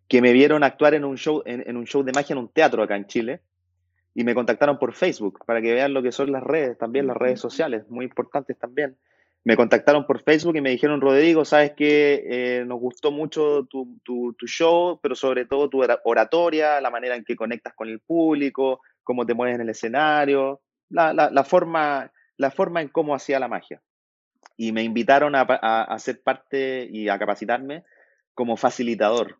que 0.08 0.20
me 0.20 0.32
vieron 0.32 0.64
actuar 0.64 0.94
en 0.94 1.04
un, 1.04 1.16
show, 1.16 1.42
en, 1.46 1.76
un 1.76 1.86
show 1.86 2.02
de 2.02 2.12
magia 2.12 2.34
en 2.34 2.38
un 2.38 2.48
teatro 2.48 2.82
acá 2.82 2.96
en 2.96 3.06
Chile 3.06 3.40
y 4.14 4.24
me 4.24 4.34
contactaron 4.34 4.78
por 4.78 4.94
Facebook 4.94 5.44
para 5.44 5.60
que 5.60 5.74
vean 5.74 5.92
lo 5.92 6.02
que 6.02 6.10
son 6.10 6.32
las 6.32 6.42
redes, 6.42 6.78
también 6.78 7.06
las 7.06 7.16
redes 7.16 7.38
sociales, 7.38 7.88
muy 7.88 8.04
importantes 8.06 8.56
también 8.58 8.96
me 9.46 9.56
contactaron 9.56 10.06
por 10.06 10.24
Facebook 10.24 10.56
y 10.56 10.60
me 10.60 10.70
dijeron, 10.70 11.00
Rodrigo, 11.00 11.44
sabes 11.44 11.70
que 11.74 12.24
eh, 12.26 12.64
nos 12.66 12.80
gustó 12.80 13.12
mucho 13.12 13.64
tu, 13.70 14.00
tu, 14.02 14.34
show, 14.44 14.98
pero 15.00 15.14
sobre 15.14 15.44
todo 15.44 15.70
tu 15.70 15.84
oratoria, 16.02 16.80
la 16.80 16.90
manera 16.90 17.14
en 17.14 17.22
que 17.22 17.36
conectas 17.36 17.72
con 17.74 17.88
el 17.88 18.00
público, 18.00 18.80
cómo 19.04 19.24
te 19.24 19.34
mueves 19.34 19.54
en 19.54 19.60
el 19.60 19.68
escenario, 19.68 20.62
la, 20.88 21.12
la, 21.12 21.44
forma, 21.44 22.10
la 22.36 22.50
forma 22.50 22.82
en 22.82 22.88
cómo 22.88 23.14
hacía 23.14 23.38
la 23.38 23.46
magia. 23.46 23.80
Y 24.56 24.72
me 24.72 24.82
invitaron 24.82 25.36
a, 25.36 25.42
a, 25.42 25.98
ser 26.00 26.20
parte 26.24 26.88
y 26.90 27.08
a 27.08 27.16
capacitarme 27.16 27.84
como 28.34 28.56
facilitador. 28.56 29.38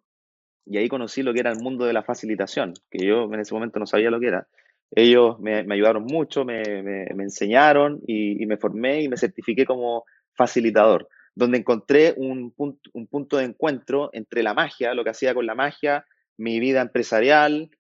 Y 0.67 0.77
ahí 0.77 0.89
conocí 0.89 1.25
lo 1.25 1.35
que 1.35 1.41
era 1.41 1.51
el 1.51 1.59
mundo 1.59 1.85
de 1.85 1.95
la 1.95 2.05
facilitación, 2.05 2.75
que 2.93 3.05
yo 3.05 3.25
en 3.25 3.41
ese 3.41 3.55
momento 3.55 3.81
no 3.81 3.89
sabía 3.89 4.13
lo 4.13 4.21
que 4.21 4.29
era. 4.29 4.47
Ellos 4.91 5.39
me, 5.41 5.67
ayudaron 5.71 6.05
mucho, 6.05 6.45
me, 6.45 6.63
enseñaron 7.09 8.01
y, 8.07 8.47
me 8.47 8.57
formé 8.57 9.03
y 9.03 9.09
me 9.09 9.17
certifiqué 9.17 9.65
como 9.67 10.05
facilitador, 10.35 11.09
donde 11.35 11.59
encontré 11.59 12.15
un 12.17 12.53
punto, 12.53 12.91
un 12.95 13.07
punto 13.07 13.37
de 13.37 13.45
encuentro 13.45 14.11
entre 14.13 14.43
la 14.43 14.55
magia, 14.55 14.95
lo 14.95 15.05
que 15.05 15.11
hacía 15.11 15.35
con 15.35 15.47
la 15.47 15.55
magia, 15.55 16.07
mi 16.37 16.61
vida 16.61 16.83
empresarial, 16.83 17.71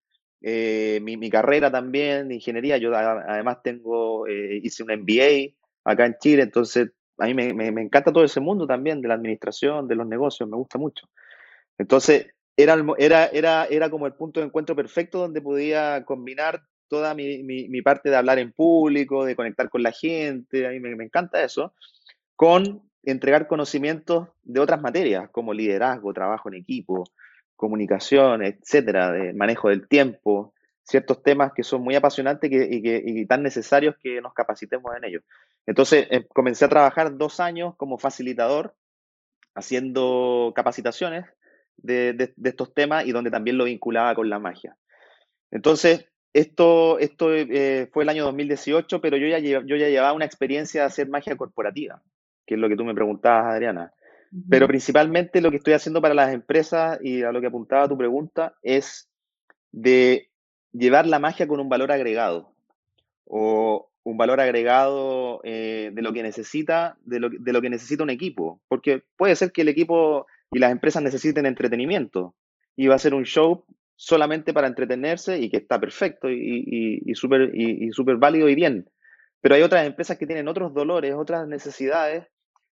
eh, 0.43 1.01
mi, 1.03 1.31
carrera 1.31 1.71
también 1.71 2.29
de 2.29 2.37
ingeniería. 2.37 2.77
Yo 2.79 2.95
además 2.95 3.59
tengo, 3.63 4.27
eh, 4.27 4.61
hice 4.63 4.83
un 4.83 4.91
MBA 4.91 5.55
acá 5.85 6.07
en 6.07 6.17
Chile, 6.19 6.43
entonces 6.43 6.91
a 7.19 7.27
mí 7.27 7.35
me, 7.35 7.53
me, 7.55 7.83
encanta 7.83 8.13
todo 8.13 8.25
ese 8.25 8.41
mundo 8.41 8.67
también 8.67 9.01
de 9.01 9.09
la 9.09 9.15
administración, 9.15 9.89
de 9.89 9.95
los 9.95 10.07
negocios, 10.07 10.49
me 10.49 10.57
gusta 10.57 10.79
mucho. 10.79 11.09
Entonces, 11.79 12.27
era, 12.57 12.77
era, 12.99 13.27
era, 13.27 13.67
era 13.67 13.91
como 13.91 14.07
el 14.07 14.15
punto 14.15 14.41
de 14.41 14.47
encuentro 14.47 14.75
perfecto 14.75 15.19
donde 15.19 15.41
podía 15.43 16.05
combinar 16.05 16.63
toda 16.89 17.15
mi, 17.15 17.43
mi, 17.43 17.83
parte 17.83 18.11
de 18.11 18.17
hablar 18.17 18.39
en 18.39 18.53
público, 18.53 19.25
de 19.25 19.37
conectar 19.37 19.69
con 19.69 19.83
la 19.83 19.93
gente, 19.93 20.67
a 20.67 20.71
mí 20.71 20.81
me, 20.81 21.05
encanta 21.05 21.43
eso, 21.43 21.75
con 22.35 22.83
entregar 23.03 23.47
conocimientos 23.47 24.29
de 24.43 24.61
otras 24.61 24.81
materias, 24.81 25.29
como 25.31 25.55
liderazgo, 25.55 26.13
trabajo 26.13 26.49
en 26.49 26.57
equipo, 26.57 27.05
comunicación, 27.55 28.43
etcétera, 28.43 29.13
de 29.13 29.33
manejo 29.33 29.69
del 29.69 29.89
tiempo, 29.89 30.53
ciertos 30.83 31.23
temas 31.23 31.53
que 31.53 31.63
son 31.63 31.83
muy 31.83 31.95
apasionantes 31.95 32.51
y, 32.51 32.83
que, 32.83 33.03
y 33.05 33.27
tan 33.27 33.43
necesarios 33.43 33.97
que 34.01 34.21
nos 34.21 34.35
capacitemos 34.35 34.95
en 34.97 35.05
ellos. 35.05 35.23
Entonces, 35.67 36.07
eh, 36.11 36.27
comencé 36.29 36.65
a 36.65 36.69
trabajar 36.69 37.17
dos 37.17 37.41
años 37.41 37.75
como 37.77 37.99
facilitador, 37.99 38.75
haciendo 39.55 40.53
capacitaciones 40.55 41.25
de, 41.77 42.13
de, 42.13 42.33
de, 42.37 42.51
estos 42.51 42.73
temas 42.73 43.07
y 43.07 43.13
donde 43.13 43.31
también 43.31 43.59
lo 43.59 43.65
vinculaba 43.65 44.15
con 44.15 44.29
la 44.29 44.39
magia. 44.39 44.77
Entonces, 45.51 46.07
esto, 46.37 46.99
esto 46.99 47.35
eh, 47.35 47.89
fue 47.91 48.03
el 48.03 48.11
año 48.11 48.25
2018, 48.25 49.01
pero 49.01 49.17
yo 49.17 49.27
ya, 49.27 49.39
yo 49.39 49.61
ya 49.63 49.89
llevaba 49.89 50.13
una 50.13 50.27
experiencia 50.27 50.83
de 50.83 50.87
hacer 50.87 51.09
magia 51.09 51.35
corporativa, 51.35 52.03
que 52.45 52.55
es 52.55 52.61
lo 52.61 52.69
que 52.69 52.77
tú 52.77 52.85
me 52.85 52.95
preguntabas, 52.95 53.55
Adriana. 53.55 53.93
Pero 54.51 54.67
principalmente 54.67 55.41
lo 55.41 55.51
que 55.51 55.57
estoy 55.57 55.73
haciendo 55.73 56.03
para 56.03 56.13
las 56.13 56.35
empresas 56.35 56.99
y 57.01 57.23
a 57.23 57.33
lo 57.33 57.41
que 57.41 57.47
apuntaba 57.47 57.89
tu 57.89 57.97
pregunta 57.97 58.55
es 58.63 59.09
de 59.73 60.29
llevar 60.73 61.07
la 61.07 61.19
magia 61.19 61.47
con 61.47 61.59
un 61.59 61.71
valor 61.71 61.91
agregado 61.91 62.53
o 63.25 63.89
un 64.03 64.17
valor 64.19 64.39
agregado 64.39 65.41
eh, 65.43 65.91
de 65.95 66.03
lo 66.03 66.13
que 66.13 66.23
necesita, 66.23 66.99
de 67.05 67.19
lo, 67.19 67.31
de 67.31 67.53
lo 67.53 67.63
que 67.63 67.71
necesita 67.71 68.03
un 68.03 68.11
equipo. 68.11 68.61
Porque 68.69 69.05
puede 69.17 69.37
ser 69.37 69.53
que 69.53 69.63
el 69.63 69.69
equipo 69.69 70.27
y 70.53 70.59
las 70.59 70.71
empresas 70.71 71.03
necesiten 71.03 71.47
entretenimiento 71.47 72.35
y 72.77 72.89
va 72.89 72.97
a 72.97 72.99
ser 72.99 73.15
un 73.15 73.25
show 73.25 73.65
solamente 73.97 74.53
para 74.53 74.69
entretenerse 74.69 75.39
y 75.39 75.51
que 75.51 75.57
está 75.57 75.81
perfecto 75.81 76.31
y, 76.31 77.01
y, 77.05 77.15
súper 77.15 77.51
y, 77.55 77.91
super 77.93 78.17
válido 78.17 78.49
y 78.49 78.55
bien. 78.55 78.89
Pero 79.41 79.55
hay 79.55 79.63
otras 79.63 79.87
empresas 79.87 80.19
que 80.19 80.27
tienen 80.27 80.49
otros 80.49 80.75
dolores, 80.75 81.15
otras 81.15 81.49
necesidades, 81.49 82.27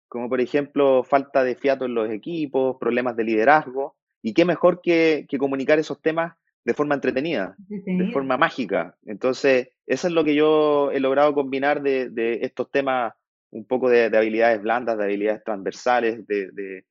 como 0.09 0.29
por 0.29 0.41
ejemplo 0.41 1.03
falta 1.03 1.43
de 1.43 1.57
fiato 1.57 1.87
en 1.87 1.95
los 1.95 2.11
equipos, 2.11 2.77
problemas 2.79 3.16
de 3.16 3.25
liderazgo, 3.25 3.97
y 4.22 4.33
qué 4.33 4.45
mejor 4.45 4.81
que, 4.83 5.27
comunicar 5.39 5.79
esos 5.79 6.01
temas 6.01 6.35
de 6.64 6.72
forma 6.72 6.95
entretenida, 6.95 7.57
de 7.59 8.11
forma 8.11 8.39
mágica. 8.39 8.97
Entonces, 9.05 9.68
eso 9.87 10.09
es 10.09 10.14
lo 10.14 10.25
que 10.25 10.35
yo 10.35 10.91
he 10.93 11.01
logrado 11.01 11.35
combinar 11.35 11.83
de, 11.83 12.39
estos 12.41 12.70
temas, 12.70 13.12
un 13.51 13.66
poco 13.66 13.91
de, 13.91 14.05
habilidades 14.05 14.62
blandas, 14.62 14.97
de 14.97 15.05
habilidades 15.05 15.45
transversales, 15.45 16.27
de, 16.27 16.85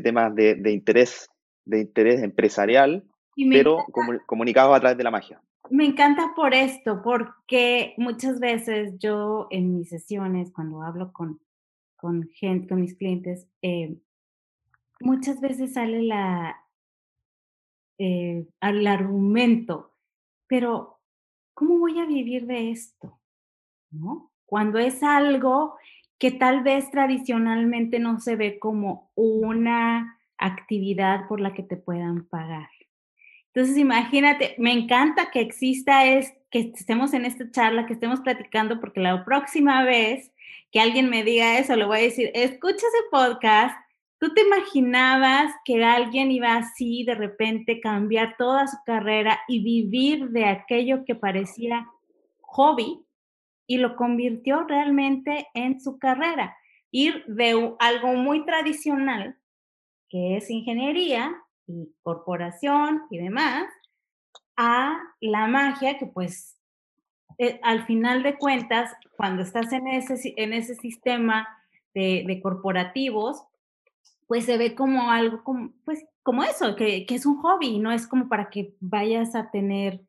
temas 0.00 0.32
de, 0.36 0.70
interés, 0.70 1.28
de 1.64 1.80
interés 1.80 2.22
empresarial, 2.22 3.04
pero 3.36 3.84
comunicados 4.26 4.76
a 4.76 4.80
través 4.80 4.98
de 4.98 5.04
la 5.04 5.10
magia. 5.10 5.40
Me 5.68 5.84
encanta 5.84 6.32
por 6.34 6.54
esto, 6.54 7.02
porque 7.02 7.94
muchas 7.98 8.38
veces 8.40 8.98
yo 8.98 9.48
en 9.50 9.76
mis 9.76 9.88
sesiones, 9.88 10.52
cuando 10.52 10.82
hablo 10.82 11.12
con, 11.12 11.40
con 11.96 12.28
gente, 12.34 12.68
con 12.68 12.80
mis 12.80 12.94
clientes, 12.94 13.48
eh, 13.62 13.96
muchas 15.00 15.40
veces 15.40 15.74
sale 15.74 16.02
la, 16.02 16.56
eh, 17.98 18.46
el 18.60 18.86
argumento, 18.86 19.92
pero 20.46 21.00
¿cómo 21.54 21.78
voy 21.78 21.98
a 21.98 22.06
vivir 22.06 22.46
de 22.46 22.70
esto? 22.70 23.18
¿No? 23.90 24.30
Cuando 24.44 24.78
es 24.78 25.02
algo 25.02 25.76
que 26.18 26.30
tal 26.30 26.62
vez 26.62 26.90
tradicionalmente 26.90 27.98
no 27.98 28.20
se 28.20 28.36
ve 28.36 28.58
como 28.58 29.10
una 29.14 30.18
actividad 30.38 31.26
por 31.28 31.40
la 31.40 31.54
que 31.54 31.62
te 31.62 31.76
puedan 31.76 32.24
pagar. 32.26 32.68
Entonces, 33.56 33.78
imagínate, 33.78 34.54
me 34.58 34.70
encanta 34.70 35.30
que 35.30 35.40
exista, 35.40 36.04
es, 36.04 36.30
que 36.50 36.72
estemos 36.74 37.14
en 37.14 37.24
esta 37.24 37.50
charla, 37.50 37.86
que 37.86 37.94
estemos 37.94 38.20
platicando, 38.20 38.80
porque 38.80 39.00
la 39.00 39.24
próxima 39.24 39.82
vez 39.82 40.30
que 40.70 40.78
alguien 40.78 41.08
me 41.08 41.24
diga 41.24 41.58
eso, 41.58 41.74
le 41.74 41.86
voy 41.86 41.96
a 41.96 42.02
decir, 42.02 42.30
escucha 42.34 42.76
ese 42.86 43.08
podcast, 43.10 43.74
¿tú 44.18 44.34
te 44.34 44.42
imaginabas 44.42 45.54
que 45.64 45.82
alguien 45.82 46.30
iba 46.32 46.54
así 46.54 47.04
de 47.04 47.14
repente 47.14 47.80
cambiar 47.80 48.36
toda 48.36 48.66
su 48.66 48.76
carrera 48.84 49.40
y 49.48 49.64
vivir 49.64 50.28
de 50.32 50.44
aquello 50.44 51.06
que 51.06 51.14
parecía 51.14 51.86
hobby 52.42 53.06
y 53.66 53.78
lo 53.78 53.96
convirtió 53.96 54.64
realmente 54.64 55.48
en 55.54 55.80
su 55.80 55.98
carrera? 55.98 56.54
Ir 56.90 57.24
de 57.26 57.74
algo 57.78 58.12
muy 58.16 58.44
tradicional, 58.44 59.38
que 60.10 60.36
es 60.36 60.50
ingeniería, 60.50 61.34
y 61.66 61.94
corporación 62.02 63.02
y 63.10 63.18
demás, 63.18 63.66
a 64.56 64.98
la 65.20 65.46
magia 65.46 65.98
que 65.98 66.06
pues 66.06 66.56
eh, 67.38 67.60
al 67.62 67.84
final 67.86 68.22
de 68.22 68.38
cuentas, 68.38 68.92
cuando 69.16 69.42
estás 69.42 69.72
en 69.72 69.86
ese, 69.88 70.34
en 70.36 70.52
ese 70.52 70.74
sistema 70.74 71.46
de, 71.94 72.40
corporativos, 72.42 73.42
pues 74.26 74.44
se 74.44 74.58
ve 74.58 74.74
como 74.74 75.10
algo 75.10 75.42
como, 75.44 75.72
pues, 75.84 76.04
como 76.22 76.42
eso, 76.42 76.76
que, 76.76 77.06
es 77.08 77.26
un 77.26 77.36
hobby, 77.38 77.78
no 77.78 77.92
es 77.92 78.06
como 78.06 78.28
para 78.28 78.50
que 78.50 78.74
vayas 78.80 79.34
a 79.34 79.50
tener 79.50 80.02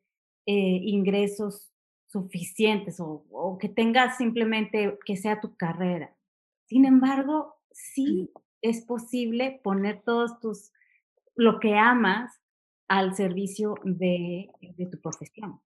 eh, 0.46 0.80
ingresos 0.82 1.70
suficientes 2.06 3.00
o, 3.00 3.24
o, 3.30 3.58
que 3.58 3.68
tengas 3.68 4.16
simplemente 4.16 4.98
que 5.04 5.16
sea 5.16 5.40
tu 5.40 5.56
carrera. 5.56 6.14
Sin 6.66 6.84
embargo, 6.84 7.56
sí 7.70 8.30
es 8.62 8.82
posible 8.82 9.60
poner 9.62 10.02
todos 10.02 10.40
tus 10.40 10.72
lo 11.38 11.60
que 11.60 11.74
amas 11.74 12.40
al 12.88 13.14
servicio 13.14 13.76
de, 13.84 14.50
tu 14.90 15.00
profesión. 15.00 15.60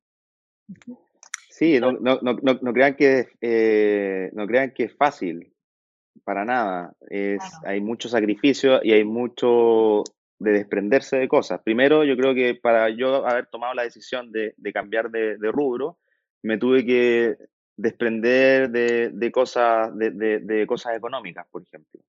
Sí, 1.48 1.80
no, 1.80 1.92
no, 1.92 2.20
no, 2.20 2.38
no 2.40 2.72
crean 2.72 2.94
que, 2.94 3.28
eh, 3.40 4.30
no 4.34 4.46
crean 4.46 4.72
que 4.72 4.84
es 4.84 4.96
fácil, 4.96 5.52
para 6.24 6.44
nada. 6.44 6.94
Es, 7.08 7.42
Hay 7.64 7.80
mucho 7.80 8.08
sacrificio 8.08 8.80
y 8.82 8.92
hay 8.92 9.04
mucho 9.04 10.04
de 10.38 10.52
desprenderse 10.52 11.16
de 11.16 11.28
cosas. 11.28 11.60
Primero, 11.62 12.04
yo 12.04 12.16
creo 12.16 12.34
que 12.34 12.54
para 12.54 12.90
yo 12.90 13.26
haber 13.26 13.46
tomado 13.46 13.72
la 13.72 13.84
decisión 13.84 14.30
de, 14.30 14.54
cambiar 14.74 15.10
de, 15.10 15.36
rubro, 15.52 15.98
me 16.42 16.58
tuve 16.58 16.84
que 16.84 17.36
desprender 17.76 18.70
de, 18.70 19.32
cosas, 19.32 19.90
de, 19.96 20.64
cosas 20.68 20.96
económicas, 20.96 21.46
por 21.50 21.62
ejemplo. 21.62 22.00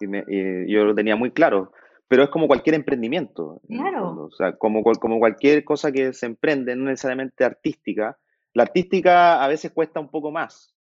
Y, 0.00 0.72
yo 0.72 0.84
lo 0.84 0.94
tenía 0.94 1.16
muy 1.16 1.32
claro 1.32 1.72
pero 2.08 2.24
es 2.24 2.30
como 2.30 2.46
cualquier 2.46 2.74
emprendimiento. 2.74 3.60
Claro. 3.68 4.24
O 4.24 4.30
sea, 4.30 4.56
como, 4.56 4.82
como 4.82 5.18
cualquier 5.18 5.64
cosa 5.64 5.92
que 5.92 6.12
se 6.12 6.26
emprende, 6.26 6.76
no 6.76 6.84
necesariamente 6.84 7.44
artística. 7.44 8.18
La 8.54 8.64
artística 8.64 9.42
a 9.42 9.48
veces 9.48 9.72
cuesta 9.72 10.00
un 10.00 10.10
poco 10.10 10.30
más, 10.30 10.74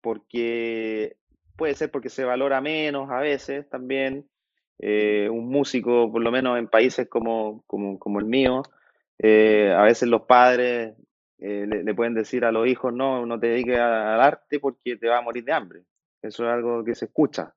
porque 0.00 1.16
puede 1.56 1.74
ser 1.74 1.90
porque 1.90 2.08
se 2.08 2.24
valora 2.24 2.60
menos 2.60 3.10
a 3.10 3.20
veces 3.20 3.68
también. 3.68 4.26
Eh, 4.84 5.28
un 5.30 5.48
músico, 5.48 6.10
por 6.10 6.22
lo 6.22 6.32
menos 6.32 6.58
en 6.58 6.66
países 6.66 7.08
como, 7.08 7.62
como, 7.68 8.18
el 8.18 8.24
mío, 8.24 8.62
eh, 9.16 9.72
a 9.72 9.82
veces 9.82 10.08
los 10.08 10.22
padres 10.22 10.96
eh, 11.38 11.66
le, 11.68 11.94
pueden 11.94 12.14
decir 12.14 12.44
a 12.44 12.50
los 12.50 12.66
hijos, 12.66 12.92
no, 12.92 13.24
no 13.24 13.38
te 13.38 13.46
dediques 13.46 13.78
al 13.78 14.20
arte 14.20 14.58
porque 14.58 14.96
te 14.96 15.08
va 15.08 15.18
a 15.18 15.22
morir 15.22 15.44
de 15.44 15.52
hambre. 15.52 15.82
Eso 16.20 16.44
es 16.44 16.50
algo 16.52 16.82
que 16.82 16.96
se 16.96 17.04
escucha. 17.04 17.54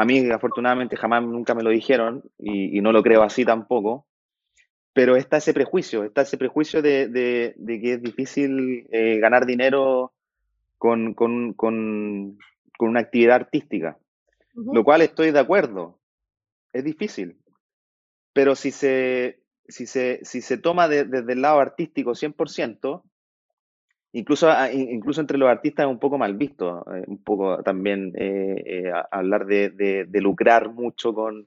A 0.00 0.06
mí, 0.06 0.30
afortunadamente, 0.30 0.96
jamás 0.96 1.22
nunca 1.22 1.54
me 1.54 1.62
lo 1.62 1.68
dijeron 1.68 2.22
y, 2.38 2.80
no 2.80 2.90
lo 2.90 3.02
creo 3.02 3.22
así 3.22 3.44
tampoco. 3.44 4.06
Pero 4.94 5.14
está 5.14 5.36
ese 5.36 5.52
prejuicio, 5.52 6.04
está 6.04 6.22
ese 6.22 6.38
prejuicio 6.38 6.80
de, 6.80 7.54
que 7.66 7.92
es 7.92 8.02
difícil 8.02 8.86
eh, 8.92 9.18
ganar 9.18 9.44
dinero 9.44 10.14
con, 10.78 11.14
una 12.78 13.00
actividad 13.00 13.36
artística, 13.36 13.98
lo 14.54 14.84
cual 14.84 15.02
estoy 15.02 15.32
de 15.32 15.38
acuerdo. 15.38 15.98
Es 16.72 16.82
difícil. 16.82 17.36
Pero 18.32 18.56
si 18.56 18.70
se, 18.70 19.42
si 19.68 19.84
se, 19.84 20.20
si 20.22 20.40
se 20.40 20.56
toma 20.56 20.88
desde 20.88 21.30
el 21.30 21.42
lado 21.42 21.60
artístico 21.60 22.12
100%, 22.12 23.02
Incluso, 24.12 24.50
ah, 24.50 24.72
incluso 24.72 25.20
entre 25.20 25.38
los 25.38 25.48
artistas 25.48 25.84
es 25.84 25.90
un 25.90 26.00
poco 26.00 26.18
mal 26.18 26.34
visto, 26.34 26.84
eh, 26.92 27.04
un 27.06 27.22
poco 27.22 27.62
también 27.62 28.12
eh, 28.16 28.62
eh, 28.66 28.92
hablar 29.10 29.46
de, 29.46 30.08
lucrar 30.14 30.70
mucho 30.70 31.14
con, 31.14 31.46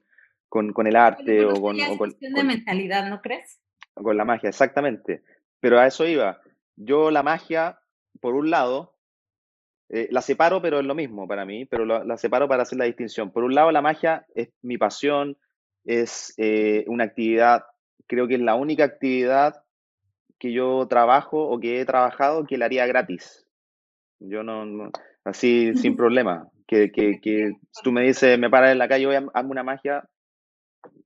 el 0.86 0.96
arte 0.96 1.44
o 1.44 1.60
con... 1.60 1.78
Es 1.78 1.98
cuestión 1.98 2.32
de 2.32 2.44
mentalidad, 2.44 3.08
¿no 3.10 3.20
crees? 3.20 3.60
Con 3.92 4.16
la 4.16 4.24
magia, 4.24 4.48
exactamente. 4.48 5.22
Pero 5.60 5.78
a 5.78 5.86
eso 5.86 6.06
iba. 6.06 6.40
Yo 6.76 7.10
la 7.10 7.22
magia, 7.22 7.80
por 8.20 8.34
un 8.34 8.50
lado, 8.50 8.96
la 9.88 10.22
separo, 10.22 10.62
pero 10.62 10.80
es 10.80 10.86
lo 10.86 10.94
mismo 10.94 11.28
para 11.28 11.44
mí, 11.44 11.66
pero 11.66 11.84
la, 11.84 12.16
separo 12.16 12.48
para 12.48 12.62
hacer 12.62 12.78
la 12.78 12.86
distinción. 12.86 13.30
Por 13.30 13.44
un 13.44 13.54
lado, 13.54 13.70
la 13.72 13.82
magia 13.82 14.26
es 14.34 14.48
mi 14.62 14.78
pasión, 14.78 15.36
es 15.84 16.34
una 16.86 17.04
actividad, 17.04 17.64
creo 18.06 18.26
que 18.26 18.34
es 18.34 18.40
la 18.40 18.54
única 18.54 18.84
actividad 18.84 19.63
que 20.38 20.52
yo 20.52 20.86
trabajo 20.88 21.48
o 21.48 21.58
que 21.60 21.80
he 21.80 21.84
trabajado 21.84 22.44
que 22.44 22.58
la 22.58 22.66
haría 22.66 22.86
gratis. 22.86 23.46
Yo 24.20 24.42
no, 24.42 24.90
así 25.24 25.74
sin 25.74 25.96
problema. 25.96 26.48
Que, 26.66 26.90
que, 26.90 27.20
que 27.20 27.52
tú 27.82 27.92
me 27.92 28.02
dices, 28.02 28.38
me 28.38 28.48
paras 28.48 28.72
en 28.72 28.78
la 28.78 28.88
calle, 28.88 29.06
voy 29.06 29.16
a, 29.16 29.26
hago 29.34 29.50
una 29.50 29.62
magia, 29.62 30.08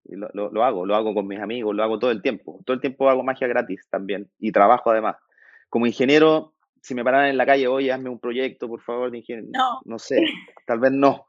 y 0.04 0.16
lo, 0.16 0.28
lo, 0.32 0.64
hago, 0.64 0.86
lo 0.86 0.94
hago 0.94 1.14
con 1.14 1.26
mis 1.26 1.40
amigos, 1.40 1.74
lo 1.74 1.82
hago 1.82 1.98
todo 1.98 2.10
el 2.10 2.22
tiempo. 2.22 2.60
Todo 2.64 2.74
el 2.74 2.80
tiempo 2.80 3.08
hago 3.08 3.22
magia 3.22 3.46
gratis 3.46 3.86
también 3.90 4.30
y 4.38 4.52
trabajo 4.52 4.90
además. 4.90 5.16
Como 5.68 5.86
ingeniero, 5.86 6.54
si 6.80 6.94
me 6.94 7.04
paran 7.04 7.26
en 7.26 7.36
la 7.36 7.44
calle, 7.44 7.68
oye, 7.68 7.92
hazme 7.92 8.08
un 8.08 8.18
proyecto, 8.18 8.68
por 8.68 8.80
favor, 8.80 9.10
de 9.10 9.18
ingeniero. 9.18 9.48
No. 9.52 9.80
No 9.84 9.98
sé, 9.98 10.22
tal 10.66 10.78
vez 10.80 10.92
no, 10.92 11.26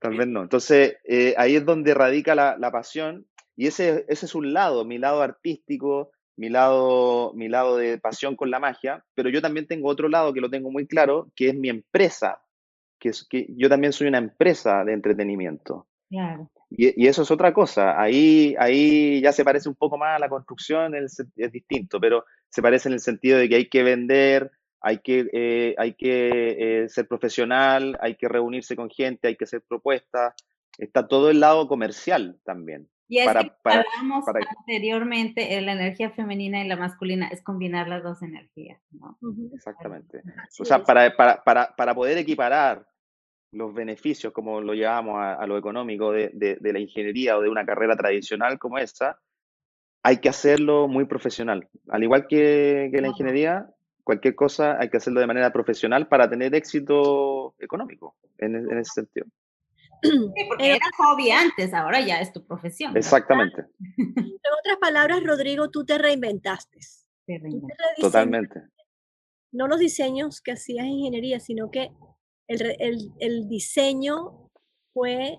tal 0.00 0.16
vez 0.16 0.26
no. 0.26 0.42
Entonces, 0.42 0.96
eh, 1.04 1.34
ahí 1.36 1.56
es 1.56 1.64
donde 1.64 1.94
radica 1.94 2.34
la, 2.34 2.56
la 2.58 2.72
pasión 2.72 3.26
y 3.54 3.68
ese, 3.68 4.04
ese 4.08 4.26
es 4.26 4.34
un 4.34 4.52
lado, 4.52 4.84
mi 4.84 4.98
lado 4.98 5.22
artístico, 5.22 6.10
mi 6.36 6.48
lado, 6.48 7.32
mi 7.34 7.48
lado 7.48 7.76
de 7.76 7.98
pasión 7.98 8.36
con 8.36 8.50
la 8.50 8.60
magia, 8.60 9.04
pero 9.14 9.30
yo 9.30 9.40
también 9.40 9.66
tengo 9.66 9.88
otro 9.88 10.08
lado 10.08 10.32
que 10.32 10.40
lo 10.40 10.50
tengo 10.50 10.70
muy 10.70 10.86
claro, 10.86 11.30
que 11.34 11.48
es 11.48 11.54
mi 11.54 11.68
empresa, 11.68 12.42
que, 12.98 13.10
es, 13.10 13.26
que 13.28 13.46
yo 13.56 13.68
también 13.68 13.92
soy 13.92 14.08
una 14.08 14.18
empresa 14.18 14.84
de 14.84 14.92
entretenimiento. 14.92 15.86
Claro. 16.08 16.50
Y, 16.70 17.06
eso 17.06 17.22
es 17.22 17.30
otra 17.30 17.52
cosa, 17.52 18.00
ahí, 18.00 18.54
ahí 18.58 19.20
ya 19.20 19.32
se 19.32 19.44
parece 19.44 19.68
un 19.68 19.76
poco 19.76 19.96
más 19.96 20.16
a 20.16 20.18
la 20.18 20.28
construcción, 20.28 20.94
es, 20.94 21.22
distinto, 21.52 22.00
pero 22.00 22.24
se 22.50 22.60
parece 22.60 22.88
en 22.88 22.94
el 22.94 23.00
sentido 23.00 23.38
de 23.38 23.48
que 23.48 23.56
hay 23.56 23.68
que 23.68 23.82
vender, 23.82 24.50
hay 24.80 24.98
que, 24.98 25.28
eh, 25.32 25.74
hay 25.78 25.94
que 25.94 26.84
eh, 26.84 26.88
ser 26.88 27.06
profesional, 27.08 27.96
hay 28.00 28.16
que 28.16 28.28
reunirse 28.28 28.76
con 28.76 28.90
gente, 28.90 29.28
hay 29.28 29.36
que 29.36 29.44
hacer 29.44 29.62
propuestas, 29.66 30.34
está 30.76 31.06
todo 31.06 31.30
el 31.30 31.40
lado 31.40 31.68
comercial 31.68 32.38
también. 32.44 32.88
Y 33.08 33.18
es 33.18 33.28
que 33.28 33.52
hablamos 33.64 34.24
anteriormente, 34.28 35.60
la 35.60 35.72
energía 35.72 36.10
femenina 36.10 36.64
y 36.64 36.68
la 36.68 36.76
masculina 36.76 37.28
es 37.28 37.42
combinar 37.42 37.88
las 37.88 38.02
dos 38.02 38.22
energías, 38.22 38.80
¿no? 38.90 39.16
Exactamente. 39.54 40.22
o 40.58 40.64
sea, 40.64 40.82
para, 40.82 41.16
para, 41.16 41.42
para, 41.44 41.74
para, 41.76 41.94
poder 41.94 42.18
equiparar 42.18 42.86
los 43.52 43.72
beneficios, 43.72 44.32
como 44.32 44.60
lo 44.60 44.74
llevamos 44.74 45.18
a, 45.20 45.46
lo 45.46 45.56
económico 45.56 46.10
de, 46.10 46.30
de, 46.34 46.72
la 46.72 46.80
ingeniería 46.80 47.38
o 47.38 47.42
de 47.42 47.48
una 47.48 47.64
carrera 47.64 47.96
tradicional 47.96 48.58
como 48.58 48.78
esta, 48.78 49.20
hay 50.02 50.18
que 50.18 50.28
hacerlo 50.28 50.88
muy 50.88 51.04
profesional. 51.04 51.68
Al 51.88 52.02
igual 52.02 52.26
que, 52.26 52.90
que 52.92 53.00
la 53.00 53.08
ingeniería, 53.08 53.68
cualquier 54.02 54.34
cosa 54.34 54.78
hay 54.80 54.90
que 54.90 54.96
hacerlo 54.96 55.20
de 55.20 55.26
manera 55.26 55.52
profesional 55.52 56.08
para 56.08 56.28
tener 56.28 56.54
éxito 56.54 57.54
económico 57.58 58.16
en, 58.38 58.56
en 58.56 58.78
ese 58.78 58.92
sentido. 58.94 59.26
Sí, 60.02 60.44
porque 60.48 60.70
era 60.70 60.86
hobby 60.98 61.30
antes, 61.30 61.72
ahora 61.74 62.00
ya 62.00 62.20
es 62.20 62.32
tu 62.32 62.46
profesión. 62.46 62.96
Exactamente. 62.96 63.64
En 63.96 64.52
otras 64.60 64.76
palabras, 64.80 65.22
Rodrigo, 65.24 65.70
tú 65.70 65.84
te 65.84 65.98
reinventaste. 65.98 66.78
Totalmente. 68.00 68.62
No 69.52 69.68
los 69.68 69.78
diseños 69.78 70.40
que 70.40 70.52
hacías 70.52 70.86
en 70.86 70.92
ingeniería, 70.92 71.40
sino 71.40 71.70
que 71.70 71.90
el, 72.48 73.12
el 73.18 73.48
diseño 73.48 74.50
fue 74.92 75.38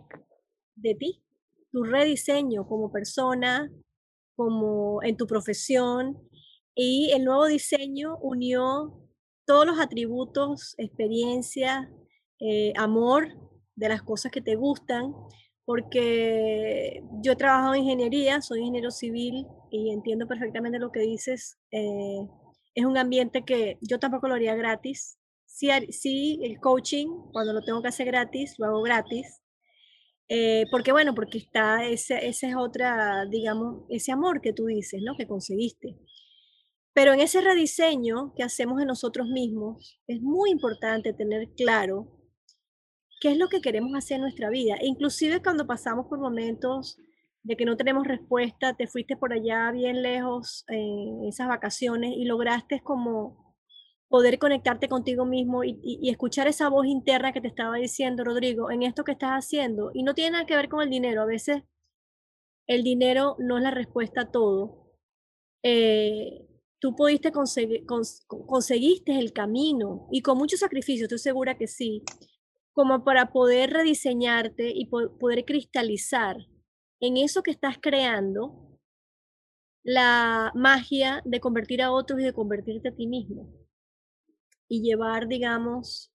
de 0.75 0.95
ti, 0.95 1.23
tu 1.71 1.83
rediseño 1.83 2.67
como 2.67 2.91
persona, 2.91 3.71
como 4.35 5.01
en 5.03 5.17
tu 5.17 5.27
profesión, 5.27 6.17
y 6.75 7.11
el 7.11 7.25
nuevo 7.25 7.47
diseño 7.47 8.17
unió 8.17 8.93
todos 9.45 9.65
los 9.65 9.79
atributos, 9.79 10.75
experiencia, 10.77 11.89
eh, 12.39 12.71
amor 12.75 13.29
de 13.77 13.89
las 13.89 14.01
cosas 14.01 14.31
que 14.31 14.41
te 14.41 14.55
gustan, 14.55 15.13
porque 15.63 17.03
yo 17.21 17.33
he 17.33 17.35
trabajado 17.35 17.75
en 17.75 17.83
ingeniería, 17.83 18.41
soy 18.41 18.59
ingeniero 18.59 18.91
civil 18.91 19.45
y 19.71 19.91
entiendo 19.91 20.27
perfectamente 20.27 20.79
lo 20.79 20.91
que 20.91 21.01
dices. 21.01 21.57
Eh, 21.71 22.27
es 22.75 22.85
un 22.85 22.97
ambiente 22.97 23.43
que 23.45 23.77
yo 23.81 23.99
tampoco 23.99 24.27
lo 24.27 24.35
haría 24.35 24.55
gratis. 24.55 25.17
sí, 25.45 25.69
sí, 25.91 26.39
el 26.43 26.59
coaching, 26.59 27.07
cuando 27.31 27.53
lo 27.53 27.61
tengo 27.61 27.81
que 27.81 27.87
hacer 27.89 28.07
gratis, 28.07 28.55
lo 28.57 28.67
hago 28.67 28.81
gratis. 28.81 29.41
Eh, 30.29 30.65
porque 30.71 30.91
bueno, 30.91 31.15
porque 31.15 31.37
está 31.37 31.85
ese, 31.85 32.27
ese 32.27 32.49
es 32.49 32.55
otra, 32.55 33.25
digamos, 33.25 33.85
ese 33.89 34.11
amor 34.11 34.41
que 34.41 34.53
tú 34.53 34.65
dices, 34.65 35.01
¿no? 35.03 35.15
Que 35.15 35.27
conseguiste. 35.27 35.95
Pero 36.93 37.13
en 37.13 37.21
ese 37.21 37.41
rediseño 37.41 38.33
que 38.35 38.43
hacemos 38.43 38.79
de 38.79 38.85
nosotros 38.85 39.27
mismos, 39.27 39.99
es 40.07 40.21
muy 40.21 40.49
importante 40.51 41.13
tener 41.13 41.49
claro 41.55 42.16
qué 43.19 43.31
es 43.31 43.37
lo 43.37 43.49
que 43.49 43.61
queremos 43.61 43.95
hacer 43.95 44.15
en 44.15 44.21
nuestra 44.21 44.49
vida. 44.49 44.75
E 44.75 44.87
inclusive 44.87 45.41
cuando 45.41 45.67
pasamos 45.67 46.07
por 46.07 46.19
momentos 46.19 46.97
de 47.43 47.55
que 47.55 47.65
no 47.65 47.77
tenemos 47.77 48.05
respuesta, 48.05 48.73
te 48.73 48.87
fuiste 48.87 49.15
por 49.15 49.33
allá 49.33 49.71
bien 49.71 50.01
lejos 50.01 50.65
en 50.67 51.23
esas 51.25 51.47
vacaciones 51.47 52.13
y 52.15 52.25
lograste 52.25 52.81
como 52.81 53.55
poder 54.09 54.39
conectarte 54.39 54.87
contigo 54.87 55.25
mismo 55.25 55.63
y, 55.63 56.09
escuchar 56.09 56.47
esa 56.47 56.69
voz 56.69 56.85
interna 56.87 57.33
que 57.33 57.41
te 57.41 57.47
estaba 57.47 57.75
diciendo, 57.77 58.23
Rodrigo, 58.23 58.71
en 58.71 58.83
esto 58.83 59.03
que 59.03 59.11
estás 59.13 59.31
haciendo. 59.31 59.91
Y 59.93 60.03
no 60.03 60.13
tiene 60.13 60.31
nada 60.31 60.45
que 60.45 60.55
ver 60.55 60.69
con 60.69 60.81
el 60.81 60.89
dinero. 60.89 61.21
A 61.21 61.25
veces 61.25 61.63
el 62.67 62.83
dinero 62.83 63.35
no 63.39 63.57
es 63.57 63.63
la 63.63 63.71
respuesta 63.71 64.21
a 64.21 64.31
todo. 64.31 64.91
Eh, 65.63 66.47
tú 66.79 66.95
pudiste 66.95 67.31
conseguir, 67.31 67.85
conseguiste 67.85 69.17
el 69.17 69.33
camino 69.33 70.07
y 70.11 70.21
con 70.21 70.37
mucho 70.37 70.57
sacrificio, 70.57 71.05
estoy 71.05 71.19
segura 71.19 71.57
que 71.57 71.67
sí, 71.67 72.03
como 72.77 73.03
para 73.03 73.31
poder 73.31 73.71
rediseñarte 73.71 74.71
y 74.71 74.85
poder 74.85 75.45
cristalizar 75.45 76.37
en 76.99 77.17
eso 77.17 77.41
que 77.41 77.49
estás 77.49 77.79
creando 77.81 78.79
la 79.83 80.51
magia 80.53 81.23
de 81.25 81.39
convertir 81.39 81.81
a 81.81 81.91
otros 81.91 82.19
y 82.19 82.23
de 82.23 82.33
convertirte 82.33 82.89
a 82.89 82.95
ti 82.95 83.07
mismo 83.07 83.51
y 84.67 84.83
llevar, 84.83 85.27
digamos, 85.27 86.13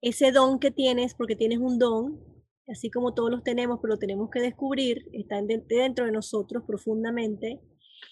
ese 0.00 0.32
don 0.32 0.60
que 0.60 0.70
tienes, 0.70 1.14
porque 1.14 1.36
tienes 1.36 1.58
un 1.58 1.78
don, 1.78 2.24
así 2.68 2.90
como 2.90 3.12
todos 3.12 3.30
los 3.30 3.42
tenemos, 3.42 3.78
pero 3.82 3.92
lo 3.92 3.98
tenemos 3.98 4.30
que 4.30 4.40
descubrir, 4.40 5.10
está 5.12 5.42
dentro 5.42 6.06
de 6.06 6.12
nosotros 6.12 6.62
profundamente, 6.66 7.60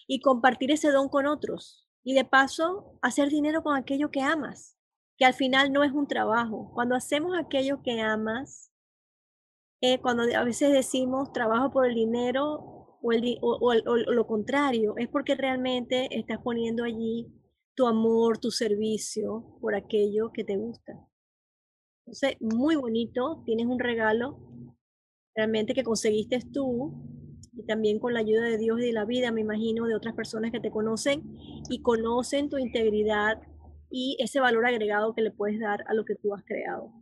y 0.07 0.21
compartir 0.21 0.71
ese 0.71 0.91
don 0.91 1.09
con 1.09 1.27
otros. 1.27 1.89
Y 2.05 2.13
de 2.13 2.27
paso, 2.27 2.99
hacer 3.01 3.31
dinero 3.31 3.63
con 3.63 3.75
aquello 3.75 4.11
que 4.11 4.21
amas, 4.21 4.77
que 5.21 5.27
al 5.27 5.35
final 5.35 5.71
no 5.71 5.85
es 5.85 5.93
un 5.93 6.07
trabajo. 6.07 6.71
Cuando 6.73 6.95
hacemos 6.95 7.37
aquello 7.37 7.83
que 7.83 8.01
amas, 8.01 8.73
eh, 9.83 10.01
cuando 10.01 10.23
a 10.23 10.45
veces 10.45 10.73
decimos 10.73 11.31
trabajo 11.35 11.71
por 11.71 11.87
el 11.87 11.95
dinero 11.95 12.97
o, 13.03 13.13
el, 13.13 13.39
o 13.43 13.75
lo 13.75 14.27
contrario, 14.27 14.95
es 14.97 15.09
porque 15.09 15.35
realmente 15.35 16.09
estás 16.19 16.39
poniendo 16.43 16.85
allí 16.85 17.27
tu 17.75 17.87
amor, 17.87 18.39
tu 18.39 18.51
servicio 18.51 19.59
por 19.61 19.75
aquello 19.75 20.33
que 20.33 20.43
te 20.43 20.57
gusta. 20.57 21.07
Entonces, 22.07 22.39
muy 22.41 22.77
bonito, 22.77 23.43
tienes 23.45 23.67
un 23.67 23.79
regalo 23.79 24.39
realmente 25.37 25.75
que 25.75 25.85
conseguiste 25.85 26.41
tú 26.51 26.95
y 27.53 27.67
también 27.67 27.99
con 27.99 28.15
la 28.15 28.21
ayuda 28.21 28.45
de 28.45 28.57
Dios 28.57 28.81
y 28.81 28.87
de 28.87 28.93
la 28.95 29.05
vida, 29.05 29.33
me 29.33 29.43
imagino, 29.43 29.87
de 29.87 29.95
otras 29.95 30.15
personas 30.15 30.51
que 30.51 30.61
te 30.61 30.71
conocen 30.71 31.37
y 31.69 31.83
conocen 31.83 32.49
tu 32.49 32.57
integridad 32.57 33.43
y 33.91 34.17
ese 34.21 34.41
valor 34.41 34.67
agregado 34.67 35.15
que 35.15 35.23
le 35.23 35.31
puedes 35.31 35.59
dar 35.61 35.85
a 35.89 35.95
lo 35.95 36.05
que 36.05 36.15
tú 36.15 36.35
has 36.35 36.45
creado. 36.45 36.93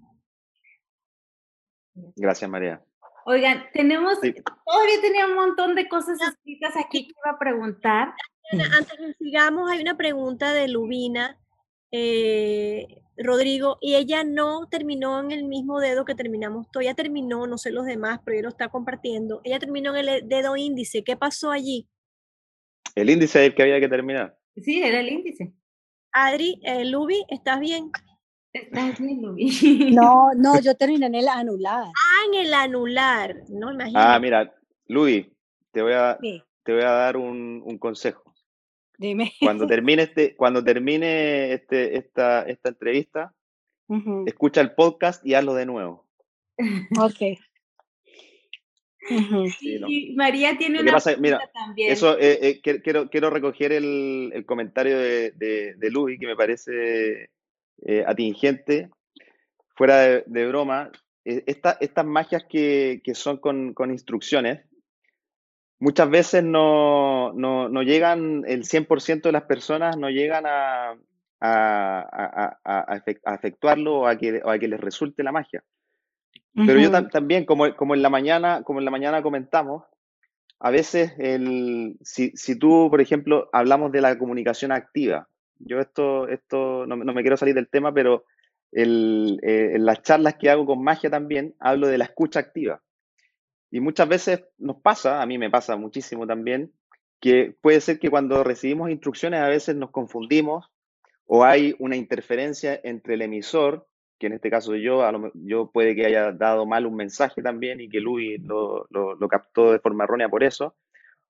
Gracias, 2.16 2.50
María. 2.50 2.82
Oigan, 3.26 3.64
tenemos, 3.74 4.18
todavía 4.20 5.00
tenía 5.02 5.26
un 5.26 5.34
montón 5.34 5.74
de 5.74 5.86
cosas 5.88 6.18
escritas 6.20 6.74
aquí 6.76 7.06
que 7.06 7.12
iba 7.12 7.36
a 7.36 7.38
preguntar. 7.38 8.14
Antes 8.52 8.96
que 8.96 9.12
sigamos, 9.18 9.70
hay 9.70 9.82
una 9.82 9.98
pregunta 9.98 10.54
de 10.54 10.68
Lubina, 10.68 11.38
eh, 11.90 12.86
Rodrigo, 13.18 13.76
y 13.82 13.96
ella 13.96 14.24
no 14.24 14.66
terminó 14.70 15.20
en 15.20 15.32
el 15.32 15.44
mismo 15.44 15.80
dedo 15.80 16.06
que 16.06 16.14
terminamos 16.14 16.70
tú. 16.70 16.80
Ella 16.80 16.94
terminó, 16.94 17.46
no 17.46 17.58
sé 17.58 17.70
los 17.70 17.84
demás, 17.84 18.20
pero 18.24 18.36
ella 18.36 18.44
lo 18.44 18.48
está 18.48 18.70
compartiendo. 18.70 19.42
Ella 19.44 19.58
terminó 19.58 19.94
en 19.94 20.08
el 20.08 20.28
dedo 20.28 20.56
índice. 20.56 21.04
¿Qué 21.04 21.16
pasó 21.16 21.50
allí? 21.50 21.86
El 22.94 23.10
índice 23.10 23.40
es 23.40 23.50
el 23.50 23.54
que 23.54 23.62
había 23.62 23.80
que 23.80 23.88
terminar. 23.88 24.38
Sí, 24.56 24.82
era 24.82 25.00
el 25.00 25.08
índice. 25.08 25.52
Adri, 26.12 26.60
eh, 26.62 26.84
Lubi, 26.84 27.24
¿estás 27.28 27.60
bien? 27.60 27.90
Estás 28.52 28.98
bien, 28.98 29.22
Lubi. 29.22 29.90
No, 29.92 30.30
no, 30.36 30.60
yo 30.60 30.74
terminé 30.76 31.06
en 31.06 31.14
el 31.14 31.28
anular. 31.28 31.84
Ah, 31.86 32.26
en 32.28 32.46
el 32.46 32.54
anular, 32.54 33.36
no 33.48 33.72
imagínate. 33.72 34.06
Ah, 34.08 34.18
mira, 34.18 34.54
Lubi, 34.86 35.32
te 35.72 35.82
voy 35.82 35.92
a, 35.92 36.18
te 36.18 36.72
voy 36.72 36.82
a 36.82 36.90
dar 36.90 37.16
un 37.16 37.78
consejo. 37.78 38.28
Dime. 38.98 39.32
Cuando 39.40 39.66
termine, 39.66 40.02
este, 40.02 40.36
cuando 40.36 40.62
termine 40.62 41.52
este, 41.52 41.96
esta, 41.96 42.42
esta 42.42 42.68
entrevista, 42.68 43.34
escucha 44.26 44.60
el 44.60 44.74
podcast 44.74 45.24
y 45.24 45.34
hazlo 45.34 45.54
de 45.54 45.64
nuevo. 45.64 46.06
Ok. 46.98 47.38
Y, 49.60 50.14
María 50.14 50.56
tiene 50.56 50.80
una 50.80 50.98
pregunta 50.98 51.50
también. 51.52 51.92
Eso, 51.92 52.18
eh, 52.18 52.38
eh, 52.42 52.80
quiero, 52.82 53.08
quiero 53.08 53.30
recoger 53.30 53.72
el, 53.72 54.30
el 54.34 54.44
comentario 54.44 54.98
de, 54.98 55.32
de, 55.32 55.74
de 55.74 55.90
Luis, 55.90 56.18
que 56.18 56.26
me 56.26 56.36
parece 56.36 57.30
eh, 57.82 58.04
atingente. 58.06 58.90
Fuera 59.74 60.22
de, 60.26 60.46
broma, 60.48 60.90
esta, 61.24 61.78
estas 61.80 62.04
magias 62.04 62.44
que, 62.48 63.00
que 63.04 63.14
son 63.14 63.36
con, 63.36 63.74
con, 63.74 63.92
instrucciones, 63.92 64.64
muchas 65.78 66.10
veces 66.10 66.42
no, 66.42 67.32
no, 67.32 67.68
no 67.68 67.82
llegan, 67.82 68.42
el 68.48 68.64
100% 68.64 69.22
de 69.22 69.32
las 69.32 69.44
personas 69.44 69.96
no 69.96 70.10
llegan 70.10 70.46
a, 70.46 70.96
a, 71.40 72.58
a, 72.64 72.96
a 73.24 73.34
efectuarlo 73.34 74.00
o 74.00 74.06
a, 74.08 74.16
que, 74.16 74.40
o 74.42 74.50
a 74.50 74.58
que 74.58 74.66
les 74.66 74.80
resulte 74.80 75.22
la 75.22 75.30
magia. 75.30 75.62
Pero 76.54 76.80
yo 76.80 76.90
también, 77.08 77.44
como, 77.44 77.74
como, 77.76 77.94
en 77.94 78.02
la 78.02 78.10
mañana, 78.10 78.62
como 78.64 78.80
en 78.80 78.84
la 78.84 78.90
mañana 78.90 79.22
comentamos, 79.22 79.84
a 80.58 80.70
veces 80.70 81.12
el, 81.18 81.96
si, 82.02 82.32
si 82.34 82.58
tú, 82.58 82.88
por 82.90 83.00
ejemplo, 83.00 83.48
hablamos 83.52 83.92
de 83.92 84.00
la 84.00 84.18
comunicación 84.18 84.72
activa, 84.72 85.28
yo 85.60 85.80
esto, 85.80 86.26
esto 86.28 86.86
no, 86.86 86.96
no 86.96 87.12
me 87.12 87.22
quiero 87.22 87.36
salir 87.36 87.54
del 87.54 87.68
tema, 87.68 87.92
pero 87.92 88.24
el, 88.72 89.40
eh, 89.42 89.72
en 89.74 89.86
las 89.86 90.02
charlas 90.02 90.36
que 90.36 90.50
hago 90.50 90.66
con 90.66 90.82
magia 90.82 91.10
también 91.10 91.54
hablo 91.58 91.86
de 91.88 91.98
la 91.98 92.04
escucha 92.04 92.40
activa. 92.40 92.82
Y 93.70 93.80
muchas 93.80 94.08
veces 94.08 94.44
nos 94.58 94.80
pasa, 94.80 95.22
a 95.22 95.26
mí 95.26 95.38
me 95.38 95.50
pasa 95.50 95.76
muchísimo 95.76 96.26
también, 96.26 96.72
que 97.20 97.54
puede 97.60 97.80
ser 97.80 97.98
que 97.98 98.10
cuando 98.10 98.44
recibimos 98.44 98.90
instrucciones 98.90 99.40
a 99.40 99.48
veces 99.48 99.76
nos 99.76 99.90
confundimos 99.90 100.70
o 101.26 101.44
hay 101.44 101.74
una 101.78 101.96
interferencia 101.96 102.80
entre 102.82 103.14
el 103.14 103.22
emisor, 103.22 103.86
que 104.18 104.26
en 104.26 104.34
este 104.34 104.50
caso 104.50 104.74
yo, 104.76 105.02
yo 105.34 105.70
puede 105.70 105.94
que 105.94 106.06
haya 106.06 106.32
dado 106.32 106.66
mal 106.66 106.86
un 106.86 106.96
mensaje 106.96 107.42
también 107.42 107.80
y 107.80 107.88
que 107.88 108.00
Luis 108.00 108.40
lo, 108.42 108.86
lo, 108.90 109.28
captó 109.28 109.72
de 109.72 109.78
forma 109.78 110.04
errónea 110.04 110.28
por 110.28 110.42
eso, 110.42 110.74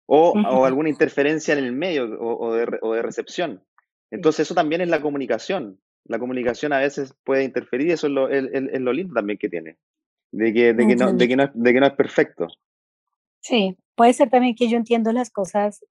o, 0.06 0.32
o 0.32 0.66
alguna 0.66 0.90
interferencia 0.90 1.54
en 1.54 1.64
el 1.64 1.74
medio 1.74 2.06
o, 2.20 2.54
de, 2.54 2.80
o, 2.82 2.94
de, 2.94 3.02
recepción. 3.02 3.64
Entonces 4.10 4.48
eso 4.48 4.56
también 4.56 4.82
es 4.82 4.88
la 4.88 5.02
comunicación. 5.02 5.80
La 6.06 6.20
comunicación 6.20 6.72
a 6.72 6.80
veces 6.80 7.14
puede 7.26 7.44
interferir, 7.44 7.92
eso 7.92 8.08
es 8.08 8.14
lo, 8.14 8.30
es, 8.30 8.46
es 8.54 8.82
lo 8.82 8.94
lindo 8.94 9.14
también 9.14 9.38
que 9.38 9.50
tiene 9.50 9.78
de 10.32 10.54
que, 10.54 10.74
de 10.74 10.88
que, 10.88 10.96
no, 10.96 11.14
de, 11.14 11.28
que 11.28 11.36
no, 11.36 11.50
de 11.54 11.74
que 11.74 11.80
no 11.80 11.88
es 11.88 11.94
perfecto. 11.94 12.48
Sí, 13.40 13.78
puede 13.96 14.14
ser 14.14 14.30
también 14.30 14.56
que 14.56 14.70
yo 14.70 14.78
entiendo 14.78 15.12
las 15.12 15.30
cosas 15.30 15.86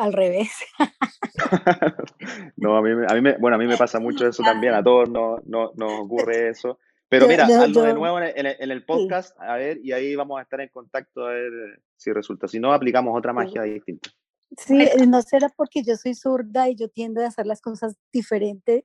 al 0.00 0.12
revés. 0.12 0.50
no, 2.56 2.76
a 2.76 2.82
mí, 2.82 2.90
a 3.08 3.14
mí 3.14 3.20
me, 3.20 3.36
bueno, 3.38 3.56
a 3.56 3.58
mí 3.58 3.66
me 3.66 3.76
pasa 3.76 4.00
mucho 4.00 4.26
eso 4.26 4.42
también, 4.42 4.74
a 4.74 4.82
todos 4.82 5.08
nos 5.08 5.44
no, 5.46 5.72
no 5.76 6.02
ocurre 6.02 6.48
eso. 6.50 6.78
Pero 7.08 7.26
mira, 7.26 7.44
hazlo 7.44 7.82
de 7.82 7.94
nuevo 7.94 8.20
en 8.20 8.46
el, 8.46 8.56
en 8.60 8.70
el 8.70 8.84
podcast, 8.84 9.36
a 9.40 9.56
ver, 9.56 9.80
y 9.82 9.90
ahí 9.90 10.14
vamos 10.14 10.38
a 10.38 10.42
estar 10.42 10.60
en 10.60 10.68
contacto 10.68 11.26
a 11.26 11.32
ver 11.32 11.82
si 11.96 12.12
resulta. 12.12 12.46
Si 12.46 12.60
no, 12.60 12.72
aplicamos 12.72 13.18
otra 13.18 13.32
magia 13.32 13.62
distinta. 13.62 14.10
Sí, 14.56 14.86
no 15.08 15.20
será 15.22 15.48
porque 15.48 15.82
yo 15.82 15.96
soy 15.96 16.14
zurda 16.14 16.68
y 16.68 16.76
yo 16.76 16.88
tiendo 16.88 17.20
a 17.20 17.26
hacer 17.26 17.46
las 17.46 17.60
cosas 17.60 17.96
diferente 18.12 18.84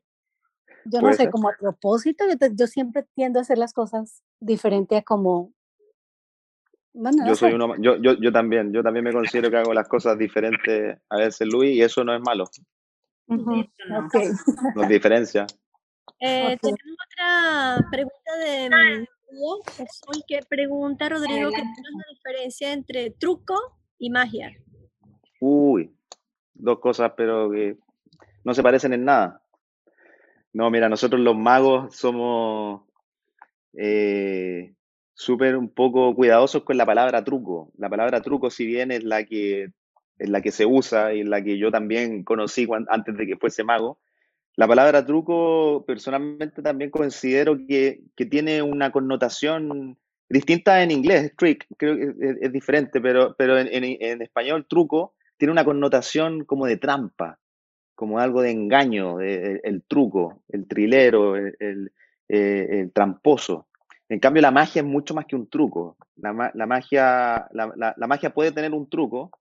yo 0.86 1.02
no 1.02 1.14
sé, 1.14 1.30
como 1.32 1.50
a 1.50 1.56
propósito, 1.60 2.24
yo, 2.54 2.68
siempre 2.68 3.08
tiendo 3.16 3.40
a 3.40 3.42
hacer 3.42 3.58
las 3.58 3.74
cosas 3.74 4.24
diferente 4.40 4.96
a 4.96 5.02
como... 5.02 5.52
yo 7.28 7.36
soy 7.36 7.54
uno, 7.54 7.76
yo, 7.78 7.98
yo, 7.98 8.14
yo 8.14 8.32
también, 8.32 8.72
yo 8.72 8.82
también 8.82 9.04
me 9.04 9.12
considero 9.12 9.50
que 9.50 9.58
hago 9.58 9.74
las 9.74 9.88
cosas 9.88 10.18
diferentes 10.18 10.98
a 11.10 11.18
veces, 11.18 11.48
Luis, 11.48 11.76
y 11.76 11.82
eso 11.82 12.04
no 12.04 12.16
es 12.16 12.22
malo. 12.22 12.46
Nos 13.28 14.88
diferencia. 14.88 15.46
Eh, 16.20 16.58
tenemos 16.62 16.98
otra 17.12 17.88
pregunta 17.92 18.38
de 18.38 19.08
Soy 19.92 20.24
que 20.28 20.40
pregunta 20.48 21.10
Rodrigo 21.10 21.50
qué 21.50 21.62
es 21.62 21.64
la 21.64 22.14
diferencia 22.14 22.72
entre 22.72 23.12
truco 23.12 23.56
y 23.98 24.10
magia. 24.10 24.52
Uy, 25.42 25.94
dos 26.54 26.80
cosas, 26.80 27.12
pero 27.18 27.52
que 27.52 27.78
no 28.44 28.54
se 28.54 28.64
parecen 28.64 28.94
en 28.94 29.04
nada. 29.06 29.42
No, 30.54 30.70
mira, 30.72 30.88
nosotros 30.88 31.20
los 31.20 31.36
magos 31.36 31.96
somos 31.96 32.84
eh, 33.74 34.74
súper 35.16 35.56
un 35.56 35.70
poco 35.70 36.14
cuidadosos 36.14 36.64
con 36.64 36.78
la 36.78 36.86
palabra 36.86 37.24
truco. 37.24 37.72
La 37.78 37.90
palabra 37.90 38.22
truco, 38.22 38.52
si 38.52 38.66
bien 38.66 38.92
es 38.92 39.04
la 39.04 39.24
que, 39.24 39.72
es 40.20 40.30
la 40.30 40.42
que 40.42 40.52
se 40.52 40.66
usa 40.66 41.14
y 41.14 41.24
la 41.24 41.42
que 41.42 41.58
yo 41.58 41.72
también 41.72 42.24
conocí 42.24 42.68
antes 42.90 43.18
de 43.18 43.26
que 43.26 43.38
fuese 43.38 43.64
mago, 43.64 44.00
La 44.58 44.68
palabra 44.68 45.06
truco, 45.06 45.84
personalmente 45.86 46.62
también 46.62 46.90
considero 46.92 47.58
que, 47.68 48.02
tiene 48.30 48.62
una 48.62 48.92
connotación 48.92 49.98
distinta 50.30 50.84
en 50.84 50.92
inglés, 50.92 51.34
trick, 51.38 51.66
creo 51.78 51.96
que 51.98 52.38
es, 52.42 52.52
diferente, 52.52 53.02
pero, 53.02 53.36
pero 53.38 53.58
en, 53.60 54.22
español 54.22 54.66
truco 54.68 55.14
tiene 55.38 55.52
una 55.52 55.66
connotación 55.66 56.46
como 56.46 56.66
de 56.66 56.78
trampa, 56.78 57.40
como 57.96 58.20
algo 58.20 58.42
de 58.42 58.52
engaño, 58.52 59.22
el, 59.22 59.84
truco, 59.88 60.44
el 60.50 60.68
trilero, 60.68 61.36
el, 61.38 61.92
eh, 62.28 62.90
tramposo. 62.94 63.68
En 64.08 64.20
cambio, 64.20 64.42
la 64.42 64.52
magia 64.52 64.82
es 64.82 64.88
mucho 64.88 65.14
más 65.14 65.26
que 65.26 65.36
un 65.36 65.50
truco. 65.50 65.98
La, 66.18 66.34
magia, 66.34 67.48
la, 67.52 68.08
magia 68.08 68.34
puede 68.34 68.52
tener 68.52 68.74
un 68.74 68.88
truco, 68.90 69.32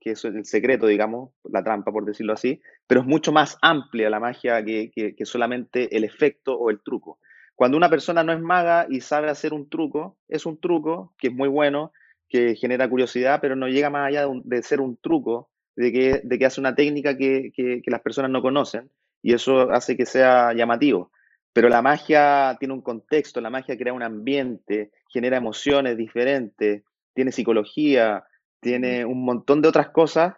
que 0.00 0.12
es 0.12 0.24
el 0.24 0.44
secreto, 0.46 0.86
digamos, 0.86 1.30
la 1.44 1.62
trampa, 1.62 1.92
por 1.92 2.04
decirlo 2.04 2.32
así, 2.32 2.60
pero 2.86 3.02
es 3.02 3.06
mucho 3.06 3.32
más 3.32 3.58
amplia 3.60 4.10
la 4.10 4.20
magia 4.20 4.64
que, 4.64 5.14
solamente 5.24 5.94
el 5.96 6.04
efecto 6.04 6.58
o 6.58 6.70
el 6.70 6.80
truco. 6.80 7.18
Cuando 7.54 7.76
una 7.76 7.90
persona 7.90 8.24
no 8.24 8.32
es 8.32 8.40
maga 8.40 8.86
y 8.88 9.00
sabe 9.00 9.30
hacer 9.30 9.52
un 9.52 9.68
truco, 9.68 10.16
es 10.28 10.46
un 10.46 10.58
truco 10.58 11.14
que 11.18 11.28
es 11.28 11.34
muy 11.34 11.48
bueno, 11.48 11.92
que 12.28 12.56
genera 12.56 12.88
curiosidad, 12.88 13.38
pero 13.40 13.54
no 13.54 13.68
llega 13.68 13.90
más 13.90 14.08
allá 14.08 14.26
de, 14.42 14.62
ser 14.62 14.80
un 14.80 14.96
truco, 14.96 15.50
de 15.76 15.92
que, 15.92 16.38
que 16.38 16.46
hace 16.46 16.60
una 16.60 16.74
técnica 16.74 17.16
que, 17.16 17.52
que, 17.54 17.82
las 17.86 18.00
personas 18.00 18.30
no 18.30 18.42
conocen, 18.42 18.90
y 19.22 19.34
eso 19.34 19.70
hace 19.70 19.96
que 19.96 20.06
sea 20.06 20.52
llamativo. 20.54 21.12
Pero 21.54 21.68
la 21.68 21.82
magia 21.82 22.56
tiene 22.58 22.74
un 22.74 22.82
contexto, 22.82 23.40
la 23.40 23.48
magia 23.48 23.78
crea 23.78 23.92
un 23.92 24.02
ambiente, 24.02 24.90
genera 25.08 25.36
emociones 25.36 25.96
diferentes, 25.96 26.82
tiene 27.14 27.30
psicología, 27.30 28.24
tiene 28.58 29.04
un 29.04 29.24
montón 29.24 29.62
de 29.62 29.68
otras 29.68 29.90
cosas 29.90 30.34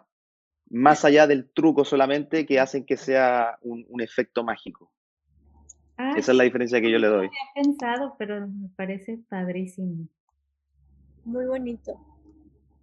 más 0.69 1.05
allá 1.05 1.25
del 1.25 1.49
truco 1.49 1.83
solamente 1.85 2.45
que 2.45 2.59
hacen 2.59 2.85
que 2.85 2.97
sea 2.97 3.57
un, 3.61 3.99
efecto 3.99 4.43
mágico. 4.43 4.91
Ah, 5.97 6.13
Esa 6.15 6.33
es 6.33 6.37
la 6.37 6.43
diferencia 6.43 6.79
que 6.79 6.91
yo 6.91 6.99
le 6.99 7.07
doy. 7.07 7.25
No 7.25 7.31
había 7.31 7.63
pensado, 7.63 8.15
pero 8.19 8.47
me 8.47 8.69
parece 8.75 9.17
padrísimo. 9.27 10.07
Muy 11.25 11.45
bonito. 11.45 11.99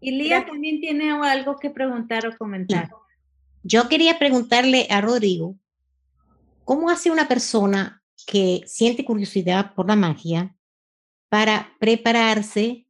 Y 0.01 0.11
Lía 0.11 0.45
también 0.45 0.81
tiene 0.81 1.13
algo 1.13 1.57
que 1.57 1.71
preguntar 1.71 2.27
o 2.27 2.37
comentar. 2.37 2.91
Yo 3.63 3.89
quería 3.89 4.19
preguntarle 4.19 4.89
a 4.91 5.01
Rodrigo, 5.01 5.55
¿cómo 6.65 6.91
hace 6.91 7.13
una 7.13 7.29
persona 7.29 8.03
que 8.27 8.63
siente 8.67 9.05
curiosidad 9.05 9.75
por 9.75 9.89
la 9.89 9.97
magia 9.97 10.57
para 11.29 11.75
prepararse 11.81 12.87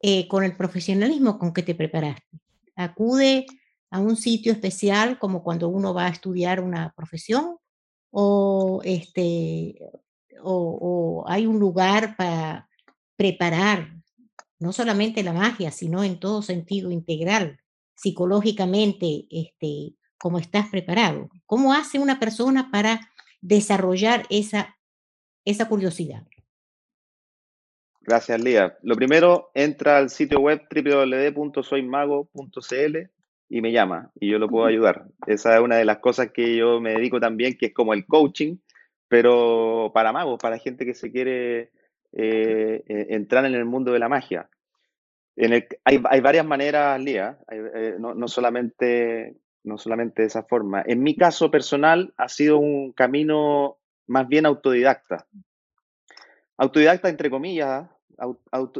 eh, 0.00 0.28
con 0.28 0.44
el 0.44 0.56
profesionalismo 0.56 1.38
con 1.38 1.52
que 1.52 1.62
te 1.62 1.74
preparaste. 1.74 2.40
Acude 2.76 3.46
a 3.90 4.00
un 4.00 4.16
sitio 4.16 4.52
especial 4.52 5.18
como 5.18 5.42
cuando 5.42 5.68
uno 5.68 5.92
va 5.92 6.06
a 6.06 6.10
estudiar 6.10 6.60
una 6.60 6.94
profesión 6.96 7.58
o, 8.10 8.80
este, 8.84 9.78
o, 10.42 11.24
hay 11.26 11.46
un 11.46 11.58
lugar 11.58 12.16
para 12.16 12.68
preparar 13.16 13.94
no 14.58 14.72
solamente 14.72 15.22
la 15.22 15.32
magia, 15.32 15.70
sino 15.70 16.04
en 16.04 16.20
todo 16.20 16.42
sentido 16.42 16.90
integral, 16.90 17.60
psicológicamente, 17.94 19.26
este, 19.30 19.94
cómo 20.18 20.38
estás 20.38 20.68
preparado. 20.68 21.30
¿Cómo 21.46 21.72
hace 21.72 21.98
una 21.98 22.20
persona 22.20 22.70
para 22.70 23.09
desarrollar 23.40 24.26
esa, 24.30 24.76
esa 25.44 25.68
curiosidad. 25.68 26.26
Gracias, 28.00 28.42
Lía. 28.42 28.76
Lo 28.82 28.96
primero, 28.96 29.50
entra 29.54 29.98
al 29.98 30.10
sitio 30.10 30.40
web 30.40 30.62
www.soymago.cl 30.74 32.96
y 33.48 33.60
me 33.60 33.72
llama 33.72 34.10
y 34.14 34.30
yo 34.30 34.38
lo 34.38 34.48
puedo 34.48 34.66
ayudar. 34.66 35.06
Esa 35.26 35.56
es 35.56 35.60
una 35.60 35.76
de 35.76 35.84
las 35.84 35.98
cosas 35.98 36.30
que 36.32 36.56
yo 36.56 36.80
me 36.80 36.94
dedico 36.94 37.20
también, 37.20 37.58
que 37.58 37.66
es 37.66 37.74
como 37.74 37.92
el 37.92 38.06
coaching, 38.06 38.56
pero 39.08 39.90
para 39.92 40.12
magos, 40.12 40.38
para 40.40 40.58
gente 40.58 40.86
que 40.86 40.94
se 40.94 41.10
quiere 41.10 41.72
eh, 42.12 42.84
eh, 42.88 43.06
entrar 43.10 43.44
en 43.44 43.54
el 43.54 43.64
mundo 43.64 43.92
de 43.92 43.98
la 43.98 44.08
magia. 44.08 44.48
En 45.36 45.52
el, 45.52 45.66
hay, 45.84 46.00
hay, 46.08 46.20
varias 46.20 46.46
maneras, 46.46 47.00
Lía, 47.00 47.38
eh, 47.50 47.96
no, 47.98 48.14
no, 48.14 48.28
solamente 48.28 49.36
no 49.64 49.78
solamente 49.78 50.22
de 50.22 50.28
esa 50.28 50.42
forma. 50.42 50.82
En 50.86 51.02
mi 51.02 51.16
caso 51.16 51.50
personal 51.50 52.12
ha 52.16 52.28
sido 52.28 52.58
un 52.58 52.92
camino 52.92 53.78
más 54.06 54.28
bien 54.28 54.46
autodidacta. 54.46 55.26
Autodidacta 56.56 57.08
entre 57.08 57.30
comillas, 57.30 57.88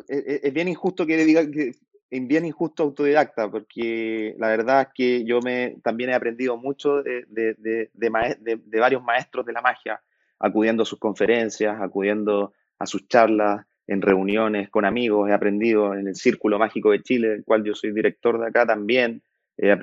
e, 0.08 0.14
e, 0.14 0.40
es 0.42 0.52
bien 0.52 0.68
injusto 0.68 1.06
que 1.06 1.24
diga 1.24 1.50
que 1.50 1.72
es 2.10 2.26
bien 2.26 2.44
injusto 2.44 2.82
autodidacta, 2.82 3.50
porque 3.50 4.34
la 4.38 4.48
verdad 4.48 4.82
es 4.82 4.88
que 4.94 5.24
yo 5.24 5.40
me 5.40 5.76
también 5.82 6.10
he 6.10 6.14
aprendido 6.14 6.56
mucho 6.56 7.02
de, 7.02 7.24
de, 7.28 8.78
varios 8.80 9.02
maestros 9.02 9.46
de 9.46 9.52
la 9.52 9.62
magia, 9.62 10.02
acudiendo 10.38 10.82
a 10.82 10.86
sus 10.86 10.98
conferencias, 10.98 11.80
acudiendo 11.80 12.52
a 12.78 12.86
sus 12.86 13.06
charlas, 13.06 13.64
en 13.90 14.02
reuniones 14.02 14.70
con 14.70 14.84
amigos, 14.84 15.28
he 15.28 15.32
aprendido 15.32 15.94
en 15.94 16.06
el 16.06 16.14
Círculo 16.14 16.60
Mágico 16.60 16.92
de 16.92 17.02
Chile, 17.02 17.28
del 17.30 17.44
cual 17.44 17.64
yo 17.64 17.74
soy 17.74 17.90
director 17.90 18.38
de 18.38 18.46
acá 18.46 18.64
también, 18.64 19.20
eh, 19.62 19.76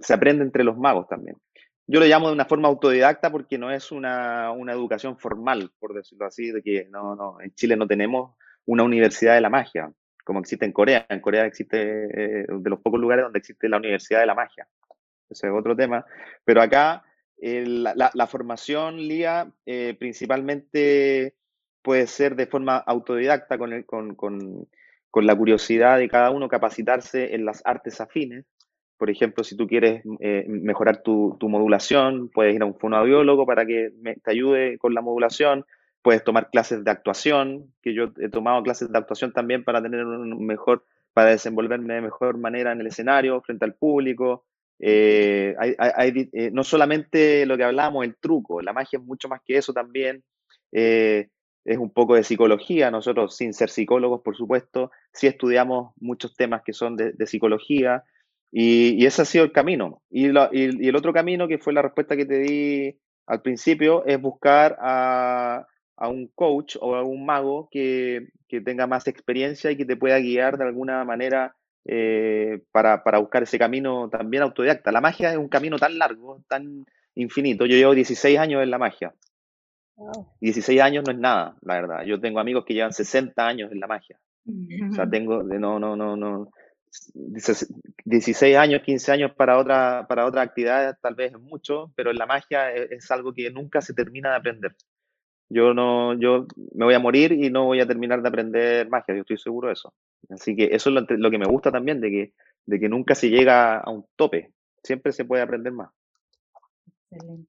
se 0.00 0.14
aprende 0.14 0.44
entre 0.44 0.64
los 0.64 0.76
magos 0.76 1.06
también. 1.08 1.36
Yo 1.86 2.00
lo 2.00 2.06
llamo 2.06 2.28
de 2.28 2.34
una 2.34 2.44
forma 2.44 2.68
autodidacta 2.68 3.30
porque 3.30 3.58
no 3.58 3.70
es 3.70 3.90
una, 3.90 4.52
educación 4.68 5.18
formal, 5.18 5.70
por 5.78 5.94
decirlo 5.94 6.26
así, 6.26 6.50
de 6.50 6.62
que 6.62 6.88
no, 6.90 7.16
no, 7.16 7.40
en 7.40 7.52
Chile 7.54 7.76
no 7.76 7.86
tenemos 7.86 8.36
una 8.66 8.84
universidad 8.84 9.34
de 9.34 9.40
la 9.40 9.50
magia, 9.50 9.92
como 10.24 10.40
existe 10.40 10.64
en 10.64 10.72
Corea. 10.72 11.06
En 11.08 11.20
Corea 11.20 11.46
existe, 11.46 11.80
eh, 11.80 12.46
de 12.48 12.70
los 12.70 12.80
pocos 12.80 13.00
lugares 13.00 13.24
donde 13.24 13.38
existe 13.38 13.68
la 13.68 13.78
universidad 13.78 14.20
de 14.20 14.26
la 14.26 14.34
magia. 14.34 14.68
Ese 15.28 15.46
es 15.46 15.52
otro 15.52 15.74
tema. 15.76 16.04
Pero 16.44 16.60
acá 16.60 17.04
la, 17.40 18.26
formación 18.26 18.96
LIA 18.96 19.50
eh, 19.64 19.96
principalmente 19.98 21.34
puede 21.82 22.06
ser 22.06 22.36
de 22.36 22.46
forma 22.46 22.76
autodidacta 22.76 23.58
con, 23.58 23.82
con, 23.84 24.14
con, 24.14 25.26
la 25.26 25.36
curiosidad 25.36 25.98
de 25.98 26.08
cada 26.08 26.30
uno 26.30 26.48
capacitarse 26.48 27.34
en 27.34 27.44
las 27.44 27.62
artes 27.64 28.00
afines 28.00 28.44
por 29.00 29.08
ejemplo, 29.08 29.42
si 29.44 29.56
tú 29.56 29.66
quieres 29.66 30.02
eh, 30.20 30.44
mejorar 30.46 31.02
tu, 31.02 31.38
modulación, 31.40 32.28
puedes 32.28 32.54
ir 32.54 32.60
a 32.60 32.66
un 32.66 32.78
fonoaudiólogo 32.78 33.46
para 33.46 33.64
que 33.64 33.94
te 34.22 34.30
ayude 34.30 34.76
con 34.76 34.92
la 34.92 35.00
modulación. 35.00 35.64
Puedes 36.02 36.22
tomar 36.22 36.50
clases 36.50 36.84
de 36.84 36.90
actuación, 36.90 37.72
que 37.80 37.94
yo 37.94 38.12
he 38.18 38.28
tomado 38.28 38.62
clases 38.62 38.92
de 38.92 38.98
actuación 38.98 39.32
también 39.32 39.64
para 39.64 39.80
tener 39.80 40.04
un 40.04 40.44
mejor, 40.44 40.84
para 41.14 41.30
desenvolverme 41.30 41.94
de 41.94 42.02
mejor 42.02 42.36
manera 42.36 42.72
en 42.72 42.82
el 42.82 42.88
escenario, 42.88 43.40
frente 43.40 43.64
al 43.64 43.72
público. 43.72 44.44
Eh, 44.78 45.54
hay, 45.78 46.28
eh, 46.34 46.50
no 46.52 46.62
solamente 46.62 47.46
lo 47.46 47.56
que 47.56 47.64
hablábamos, 47.64 48.04
el 48.04 48.16
truco, 48.16 48.60
la 48.60 48.74
magia 48.74 48.98
es 48.98 49.04
mucho 49.06 49.30
más 49.30 49.40
que 49.40 49.56
eso 49.56 49.72
también. 49.72 50.22
es 50.70 51.78
un 51.78 51.90
poco 51.90 52.16
de 52.16 52.22
psicología. 52.22 52.90
Nosotros, 52.90 53.34
sin 53.34 53.54
ser 53.54 53.70
psicólogos, 53.70 54.20
por 54.20 54.36
supuesto, 54.36 54.90
sí 55.10 55.26
estudiamos 55.26 55.94
muchos 55.98 56.36
temas 56.36 56.60
que 56.62 56.74
son 56.74 56.96
de 56.96 57.26
psicología. 57.26 58.04
Y, 58.52 59.04
ese 59.04 59.22
ha 59.22 59.24
sido 59.24 59.44
el 59.44 59.52
camino. 59.52 60.02
Y, 60.10 60.26
el 60.26 60.96
otro 60.96 61.12
camino, 61.12 61.48
que 61.48 61.58
fue 61.58 61.72
la 61.72 61.82
respuesta 61.82 62.16
que 62.16 62.26
te 62.26 62.38
di 62.38 62.98
al 63.26 63.42
principio, 63.42 64.04
es 64.06 64.20
buscar 64.20 64.76
a, 64.80 65.66
un 65.98 66.28
coach 66.34 66.76
o 66.80 66.94
a 66.94 67.02
un 67.04 67.24
mago 67.24 67.68
que, 67.70 68.28
tenga 68.64 68.86
más 68.86 69.06
experiencia 69.06 69.70
y 69.70 69.76
que 69.76 69.84
te 69.84 69.96
pueda 69.96 70.18
guiar 70.18 70.58
de 70.58 70.64
alguna 70.64 71.04
manera 71.04 71.54
eh, 71.84 72.62
para, 72.72 73.00
buscar 73.20 73.44
ese 73.44 73.58
camino 73.58 74.08
también 74.08 74.42
autodidacta. 74.42 74.90
La 74.90 75.00
magia 75.00 75.30
es 75.30 75.36
un 75.36 75.48
camino 75.48 75.78
tan 75.78 75.98
largo, 75.98 76.42
tan 76.48 76.84
infinito. 77.14 77.66
Yo 77.66 77.76
llevo 77.76 77.94
16 77.94 78.38
años 78.38 78.62
en 78.62 78.70
la 78.70 78.78
magia. 78.78 79.14
16 80.40 80.80
años 80.80 81.04
no 81.06 81.12
es 81.12 81.18
nada, 81.18 81.56
la 81.60 81.74
verdad. 81.74 82.04
Yo 82.04 82.18
tengo 82.18 82.40
amigos 82.40 82.64
que 82.64 82.74
llevan 82.74 82.92
60 82.92 83.46
años 83.46 83.70
en 83.70 83.80
la 83.80 83.86
magia. 83.86 84.18
O 84.90 84.94
sea, 84.94 85.08
tengo, 85.10 85.42
no, 85.42 85.78
no, 85.78 85.94
no, 85.94 86.16
no, 86.16 86.50
16 88.04 88.56
años, 88.56 88.82
15 88.82 89.12
años 89.12 89.32
para 89.34 89.58
otra, 89.58 90.06
para 90.08 90.26
otra 90.26 90.42
actividad 90.42 90.96
tal 91.00 91.14
vez 91.14 91.32
es 91.32 91.40
mucho, 91.40 91.92
pero 91.94 92.10
en 92.10 92.16
la 92.16 92.26
magia 92.26 92.74
e, 92.74 92.94
es, 92.94 93.10
algo 93.10 93.32
que 93.32 93.50
nunca 93.50 93.80
se 93.80 93.94
termina 93.94 94.30
de 94.30 94.36
aprender. 94.36 94.76
Yo 95.48 95.74
no, 95.74 96.14
yo 96.14 96.46
me 96.74 96.84
voy 96.84 96.94
a 96.94 97.00
morir 97.00 97.32
y 97.32 97.50
no 97.50 97.64
voy 97.64 97.80
a 97.80 97.86
terminar 97.86 98.22
de 98.22 98.28
aprender 98.28 98.88
magia, 98.88 99.14
yo 99.14 99.22
estoy 99.22 99.38
seguro 99.38 99.68
de 99.68 99.74
eso. 99.74 99.92
Así 100.28 100.54
que 100.54 100.68
eso 100.72 100.90
es 100.90 101.06
lo, 101.08 101.30
que 101.30 101.38
me 101.38 101.46
gusta 101.46 101.72
también, 101.72 102.00
de 102.00 102.10
que, 102.10 102.32
de 102.66 102.80
que 102.80 102.88
nunca 102.88 103.14
se 103.14 103.30
llega 103.30 103.78
a 103.78 103.90
un 103.90 104.06
tope, 104.16 104.52
siempre 104.82 105.12
se 105.12 105.24
puede 105.24 105.42
aprender 105.42 105.72
más. 105.72 105.90
Excelente. 107.10 107.48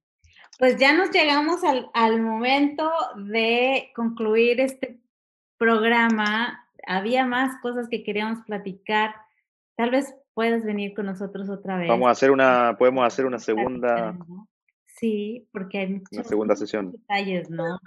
Pues 0.57 0.77
ya 0.77 0.93
nos 0.93 1.09
llegamos 1.11 1.63
al, 1.63 1.89
al 1.93 2.21
momento 2.21 2.91
de 3.15 3.91
concluir 3.95 4.59
este 4.59 4.99
programa. 5.57 6.67
Había 6.85 7.25
más 7.25 7.59
cosas 7.61 7.87
que 7.89 8.03
queríamos 8.03 8.43
platicar 8.45 9.15
Tal 9.81 9.89
vez 9.89 10.13
puedas 10.34 10.63
venir 10.63 10.93
con 10.93 11.05
nosotros 11.05 11.49
otra 11.49 11.77
vez. 11.77 11.88
Vamos 11.88 12.07
a 12.07 12.11
hacer 12.11 12.32
una, 12.32 12.75
podemos 12.77 13.05
hacer 13.05 13.25
una 13.25 13.39
segunda. 13.39 14.17
Sí, 14.86 15.47
porque 15.51 15.79
hay 15.79 15.93
muchos 15.93 16.27
segunda 16.27 16.55
sesión. 16.55 16.91
detalles, 16.91 17.49
¿no? 17.49 17.79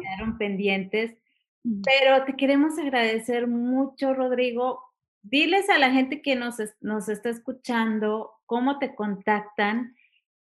Quedaron 0.00 0.38
pendientes. 0.38 1.16
Pero 1.62 2.24
te 2.24 2.36
queremos 2.36 2.78
agradecer 2.78 3.46
mucho, 3.46 4.14
Rodrigo. 4.14 4.80
Diles 5.22 5.68
a 5.68 5.78
la 5.78 5.90
gente 5.90 6.22
que 6.22 6.34
nos, 6.34 6.56
nos 6.80 7.08
está 7.08 7.28
escuchando 7.28 8.30
cómo 8.46 8.78
te 8.78 8.94
contactan 8.94 9.94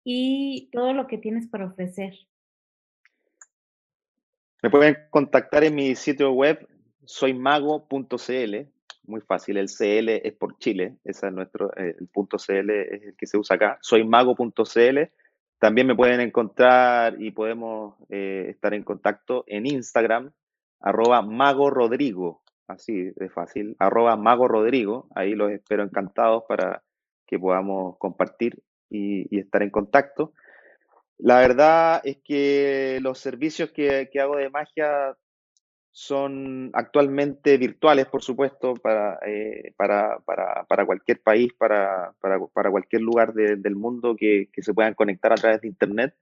y 0.04 0.70
todo 0.72 0.94
lo 0.94 1.08
que 1.08 1.18
tienes 1.18 1.48
para 1.48 1.68
ofrecer. 1.68 2.14
Me 4.62 4.70
pueden 4.70 4.98
contactar 5.10 5.64
en 5.64 5.76
mi 5.76 5.96
sitio 5.96 6.32
web 6.32 6.68
soymago.cl, 7.06 8.56
muy 9.08 9.22
fácil, 9.22 9.58
el 9.58 9.68
CL 9.68 10.10
es 10.10 10.34
por 10.34 10.58
Chile, 10.58 10.98
ese 11.04 11.28
es 11.28 11.34
nuestro, 11.34 11.72
eh, 11.78 11.96
el 12.00 12.08
punto 12.08 12.38
CL 12.38 12.70
es 12.70 13.04
el 13.04 13.16
que 13.16 13.28
se 13.28 13.38
usa 13.38 13.56
acá, 13.56 13.78
soymago.cl. 13.82 15.00
También 15.60 15.88
me 15.88 15.96
pueden 15.96 16.20
encontrar 16.20 17.22
y 17.22 17.32
podemos 17.32 17.96
eh, 18.10 18.48
estar 18.50 18.74
en 18.74 18.84
contacto 18.84 19.44
en 19.48 19.66
Instagram, 19.66 20.32
arroba 20.80 21.22
mago 21.22 21.70
Rodrigo, 21.70 22.44
así 22.68 23.12
de 23.16 23.30
fácil, 23.30 23.76
arroba 23.80 24.16
mago 24.16 24.48
Rodrigo, 24.48 25.08
ahí 25.16 25.34
los 25.34 25.52
espero 25.52 25.84
encantados 25.84 26.44
para 26.48 26.84
que 27.26 27.40
podamos 27.40 27.98
compartir 27.98 28.62
y, 28.90 29.40
estar 29.40 29.64
en 29.64 29.70
contacto. 29.70 30.34
La 31.18 31.40
verdad 31.40 32.02
es 32.04 32.18
que 32.24 33.00
los 33.02 33.20
servicios 33.20 33.72
que, 33.72 34.10
hago 34.22 34.38
de 34.38 34.50
magia 34.50 35.16
son 35.96 36.72
actualmente 36.74 37.58
virtuales, 37.58 38.06
por 38.08 38.22
supuesto, 38.22 38.74
para, 38.74 39.18
eh, 39.26 39.72
para, 39.78 40.86
cualquier 40.86 41.22
país, 41.22 41.54
para, 41.54 42.14
cualquier 42.52 43.02
lugar 43.02 43.34
del 43.34 43.76
mundo 43.78 44.14
que, 44.14 44.50
se 44.58 44.74
puedan 44.74 44.94
conectar 44.94 45.32
a 45.32 45.38
través 45.38 45.62
de 45.62 45.70
Internet. 45.70 46.14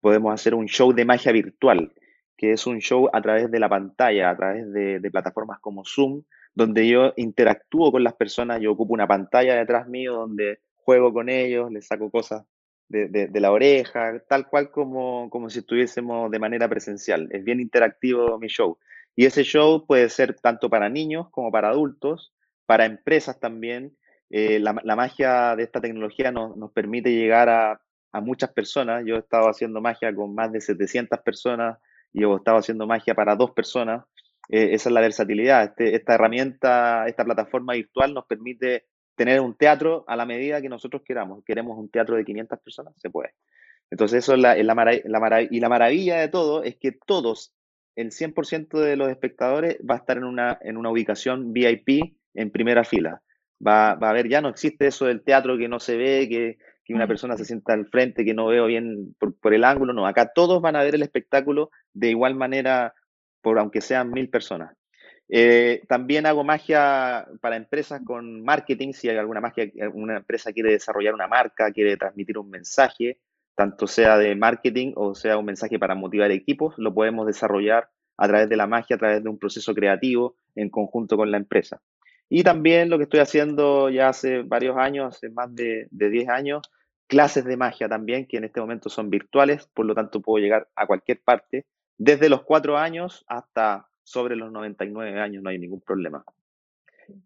Podemos 0.00 0.32
hacer 0.32 0.54
un 0.54 0.66
show 0.66 0.94
de 0.94 1.04
magia 1.04 1.30
virtual, 1.30 1.92
que 2.38 2.52
es 2.52 2.66
un 2.66 2.78
show 2.78 3.10
a 3.12 3.20
través 3.20 3.50
de 3.50 3.60
la 3.60 3.68
pantalla, 3.68 4.30
a 4.30 4.36
través 4.36 4.72
de, 4.72 4.98
de 4.98 5.10
plataformas 5.10 5.60
como 5.60 5.84
Zoom, 5.84 6.22
donde 6.54 6.88
yo 6.88 7.12
interactúo 7.16 7.92
con 7.92 8.04
las 8.04 8.14
personas, 8.14 8.62
yo 8.62 8.72
ocupo 8.72 8.94
una 8.94 9.06
pantalla 9.06 9.56
detrás 9.56 9.88
mío 9.88 10.14
donde 10.14 10.60
juego 10.74 11.12
con 11.12 11.28
ellos, 11.28 11.70
les 11.70 11.86
saco 11.86 12.10
cosas 12.10 12.46
de, 12.88 13.40
la 13.40 13.52
oreja, 13.52 14.22
tal 14.26 14.48
cual 14.48 14.70
como, 14.70 15.28
como 15.30 15.50
si 15.50 15.58
estuviésemos 15.58 16.30
de 16.30 16.38
manera 16.38 16.66
presencial. 16.68 17.28
Es 17.30 17.44
bien 17.44 17.60
interactivo 17.60 18.38
mi 18.38 18.48
show. 18.48 18.78
Y 19.18 19.26
ese 19.26 19.42
show 19.42 19.84
puede 19.84 20.08
ser 20.10 20.36
tanto 20.40 20.70
para 20.70 20.88
niños 20.88 21.26
como 21.32 21.50
para 21.50 21.70
adultos, 21.70 22.32
para 22.66 22.84
empresas 22.84 23.40
también. 23.40 23.96
Eh, 24.30 24.60
la, 24.60 24.72
magia 24.94 25.56
de 25.56 25.64
esta 25.64 25.80
tecnología 25.80 26.30
nos, 26.30 26.56
nos 26.56 26.70
permite 26.70 27.10
llegar 27.10 27.48
a, 27.48 27.80
a, 28.12 28.20
muchas 28.20 28.52
personas. 28.52 29.02
Yo 29.04 29.16
he 29.16 29.18
estado 29.18 29.48
haciendo 29.48 29.80
magia 29.80 30.14
con 30.14 30.36
más 30.36 30.52
de 30.52 30.60
700 30.60 31.18
personas 31.18 31.78
y 32.12 32.22
he 32.22 32.32
estado 32.32 32.58
haciendo 32.58 32.86
magia 32.86 33.12
para 33.16 33.34
dos 33.34 33.50
personas. 33.50 34.04
Eh, 34.50 34.68
esa 34.74 34.88
es 34.88 34.92
la 34.92 35.00
versatilidad. 35.00 35.64
Este, 35.64 35.96
esta 35.96 36.14
herramienta, 36.14 37.08
esta 37.08 37.24
plataforma 37.24 37.72
virtual 37.72 38.14
nos 38.14 38.24
permite 38.24 38.86
tener 39.16 39.40
un 39.40 39.56
teatro 39.56 40.04
a 40.06 40.14
la 40.14 40.26
medida 40.26 40.62
que 40.62 40.68
nosotros 40.68 41.02
queramos. 41.04 41.42
Queremos 41.44 41.76
un 41.76 41.90
teatro 41.90 42.14
de 42.14 42.24
500 42.24 42.60
personas, 42.60 42.94
se 42.98 43.10
puede. 43.10 43.34
Entonces 43.90 44.18
eso 44.22 44.34
es 44.34 44.38
la, 44.38 44.54
la, 44.54 45.42
y 45.42 45.58
la 45.58 45.68
maravilla 45.68 46.20
de 46.20 46.28
todo 46.28 46.62
es 46.62 46.76
que 46.76 46.92
todos, 46.92 47.57
el 47.98 48.12
100% 48.12 48.78
de 48.78 48.96
los 48.96 49.10
espectadores 49.10 49.76
va 49.78 49.96
a 49.96 49.98
estar 49.98 50.16
en 50.16 50.24
una, 50.24 50.56
en 50.62 50.76
una 50.76 50.88
ubicación 50.88 51.52
VIP 51.52 52.14
en 52.32 52.50
primera 52.52 52.84
fila. 52.84 53.22
Va, 53.64 53.96
va, 53.96 54.06
a 54.06 54.10
haber, 54.10 54.28
ya 54.28 54.40
no 54.40 54.48
existe 54.48 54.86
eso 54.86 55.06
del 55.06 55.24
teatro 55.24 55.58
que 55.58 55.66
no 55.66 55.80
se 55.80 55.96
ve, 55.96 56.28
que, 56.28 56.58
que 56.84 56.94
una 56.94 57.08
persona 57.08 57.36
se 57.36 57.44
sienta 57.44 57.72
al 57.72 57.88
frente, 57.88 58.24
que 58.24 58.34
no 58.34 58.46
veo 58.46 58.66
bien 58.66 59.16
por, 59.18 59.34
por, 59.40 59.52
el 59.52 59.64
ángulo, 59.64 59.92
no, 59.92 60.06
acá 60.06 60.30
todos 60.32 60.62
van 60.62 60.76
a 60.76 60.84
ver 60.84 60.94
el 60.94 61.02
espectáculo 61.02 61.70
de 61.92 62.10
igual 62.10 62.36
manera, 62.36 62.94
por 63.40 63.58
aunque 63.58 63.80
sean 63.80 64.12
mil 64.12 64.30
personas. 64.30 64.76
Eh, 65.28 65.82
también 65.88 66.24
hago 66.26 66.44
magia 66.44 67.26
para 67.40 67.56
empresas 67.56 68.00
con 68.04 68.44
marketing, 68.44 68.92
si 68.92 69.08
hay 69.08 69.16
alguna 69.16 69.40
magia, 69.40 69.68
una 69.92 70.18
empresa 70.18 70.52
quiere 70.52 70.70
desarrollar 70.70 71.14
una 71.14 71.26
marca, 71.26 71.72
quiere 71.72 71.96
transmitir 71.96 72.38
un 72.38 72.48
mensaje, 72.48 73.18
tanto 73.58 73.88
sea 73.88 74.16
de 74.16 74.36
marketing 74.36 74.92
o 74.94 75.16
sea 75.16 75.36
un 75.36 75.44
mensaje 75.44 75.80
para 75.80 75.96
motivar 75.96 76.30
equipos, 76.30 76.74
lo 76.78 76.94
podemos 76.94 77.26
desarrollar 77.26 77.90
a 78.16 78.28
través 78.28 78.48
de 78.48 78.56
la 78.56 78.68
magia, 78.68 78.94
a 78.94 78.98
través 79.00 79.20
de 79.20 79.28
un 79.28 79.36
proceso 79.36 79.74
creativo 79.74 80.36
en 80.54 80.70
conjunto 80.70 81.16
con 81.16 81.32
la 81.32 81.38
empresa. 81.38 81.82
Y 82.28 82.44
también 82.44 82.88
lo 82.88 82.98
que 82.98 83.04
estoy 83.04 83.18
haciendo 83.18 83.90
ya 83.90 84.10
hace 84.10 84.42
varios 84.42 84.76
años, 84.76 85.16
hace 85.16 85.28
más 85.30 85.52
de, 85.52 85.88
de 85.90 86.08
10 86.08 86.28
años, 86.28 86.62
clases 87.08 87.44
de 87.46 87.56
magia 87.56 87.88
también, 87.88 88.28
que 88.28 88.36
en 88.36 88.44
este 88.44 88.60
momento 88.60 88.90
son 88.90 89.10
virtuales, 89.10 89.68
por 89.74 89.86
lo 89.86 89.94
tanto 89.96 90.20
puedo 90.20 90.40
llegar 90.40 90.68
a 90.76 90.86
cualquier 90.86 91.20
parte, 91.20 91.66
desde 91.96 92.28
los 92.28 92.44
4 92.44 92.78
años 92.78 93.24
hasta 93.26 93.88
sobre 94.04 94.36
los 94.36 94.52
99 94.52 95.18
años 95.18 95.42
no 95.42 95.50
hay 95.50 95.58
ningún 95.58 95.80
problema. 95.80 96.24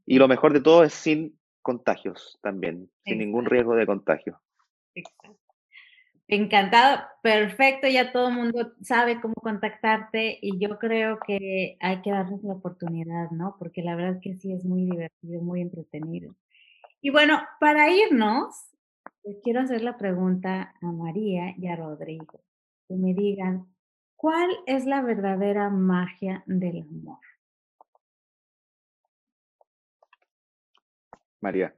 Y 0.07 0.17
lo 0.17 0.29
mejor 0.29 0.55
de 0.55 0.63
todo 0.63 0.83
es 0.83 0.95
sin 0.95 1.39
contagios 1.61 2.39
también, 2.41 2.91
sin 3.05 3.19
ningún 3.19 3.45
riesgo 3.45 3.75
de 3.75 3.85
contagio. 3.85 4.41
Exacto. 4.95 5.42
Encantado, 6.29 7.03
perfecto, 7.23 7.89
ya 7.89 8.13
todo 8.13 8.29
el 8.29 8.35
mundo 8.35 8.73
sabe 8.81 9.21
cómo 9.21 9.35
contactarte 9.35 10.39
y 10.41 10.59
yo 10.59 10.79
creo 10.79 11.19
que 11.27 11.77
hay 11.81 12.01
que 12.01 12.11
darles 12.11 12.43
la 12.43 12.55
oportunidad, 12.55 13.31
¿no? 13.31 13.57
Porque 13.59 13.83
la 13.83 13.97
verdad 13.97 14.21
que 14.23 14.37
sí 14.37 14.53
es 14.53 14.65
muy 14.65 14.85
divertido, 14.85 15.43
muy 15.43 15.61
entretenido. 15.61 16.35
Y 17.01 17.11
bueno, 17.11 17.43
para 17.61 17.91
irnos, 17.91 18.55
les 19.25 19.39
quiero 19.43 19.61
hacer 19.61 19.83
la 19.83 19.99
pregunta 19.99 20.75
a 20.81 20.87
María 20.93 21.55
y 21.59 21.69
a 21.69 21.77
Rodrigo, 21.77 22.41
que 22.89 22.95
me 22.95 23.13
digan, 23.15 23.73
¿Cuál 24.23 24.51
es 24.67 24.87
la 24.87 25.03
verdadera 25.03 25.69
magia 25.69 26.45
del 26.47 26.83
amor? 26.83 27.19
María. 31.41 31.75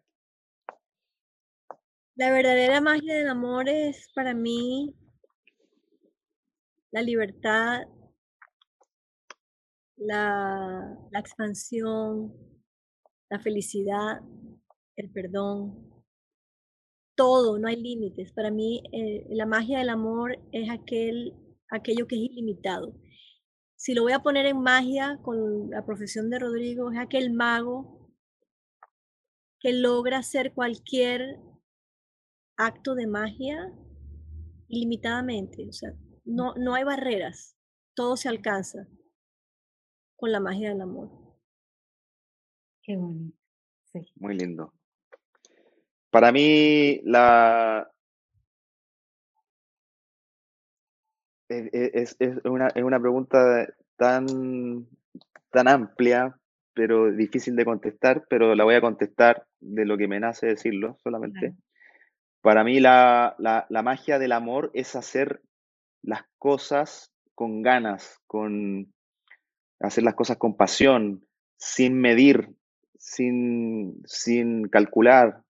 La 2.17 2.31
verdadera 2.31 2.81
magia 2.81 3.13
del 3.17 3.29
amor 3.29 3.69
es 3.69 4.09
para 4.15 4.35
mí 4.35 4.95
la 6.93 7.03
libertad, 7.03 7.89
la, 9.97 10.97
expansión, 11.13 12.33
la 13.29 13.41
felicidad, 13.41 14.21
el 14.95 15.11
perdón, 15.11 15.93
todo, 17.17 17.59
no 17.59 17.67
hay 17.67 17.83
límites. 17.83 18.33
Para 18.33 18.53
mí 18.53 18.85
eh, 18.93 19.27
la 19.31 19.47
magia 19.47 19.79
del 19.81 19.89
amor 19.89 20.39
es 20.53 20.71
aquel 20.71 21.35
aquello 21.69 22.07
que 22.07 22.15
es 22.15 22.31
ilimitado. 22.31 22.95
Si 23.75 23.93
lo 23.93 24.03
voy 24.03 24.13
a 24.13 24.23
poner 24.23 24.47
en 24.47 24.61
magia 24.61 25.19
con 25.21 25.69
la 25.71 25.85
profesión 25.85 26.31
de 26.31 26.39
Rodrigo, 26.39 26.93
es 26.93 26.99
aquel 26.99 27.33
mago 27.33 28.09
que 29.59 29.73
logra 29.73 30.19
hacer 30.19 30.53
cualquier 30.55 31.41
acto 32.57 32.95
de 32.95 33.07
magia 33.07 33.73
ilimitadamente. 34.69 35.69
O 35.69 35.73
sea, 35.73 35.91
no, 36.25 36.55
no 36.55 36.75
hay 36.75 36.85
barreras, 36.85 37.57
todo 37.95 38.17
se 38.17 38.29
alcanza 38.29 38.87
con 40.17 40.33
la 40.33 40.41
magia 40.41 40.71
del 40.71 40.81
amor. 40.81 41.11
Qué 42.83 42.97
bonito. 42.97 43.37
Muy 44.17 44.37
lindo. 44.37 44.73
Para 46.11 46.33
mí, 46.33 47.01
la, 47.05 47.91
Es, 51.49 52.17
una, 52.45 52.69
es 52.69 52.83
una 52.83 53.01
pregunta 53.01 53.67
tan, 53.97 54.87
tan 55.51 55.69
amplia, 55.69 56.37
pero 56.75 57.13
difícil 57.13 57.55
de 57.55 57.65
contestar, 57.65 58.25
pero 58.29 58.55
la 58.55 58.65
voy 58.65 58.75
a 58.75 58.81
contestar 58.81 59.47
de 59.61 59.85
lo 59.85 59.97
que 59.97 60.09
me 60.09 60.21
nace 60.21 60.47
decirlo 60.47 60.99
solamente. 61.03 61.55
Para 62.45 62.63
mí 62.63 62.79
la, 62.79 63.37
la, 63.39 63.83
magia 63.83 64.19
del 64.19 64.33
amor 64.33 64.71
es 64.75 64.97
hacer 64.97 65.41
las 66.03 66.25
cosas 66.37 67.11
con 67.35 67.63
ganas, 67.63 68.21
con 68.27 68.93
hacer 69.81 70.05
las 70.05 70.13
cosas 70.13 70.37
con 70.37 70.55
pasión, 70.55 71.25
sin 71.57 71.99
medir, 71.99 72.51
sin, 72.99 74.03
sin 74.05 74.69
calcular. 74.69 75.43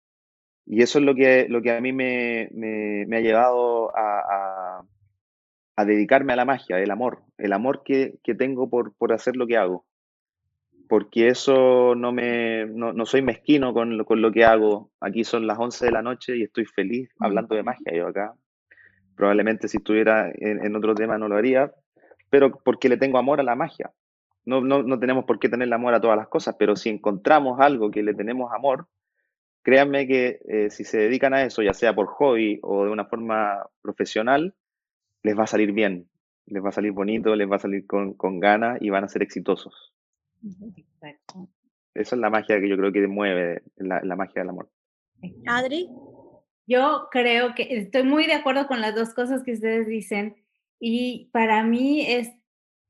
Y 0.66 0.82
eso 0.82 1.00
es 1.00 1.04
lo 1.04 1.16
que, 1.16 1.48
lo 1.48 1.62
que 1.62 1.72
a 1.72 1.80
mí 1.80 1.92
me, 1.92 2.48
me, 2.52 3.16
ha 3.16 3.20
llevado 3.20 3.90
a, 3.96 4.84
a 5.74 5.84
dedicarme 5.84 6.34
a 6.34 6.36
la 6.36 6.44
magia, 6.44 6.78
el 6.78 6.92
amor, 6.92 7.24
el 7.38 7.54
amor 7.54 7.82
que, 7.84 8.20
tengo 8.38 8.70
por, 8.70 8.94
por, 8.94 9.12
hacer 9.12 9.34
lo 9.34 9.48
que 9.48 9.56
hago. 9.56 9.84
Porque 10.94 11.26
eso 11.26 11.96
no 11.96 12.12
me, 12.12 12.66
no, 12.66 13.04
soy 13.04 13.20
mezquino 13.20 13.74
con 13.74 13.98
lo, 13.98 14.04
con 14.04 14.22
lo 14.22 14.30
que 14.30 14.44
hago. 14.44 14.92
Aquí 15.00 15.24
son 15.24 15.44
las 15.44 15.58
11 15.58 15.86
de 15.86 15.90
la 15.90 16.02
noche 16.02 16.36
y 16.36 16.44
estoy 16.44 16.66
feliz 16.66 17.10
hablando 17.18 17.56
de 17.56 17.64
magia 17.64 17.92
yo 17.92 18.06
acá. 18.06 18.32
Probablemente 19.16 19.66
si 19.66 19.78
estuviera 19.78 20.30
en, 20.32 20.76
otro 20.76 20.94
tema 20.94 21.18
no 21.18 21.26
lo 21.26 21.34
haría, 21.34 21.72
pero 22.30 22.62
porque 22.62 22.88
le 22.88 22.96
tengo 22.96 23.18
amor 23.18 23.40
a 23.40 23.42
la 23.42 23.56
magia. 23.56 23.90
No, 24.44 24.60
no, 24.60 25.00
tenemos 25.00 25.24
por 25.24 25.40
qué 25.40 25.48
tener 25.48 25.74
amor 25.74 25.94
a 25.94 26.00
todas 26.00 26.16
las 26.16 26.28
cosas, 26.28 26.54
pero 26.60 26.76
si 26.76 26.90
encontramos 26.90 27.58
algo 27.58 27.90
que 27.90 28.04
le 28.04 28.14
tenemos 28.14 28.52
amor, 28.52 28.86
créanme 29.64 30.06
que 30.06 30.38
eh, 30.46 30.70
si 30.70 30.84
se 30.84 30.98
dedican 30.98 31.34
a 31.34 31.42
eso, 31.42 31.60
ya 31.60 31.74
sea 31.74 31.92
por 31.92 32.06
hobby 32.06 32.60
o 32.62 32.84
de 32.84 32.92
una 32.92 33.06
forma 33.06 33.66
profesional, 33.82 34.54
les 35.24 35.36
va 35.36 35.42
a 35.42 35.48
salir 35.48 35.72
bien, 35.72 36.06
les 36.46 36.64
va 36.64 36.68
a 36.68 36.72
salir 36.72 36.92
bonito, 36.92 37.34
les 37.34 37.50
va 37.50 37.56
a 37.56 37.58
salir 37.58 37.84
con, 37.84 38.14
con 38.14 38.38
ganas 38.38 38.80
y 38.80 38.90
van 38.90 39.02
a 39.02 39.08
ser 39.08 39.24
exitosos. 39.24 39.93
Exacto. 40.76 41.48
Esa 41.94 42.16
es 42.16 42.20
la 42.20 42.30
magia 42.30 42.60
que 42.60 42.68
yo 42.68 42.76
creo 42.76 42.92
que 42.92 43.06
mueve 43.06 43.62
la, 43.76 44.00
la 44.02 44.16
magia 44.16 44.42
del 44.42 44.50
amor. 44.50 44.70
Adri. 45.46 45.88
Yo 46.66 47.08
creo 47.10 47.54
que 47.54 47.66
estoy 47.76 48.04
muy 48.04 48.26
de 48.26 48.32
acuerdo 48.32 48.66
con 48.66 48.80
las 48.80 48.94
dos 48.94 49.12
cosas 49.12 49.42
que 49.42 49.52
ustedes 49.52 49.86
dicen 49.86 50.36
y 50.80 51.28
para 51.32 51.62
mí 51.62 52.06
es 52.06 52.32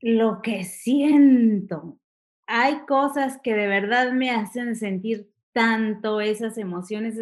lo 0.01 0.43
que 0.43 0.65
siento. 0.65 1.99
Hay 2.47 2.85
cosas 2.87 3.41
que 3.43 3.55
de 3.55 3.67
verdad 3.67 4.13
me 4.13 4.31
hacen 4.31 4.77
sentir 4.77 5.31
tanto 5.53 6.21
esas 6.21 6.59
emociones 6.59 7.17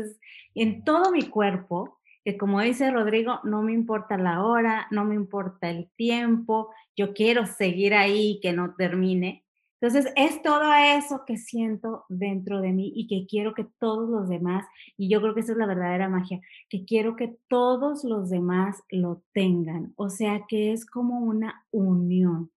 en 0.54 0.82
todo 0.84 1.12
mi 1.12 1.22
cuerpo, 1.28 2.00
que 2.24 2.36
como 2.36 2.60
dice 2.60 2.90
Rodrigo, 2.90 3.40
no 3.44 3.62
me 3.62 3.72
importa 3.72 4.16
la 4.16 4.44
hora, 4.44 4.88
no 4.90 5.04
me 5.04 5.14
importa 5.14 5.70
el 5.70 5.90
tiempo, 5.96 6.70
yo 6.96 7.14
quiero 7.14 7.46
seguir 7.46 7.94
ahí, 7.94 8.40
que 8.42 8.52
no 8.52 8.74
termine. 8.74 9.41
Entonces, 9.82 10.12
es 10.14 10.40
todo 10.42 10.72
eso 10.72 11.24
que 11.26 11.36
siento 11.36 12.04
dentro 12.08 12.60
de 12.60 12.70
mí 12.70 12.92
y 12.94 13.08
que 13.08 13.26
quiero 13.26 13.52
que 13.52 13.64
todos 13.80 14.08
los 14.08 14.28
demás, 14.28 14.64
y 14.96 15.08
yo 15.08 15.20
creo 15.20 15.34
que 15.34 15.40
esa 15.40 15.52
es 15.52 15.58
la 15.58 15.66
verdadera 15.66 16.08
magia, 16.08 16.40
que 16.68 16.84
quiero 16.84 17.16
que 17.16 17.36
todos 17.48 18.04
los 18.04 18.30
demás 18.30 18.80
lo 18.90 19.24
tengan. 19.32 19.92
O 19.96 20.08
sea, 20.08 20.44
que 20.46 20.72
es 20.72 20.86
como 20.86 21.18
una 21.18 21.66
unión, 21.72 22.52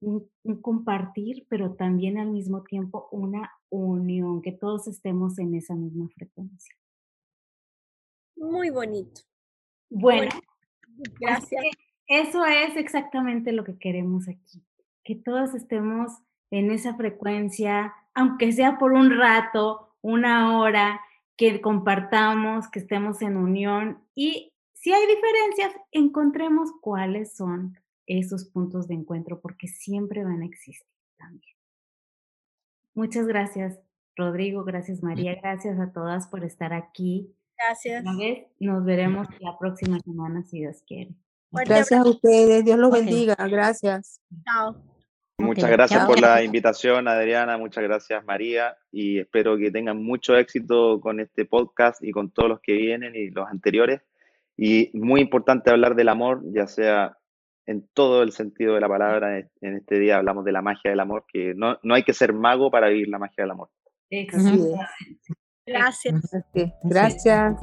un, 0.00 0.28
compartir, 0.62 1.46
pero 1.48 1.74
también 1.74 2.18
al 2.18 2.30
mismo 2.32 2.64
tiempo 2.64 3.08
una 3.12 3.52
unión, 3.68 4.42
que 4.42 4.50
todos 4.50 4.88
estemos 4.88 5.38
en 5.38 5.54
esa 5.54 5.76
misma 5.76 6.08
frecuencia. 6.08 6.74
Muy 8.34 8.70
bonito. 8.70 9.20
Bueno, 9.90 10.32
gracias. 11.20 11.62
Eso 12.08 12.44
es 12.44 12.76
exactamente 12.76 13.52
lo 13.52 13.62
que 13.62 13.78
queremos 13.78 14.26
aquí, 14.26 14.60
que 15.04 15.14
todos 15.14 15.54
estemos 15.54 16.10
en 16.50 16.70
esa 16.70 16.94
frecuencia, 16.94 17.94
aunque 18.14 18.52
sea 18.52 18.78
por 18.78 18.92
un 18.92 19.18
rato, 19.18 19.94
una 20.02 20.58
hora, 20.58 21.00
que 21.36 21.60
compartamos, 21.60 22.68
que 22.68 22.78
estemos 22.78 23.20
en 23.22 23.36
unión 23.36 24.04
y 24.14 24.52
si 24.84 24.92
hay 24.92 25.06
diferencias, 25.06 25.74
encontremos 25.92 26.70
cuáles 26.80 27.34
son 27.34 27.78
esos 28.06 28.44
puntos 28.44 28.86
de 28.86 28.94
encuentro, 28.94 29.40
porque 29.40 29.66
siempre 29.66 30.22
van 30.24 30.42
a 30.42 30.44
existir 30.44 30.86
también. 31.16 31.56
Muchas 32.94 33.26
gracias, 33.26 33.80
Rodrigo, 34.14 34.62
gracias, 34.62 35.02
María, 35.02 35.36
gracias 35.36 35.80
a 35.80 35.90
todas 35.90 36.28
por 36.28 36.44
estar 36.44 36.74
aquí. 36.74 37.34
Gracias. 37.56 38.04
Nos 38.60 38.84
veremos 38.84 39.26
la 39.40 39.58
próxima 39.58 39.98
semana, 40.00 40.44
si 40.44 40.58
Dios 40.58 40.82
quiere. 40.86 41.14
Gracias 41.50 42.00
a 42.00 42.08
ustedes, 42.08 42.64
Dios 42.64 42.78
los 42.78 42.90
bendiga, 42.90 43.36
gracias. 43.48 44.20
Chao. 44.44 44.93
Muchas 45.38 45.70
gracias 45.70 46.06
por 46.06 46.20
la 46.20 46.42
invitación, 46.42 47.08
Adriana. 47.08 47.58
Muchas 47.58 47.84
gracias, 47.84 48.24
María. 48.24 48.76
Y 48.92 49.18
espero 49.18 49.56
que 49.56 49.70
tengan 49.70 50.02
mucho 50.02 50.36
éxito 50.36 51.00
con 51.00 51.20
este 51.20 51.44
podcast 51.44 52.02
y 52.02 52.12
con 52.12 52.30
todos 52.30 52.48
los 52.48 52.60
que 52.60 52.72
vienen 52.72 53.14
y 53.14 53.30
los 53.30 53.48
anteriores. 53.48 54.00
Y 54.56 54.90
muy 54.94 55.20
importante 55.20 55.70
hablar 55.70 55.96
del 55.96 56.08
amor, 56.08 56.42
ya 56.52 56.66
sea 56.66 57.18
en 57.66 57.88
todo 57.92 58.22
el 58.22 58.32
sentido 58.32 58.74
de 58.74 58.80
la 58.80 58.88
palabra. 58.88 59.38
En 59.38 59.76
este 59.76 59.98
día 59.98 60.16
hablamos 60.16 60.44
de 60.44 60.52
la 60.52 60.62
magia 60.62 60.90
del 60.90 61.00
amor, 61.00 61.24
que 61.32 61.54
no, 61.54 61.78
no 61.82 61.94
hay 61.94 62.04
que 62.04 62.12
ser 62.12 62.32
mago 62.32 62.70
para 62.70 62.88
vivir 62.88 63.08
la 63.08 63.18
magia 63.18 63.42
del 63.44 63.50
amor. 63.50 63.70
Gracias. 64.10 64.60
Gracias. 65.66 66.30
Gracias. 66.84 67.56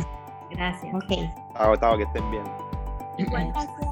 Gracias. 0.49 0.93
Ok. 0.93 1.79
Chao, 1.79 1.97
que 1.97 2.03
estén 2.03 2.31
bien. 2.31 2.43
Gracias. 3.17 3.90